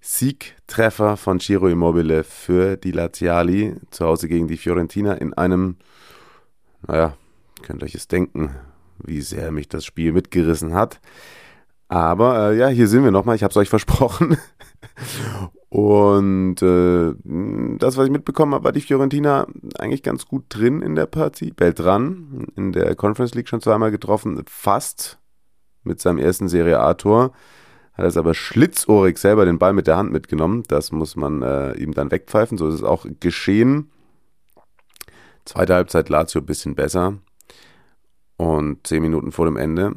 Siegtreffer 0.00 1.16
von 1.16 1.40
Ciro 1.40 1.68
Immobile 1.68 2.24
für 2.24 2.76
die 2.76 2.92
Laziali 2.92 3.74
zu 3.90 4.06
Hause 4.06 4.28
gegen 4.28 4.48
die 4.48 4.56
Fiorentina 4.56 5.12
in 5.14 5.34
einem, 5.34 5.76
naja, 6.86 7.16
könnt 7.62 7.82
euch 7.82 7.94
es 7.94 8.08
denken, 8.08 8.54
wie 8.98 9.20
sehr 9.20 9.50
mich 9.50 9.68
das 9.68 9.84
Spiel 9.84 10.12
mitgerissen 10.12 10.72
hat. 10.72 11.00
Aber 11.88 12.50
äh, 12.50 12.58
ja, 12.58 12.68
hier 12.68 12.86
sind 12.86 13.04
wir 13.04 13.10
nochmal, 13.10 13.36
ich 13.36 13.42
habe 13.42 13.50
es 13.50 13.56
euch 13.56 13.68
versprochen. 13.68 14.36
Und 15.70 16.62
äh, 16.62 17.14
das, 17.78 17.96
was 17.96 18.06
ich 18.06 18.12
mitbekommen 18.12 18.54
habe, 18.54 18.64
war 18.64 18.72
die 18.72 18.80
Fiorentina 18.80 19.46
eigentlich 19.78 20.02
ganz 20.02 20.26
gut 20.26 20.44
drin 20.48 20.82
in 20.82 20.94
der 20.94 21.06
Partie. 21.06 21.50
Beltran 21.50 22.46
in 22.56 22.72
der 22.72 22.94
Conference 22.94 23.34
League 23.34 23.48
schon 23.48 23.60
zweimal 23.60 23.90
getroffen, 23.90 24.42
fast 24.46 25.18
mit 25.82 26.00
seinem 26.00 26.18
ersten 26.18 26.48
Serie 26.48 26.80
A-Tor 26.80 27.32
hat 27.98 28.06
es 28.06 28.16
aber 28.16 28.32
schlitzohrig 28.32 29.18
selber 29.18 29.44
den 29.44 29.58
Ball 29.58 29.72
mit 29.72 29.88
der 29.88 29.96
Hand 29.96 30.12
mitgenommen. 30.12 30.62
Das 30.68 30.92
muss 30.92 31.16
man 31.16 31.42
äh, 31.42 31.72
ihm 31.72 31.92
dann 31.92 32.12
wegpfeifen. 32.12 32.56
So 32.56 32.68
ist 32.68 32.76
es 32.76 32.84
auch 32.84 33.04
geschehen. 33.18 33.90
Zweite 35.44 35.74
Halbzeit 35.74 36.08
Lazio 36.08 36.40
ein 36.40 36.46
bisschen 36.46 36.76
besser. 36.76 37.18
Und 38.36 38.86
zehn 38.86 39.02
Minuten 39.02 39.32
vor 39.32 39.46
dem 39.46 39.56
Ende, 39.56 39.96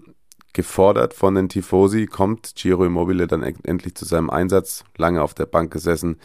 gefordert 0.53 1.13
von 1.13 1.35
den 1.35 1.49
Tifosi, 1.49 2.05
kommt 2.05 2.53
Giro 2.55 2.85
Immobile 2.85 3.27
dann 3.27 3.43
endlich 3.43 3.95
zu 3.95 4.05
seinem 4.05 4.29
Einsatz. 4.29 4.83
Lange 4.97 5.21
auf 5.21 5.33
der 5.33 5.45
Bank 5.45 5.71
gesessen. 5.71 6.19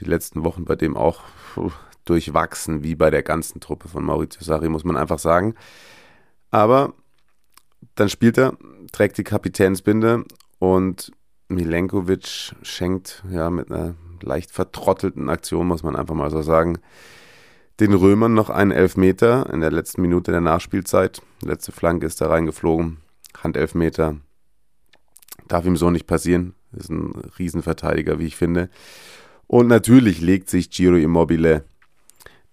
Die 0.00 0.04
letzten 0.04 0.44
Wochen 0.44 0.64
bei 0.64 0.76
dem 0.76 0.96
auch 0.96 1.20
durchwachsen, 2.04 2.82
wie 2.82 2.94
bei 2.94 3.10
der 3.10 3.22
ganzen 3.22 3.60
Truppe 3.60 3.88
von 3.88 4.04
Maurizio 4.04 4.42
Sarri, 4.42 4.68
muss 4.68 4.84
man 4.84 4.96
einfach 4.96 5.18
sagen. 5.18 5.54
Aber 6.50 6.94
dann 7.94 8.08
spielt 8.08 8.38
er, 8.38 8.56
trägt 8.92 9.18
die 9.18 9.24
Kapitänsbinde 9.24 10.24
und 10.58 11.12
Milenkovic 11.48 12.54
schenkt 12.62 13.24
ja 13.30 13.50
mit 13.50 13.70
einer 13.70 13.94
leicht 14.22 14.50
vertrottelten 14.50 15.28
Aktion, 15.28 15.66
muss 15.66 15.82
man 15.82 15.96
einfach 15.96 16.14
mal 16.14 16.30
so 16.30 16.42
sagen, 16.42 16.78
den 17.80 17.94
Römern 17.94 18.34
noch 18.34 18.50
einen 18.50 18.70
Elfmeter 18.72 19.48
in 19.52 19.60
der 19.60 19.70
letzten 19.70 20.02
Minute 20.02 20.30
der 20.30 20.42
Nachspielzeit. 20.42 21.22
Letzte 21.42 21.72
Flanke 21.72 22.06
ist 22.06 22.20
da 22.20 22.28
reingeflogen. 22.28 22.98
Handelfmeter. 23.36 24.16
Darf 25.48 25.66
ihm 25.66 25.76
so 25.76 25.90
nicht 25.90 26.06
passieren. 26.06 26.54
Ist 26.72 26.90
ein 26.90 27.12
Riesenverteidiger, 27.38 28.18
wie 28.18 28.26
ich 28.26 28.36
finde. 28.36 28.70
Und 29.46 29.66
natürlich 29.66 30.20
legt 30.20 30.48
sich 30.48 30.70
Giro 30.70 30.96
Immobile 30.96 31.64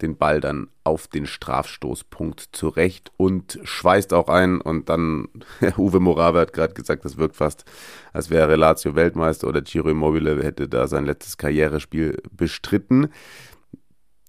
den 0.02 0.16
Ball 0.16 0.42
dann 0.42 0.70
auf 0.84 1.08
den 1.08 1.26
Strafstoßpunkt 1.26 2.50
zurecht 2.52 3.12
und 3.18 3.60
schweißt 3.64 4.14
auch 4.14 4.30
ein. 4.30 4.62
Und 4.62 4.90
dann, 4.90 5.28
Uwe 5.78 6.00
Morave 6.00 6.40
hat 6.40 6.54
gerade 6.54 6.74
gesagt, 6.74 7.06
das 7.06 7.18
wirkt 7.18 7.36
fast, 7.36 7.66
als 8.14 8.30
wäre 8.30 8.56
Lazio 8.56 8.96
Weltmeister 8.96 9.48
oder 9.48 9.62
Giro 9.62 9.90
Immobile 9.90 10.44
hätte 10.44 10.68
da 10.68 10.88
sein 10.88 11.06
letztes 11.06 11.38
Karrierespiel 11.38 12.22
bestritten. 12.32 13.10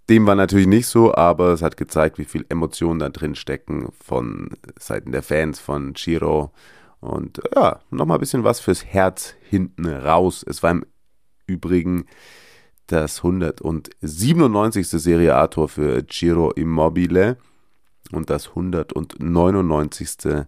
Dem 0.09 0.27
war 0.27 0.35
natürlich 0.35 0.67
nicht 0.67 0.87
so, 0.87 1.15
aber 1.15 1.53
es 1.53 1.61
hat 1.61 1.77
gezeigt, 1.77 2.19
wie 2.19 2.25
viel 2.25 2.47
Emotionen 2.49 2.99
da 2.99 3.11
drin 3.11 3.35
stecken 3.35 3.89
von 4.03 4.51
Seiten 4.79 5.13
der 5.13 5.23
Fans 5.23 5.61
von 5.61 5.93
Giro. 5.93 6.51
Und 7.01 7.41
ja, 7.55 7.81
nochmal 7.91 8.17
ein 8.17 8.21
bisschen 8.21 8.45
was 8.45 8.61
fürs 8.61 8.85
Herz 8.85 9.35
hinten 9.43 9.87
raus. 9.87 10.45
Es 10.49 10.63
war 10.63 10.71
im 10.71 10.87
Übrigen 11.47 12.07
das 12.87 13.19
197. 13.19 14.89
Serie 14.89 15.35
A-Tor 15.35 15.69
für 15.69 16.03
Giro 16.03 16.53
Immobile 16.53 17.37
und 18.13 18.31
das 18.31 18.49
199. 18.49 20.47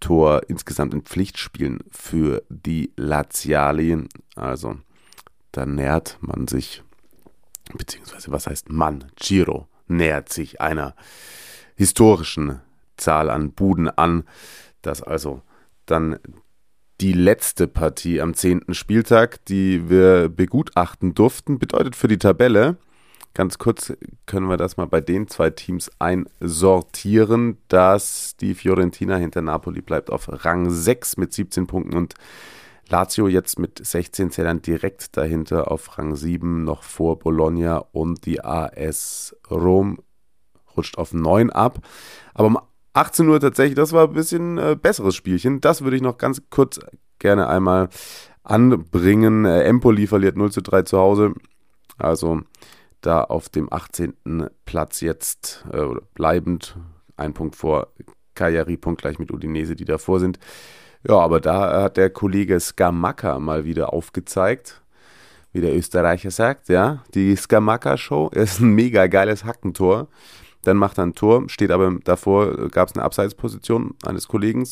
Tor 0.00 0.42
insgesamt 0.48 0.94
in 0.94 1.02
Pflichtspielen 1.02 1.80
für 1.90 2.42
die 2.48 2.92
Laziali. 2.96 4.04
Also 4.36 4.76
da 5.52 5.66
nähert 5.66 6.18
man 6.20 6.46
sich, 6.46 6.82
beziehungsweise 7.76 8.30
was 8.30 8.46
heißt 8.46 8.70
Mann? 8.70 9.04
Giro 9.16 9.68
nähert 9.86 10.32
sich 10.32 10.60
einer 10.60 10.94
historischen 11.76 12.60
Zahl 12.96 13.30
an 13.30 13.52
Buden 13.52 13.88
an, 13.88 14.24
dass 14.82 15.02
also 15.02 15.42
dann 15.86 16.18
die 17.00 17.12
letzte 17.12 17.68
Partie 17.68 18.20
am 18.20 18.34
zehnten 18.34 18.74
Spieltag, 18.74 19.44
die 19.46 19.88
wir 19.88 20.28
begutachten 20.28 21.14
durften, 21.14 21.58
bedeutet 21.58 21.94
für 21.94 22.08
die 22.08 22.18
Tabelle, 22.18 22.76
ganz 23.34 23.58
kurz 23.58 23.92
können 24.26 24.48
wir 24.48 24.56
das 24.56 24.76
mal 24.76 24.86
bei 24.86 25.00
den 25.00 25.28
zwei 25.28 25.50
Teams 25.50 25.90
einsortieren, 26.00 27.58
dass 27.68 28.36
die 28.36 28.54
Fiorentina 28.54 29.16
hinter 29.16 29.42
Napoli 29.42 29.80
bleibt 29.80 30.10
auf 30.10 30.28
Rang 30.44 30.70
6 30.70 31.18
mit 31.18 31.32
17 31.32 31.68
Punkten 31.68 31.96
und 31.96 32.14
Lazio 32.88 33.28
jetzt 33.28 33.58
mit 33.58 33.84
16 33.84 34.30
Zählern 34.30 34.62
direkt 34.62 35.16
dahinter 35.16 35.70
auf 35.70 35.98
Rang 35.98 36.16
7, 36.16 36.64
noch 36.64 36.82
vor 36.82 37.18
Bologna 37.18 37.78
und 37.92 38.24
die 38.24 38.42
AS 38.42 39.36
Rom 39.50 39.98
rutscht 40.76 40.96
auf 40.96 41.12
9 41.12 41.50
ab. 41.50 41.80
Aber 42.34 42.46
um 42.46 42.58
18 42.94 43.28
Uhr 43.28 43.40
tatsächlich, 43.40 43.76
das 43.76 43.92
war 43.92 44.08
ein 44.08 44.14
bisschen 44.14 44.58
äh, 44.58 44.76
besseres 44.80 45.14
Spielchen. 45.14 45.60
Das 45.60 45.82
würde 45.82 45.96
ich 45.96 46.02
noch 46.02 46.18
ganz 46.18 46.42
kurz 46.50 46.80
gerne 47.18 47.48
einmal 47.48 47.88
anbringen. 48.42 49.44
Äh, 49.44 49.62
Empoli 49.64 50.06
verliert 50.06 50.36
0 50.36 50.50
zu 50.50 50.62
3 50.62 50.82
zu 50.82 50.98
Hause. 50.98 51.34
Also 51.98 52.40
da 53.00 53.22
auf 53.22 53.48
dem 53.48 53.72
18. 53.72 54.48
Platz 54.64 55.00
jetzt 55.00 55.64
äh, 55.72 55.86
bleibend. 56.14 56.76
Ein 57.16 57.34
Punkt 57.34 57.56
vor 57.56 57.88
Cagliari, 58.34 58.76
Punkt 58.76 59.02
gleich 59.02 59.18
mit 59.18 59.30
Udinese, 59.32 59.76
die 59.76 59.84
davor 59.84 60.20
sind. 60.20 60.38
Ja, 61.06 61.18
aber 61.18 61.40
da 61.40 61.82
hat 61.82 61.96
der 61.96 62.10
Kollege 62.10 62.58
Skamaka 62.58 63.38
mal 63.38 63.64
wieder 63.64 63.92
aufgezeigt, 63.92 64.82
wie 65.52 65.60
der 65.60 65.76
Österreicher 65.76 66.30
sagt, 66.30 66.68
ja, 66.68 67.04
die 67.14 67.34
Skamaka-Show 67.36 68.28
ist 68.32 68.60
ein 68.60 68.70
mega 68.70 69.06
geiles 69.06 69.44
Hackentor 69.44 70.08
dann 70.62 70.76
macht 70.76 70.98
er 70.98 71.06
ein 71.06 71.14
Tor, 71.14 71.48
steht 71.48 71.70
aber 71.70 71.98
davor, 72.04 72.68
gab 72.68 72.88
es 72.88 72.94
eine 72.94 73.04
Abseitsposition 73.04 73.94
eines 74.04 74.28
Kollegen. 74.28 74.68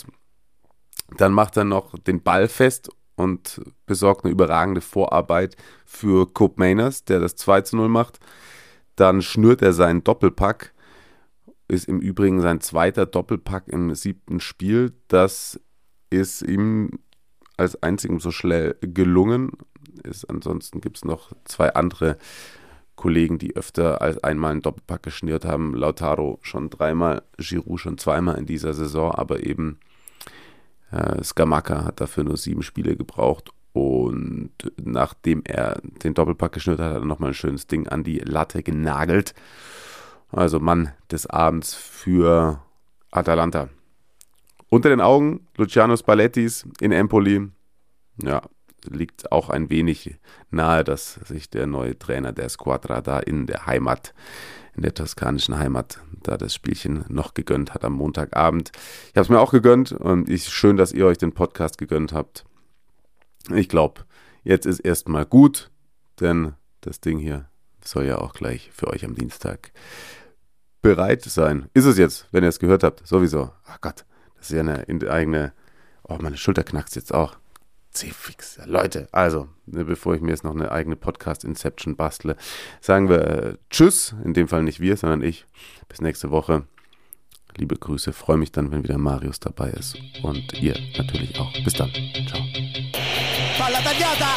Dann 1.17 1.33
macht 1.33 1.57
er 1.57 1.65
noch 1.65 1.99
den 2.01 2.23
Ball 2.23 2.49
fest 2.49 2.91
und 3.15 3.63
besorgt 3.87 4.25
eine 4.25 4.33
überragende 4.33 4.81
Vorarbeit 4.81 5.57
für 5.85 6.31
Cope 6.33 6.57
Mainers, 6.59 7.05
der 7.05 7.21
das 7.21 7.37
2 7.37 7.63
zu 7.63 7.77
0 7.77 7.89
macht. 7.89 8.19
Dann 8.97 9.23
schnürt 9.23 9.63
er 9.63 9.73
seinen 9.73 10.05
Doppelpack. 10.05 10.75
Ist 11.69 11.89
im 11.89 12.01
Übrigen 12.01 12.41
sein 12.41 12.61
zweiter 12.61 13.07
Doppelpack 13.07 13.69
im 13.69 13.95
siebten 13.95 14.41
Spiel. 14.41 14.93
Das 15.09 15.61
ist 16.11 16.43
ihm 16.43 16.91
als 17.57 17.83
einzigem 17.83 18.21
so 18.21 18.31
schnell 18.31 18.77
gelungen. 18.81 19.53
Ist, 20.03 20.25
ansonsten 20.29 20.81
gibt 20.81 20.99
es 20.99 21.05
noch 21.05 21.33
zwei 21.45 21.75
andere 21.75 22.19
Kollegen, 22.97 23.39
die 23.39 23.55
öfter 23.57 24.01
als 24.01 24.23
einmal 24.23 24.53
einen 24.53 24.63
Doppelpack 24.63 25.03
geschnürt 25.03 25.45
haben. 25.45 25.75
Lautaro 25.75 26.39
schon 26.43 26.71
dreimal, 26.71 27.23
Giroud 27.39 27.81
schon 27.81 27.99
zweimal 27.99 28.39
in 28.39 28.47
dieser 28.47 28.75
Saison, 28.75 29.13
aber 29.13 29.45
eben 29.45 29.79
äh, 30.91 31.23
Skamaka 31.23 31.85
hat 31.85 32.01
dafür 32.01 32.25
nur 32.25 32.37
sieben 32.37 32.63
Spiele 32.63 32.97
gebraucht. 32.97 33.51
Und 33.73 34.53
nachdem 34.83 35.43
er 35.45 35.83
den 36.03 36.15
Doppelpack 36.15 36.53
geschnürt 36.53 36.81
hat, 36.81 36.95
hat 36.95 37.03
er 37.03 37.05
nochmal 37.05 37.31
ein 37.31 37.35
schönes 37.35 37.67
Ding 37.67 37.87
an 37.89 38.05
die 38.05 38.19
Latte 38.21 38.63
genagelt. 38.63 39.35
Also 40.31 40.61
Mann 40.61 40.93
des 41.11 41.27
Abends 41.27 41.75
für 41.75 42.61
Atalanta. 43.11 43.69
Unter 44.69 44.89
den 44.89 45.01
Augen 45.01 45.47
Luciano 45.57 45.97
Spallettis 45.97 46.67
in 46.81 46.93
Empoli. 46.93 47.49
Ja, 48.23 48.43
liegt 48.85 49.31
auch 49.31 49.51
ein 49.51 49.71
wenig 49.71 50.19
nahe, 50.51 50.85
dass 50.85 51.15
sich 51.15 51.51
der 51.51 51.67
neue 51.67 51.99
Trainer 51.99 52.33
der 52.33 52.49
Squadra 52.49 53.01
da 53.01 53.19
in 53.21 53.47
der 53.47 53.67
Heimat, 53.67 54.15
in 54.75 54.83
der 54.83 54.95
toskanischen 54.95 55.59
Heimat, 55.59 56.01
da 56.23 56.37
das 56.37 56.55
Spielchen 56.55 57.05
noch 57.09 57.35
gegönnt 57.35 57.75
hat 57.75 57.85
am 57.85 57.93
Montagabend. 57.93 58.73
Ich 59.11 59.17
habe 59.17 59.23
es 59.23 59.29
mir 59.29 59.41
auch 59.41 59.53
gegönnt 59.53 59.93
und 59.93 60.29
ich, 60.29 60.49
schön, 60.49 60.77
dass 60.77 60.93
ihr 60.93 61.07
euch 61.07 61.19
den 61.19 61.33
Podcast 61.33 61.79
gegönnt 61.79 62.13
habt. 62.13 62.45
Ich 63.55 63.69
glaube, 63.69 64.05
jetzt 64.43 64.67
ist 64.67 64.81
erstmal 64.81 65.27
gut, 65.27 65.71
denn 66.21 66.55
das 66.81 67.01
Ding 67.01 67.19
hier 67.19 67.49
soll 67.85 68.07
ja 68.07 68.19
auch 68.19 68.35
gleich 68.35 68.71
für 68.73 68.89
euch 68.89 69.05
am 69.05 69.15
Dienstag 69.15 69.71
bereit 70.83 71.23
sein. 71.23 71.69
Ist 71.73 71.85
es 71.85 71.99
jetzt, 71.99 72.27
wenn 72.33 72.43
ihr 72.43 72.49
es 72.49 72.59
gehört 72.59 72.83
habt, 72.83 73.07
sowieso. 73.07 73.51
Ach 73.67 73.81
Gott, 73.81 74.05
das 74.47 74.53
ist 74.53 74.57
ja 74.57 74.61
eine 74.61 75.11
eigene. 75.11 75.53
Oh, 76.05 76.19
meine 76.21 76.37
Schulter 76.37 76.63
knackst 76.63 76.95
jetzt 76.95 77.13
auch. 77.13 77.37
C-Fix. 77.91 78.61
Leute, 78.67 79.09
also, 79.11 79.49
ne, 79.65 79.85
bevor 79.85 80.15
ich 80.15 80.21
mir 80.21 80.31
jetzt 80.31 80.45
noch 80.45 80.55
eine 80.55 80.71
eigene 80.71 80.95
Podcast-Inception 80.97 81.97
bastle, 81.97 82.37
sagen 82.81 83.09
wir 83.09 83.21
äh, 83.27 83.55
Tschüss. 83.71 84.15
In 84.23 84.35
dem 84.35 84.49
Fall 84.49 84.63
nicht 84.63 84.81
wir, 84.81 84.97
sondern 84.97 85.23
ich. 85.23 85.47
Bis 85.89 86.01
nächste 86.01 86.31
Woche. 86.31 86.65
Liebe 87.57 87.75
Grüße. 87.75 88.13
Freue 88.13 88.37
mich 88.37 88.53
dann, 88.53 88.71
wenn 88.71 88.85
wieder 88.85 88.99
Marius 88.99 89.41
dabei 89.41 89.71
ist. 89.71 89.97
Und 90.23 90.53
ihr 90.61 90.77
natürlich 90.97 91.37
auch. 91.41 91.53
Bis 91.65 91.75
dann. 91.75 91.91
Ciao. 92.29 92.41
Palla 93.59 93.81
tagliata, 93.81 94.29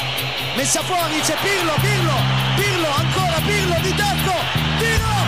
messa 0.55 0.81
fuori, 0.81 1.19
c'è 1.19 1.35
Pirlo, 1.41 1.73
Pirlo, 1.81 2.13
Pirlo, 2.55 2.87
ancora 2.87 3.41
Pirlo 3.41 3.75
di 3.81 3.93
tacco, 3.93 4.33
tiro! 4.79 5.18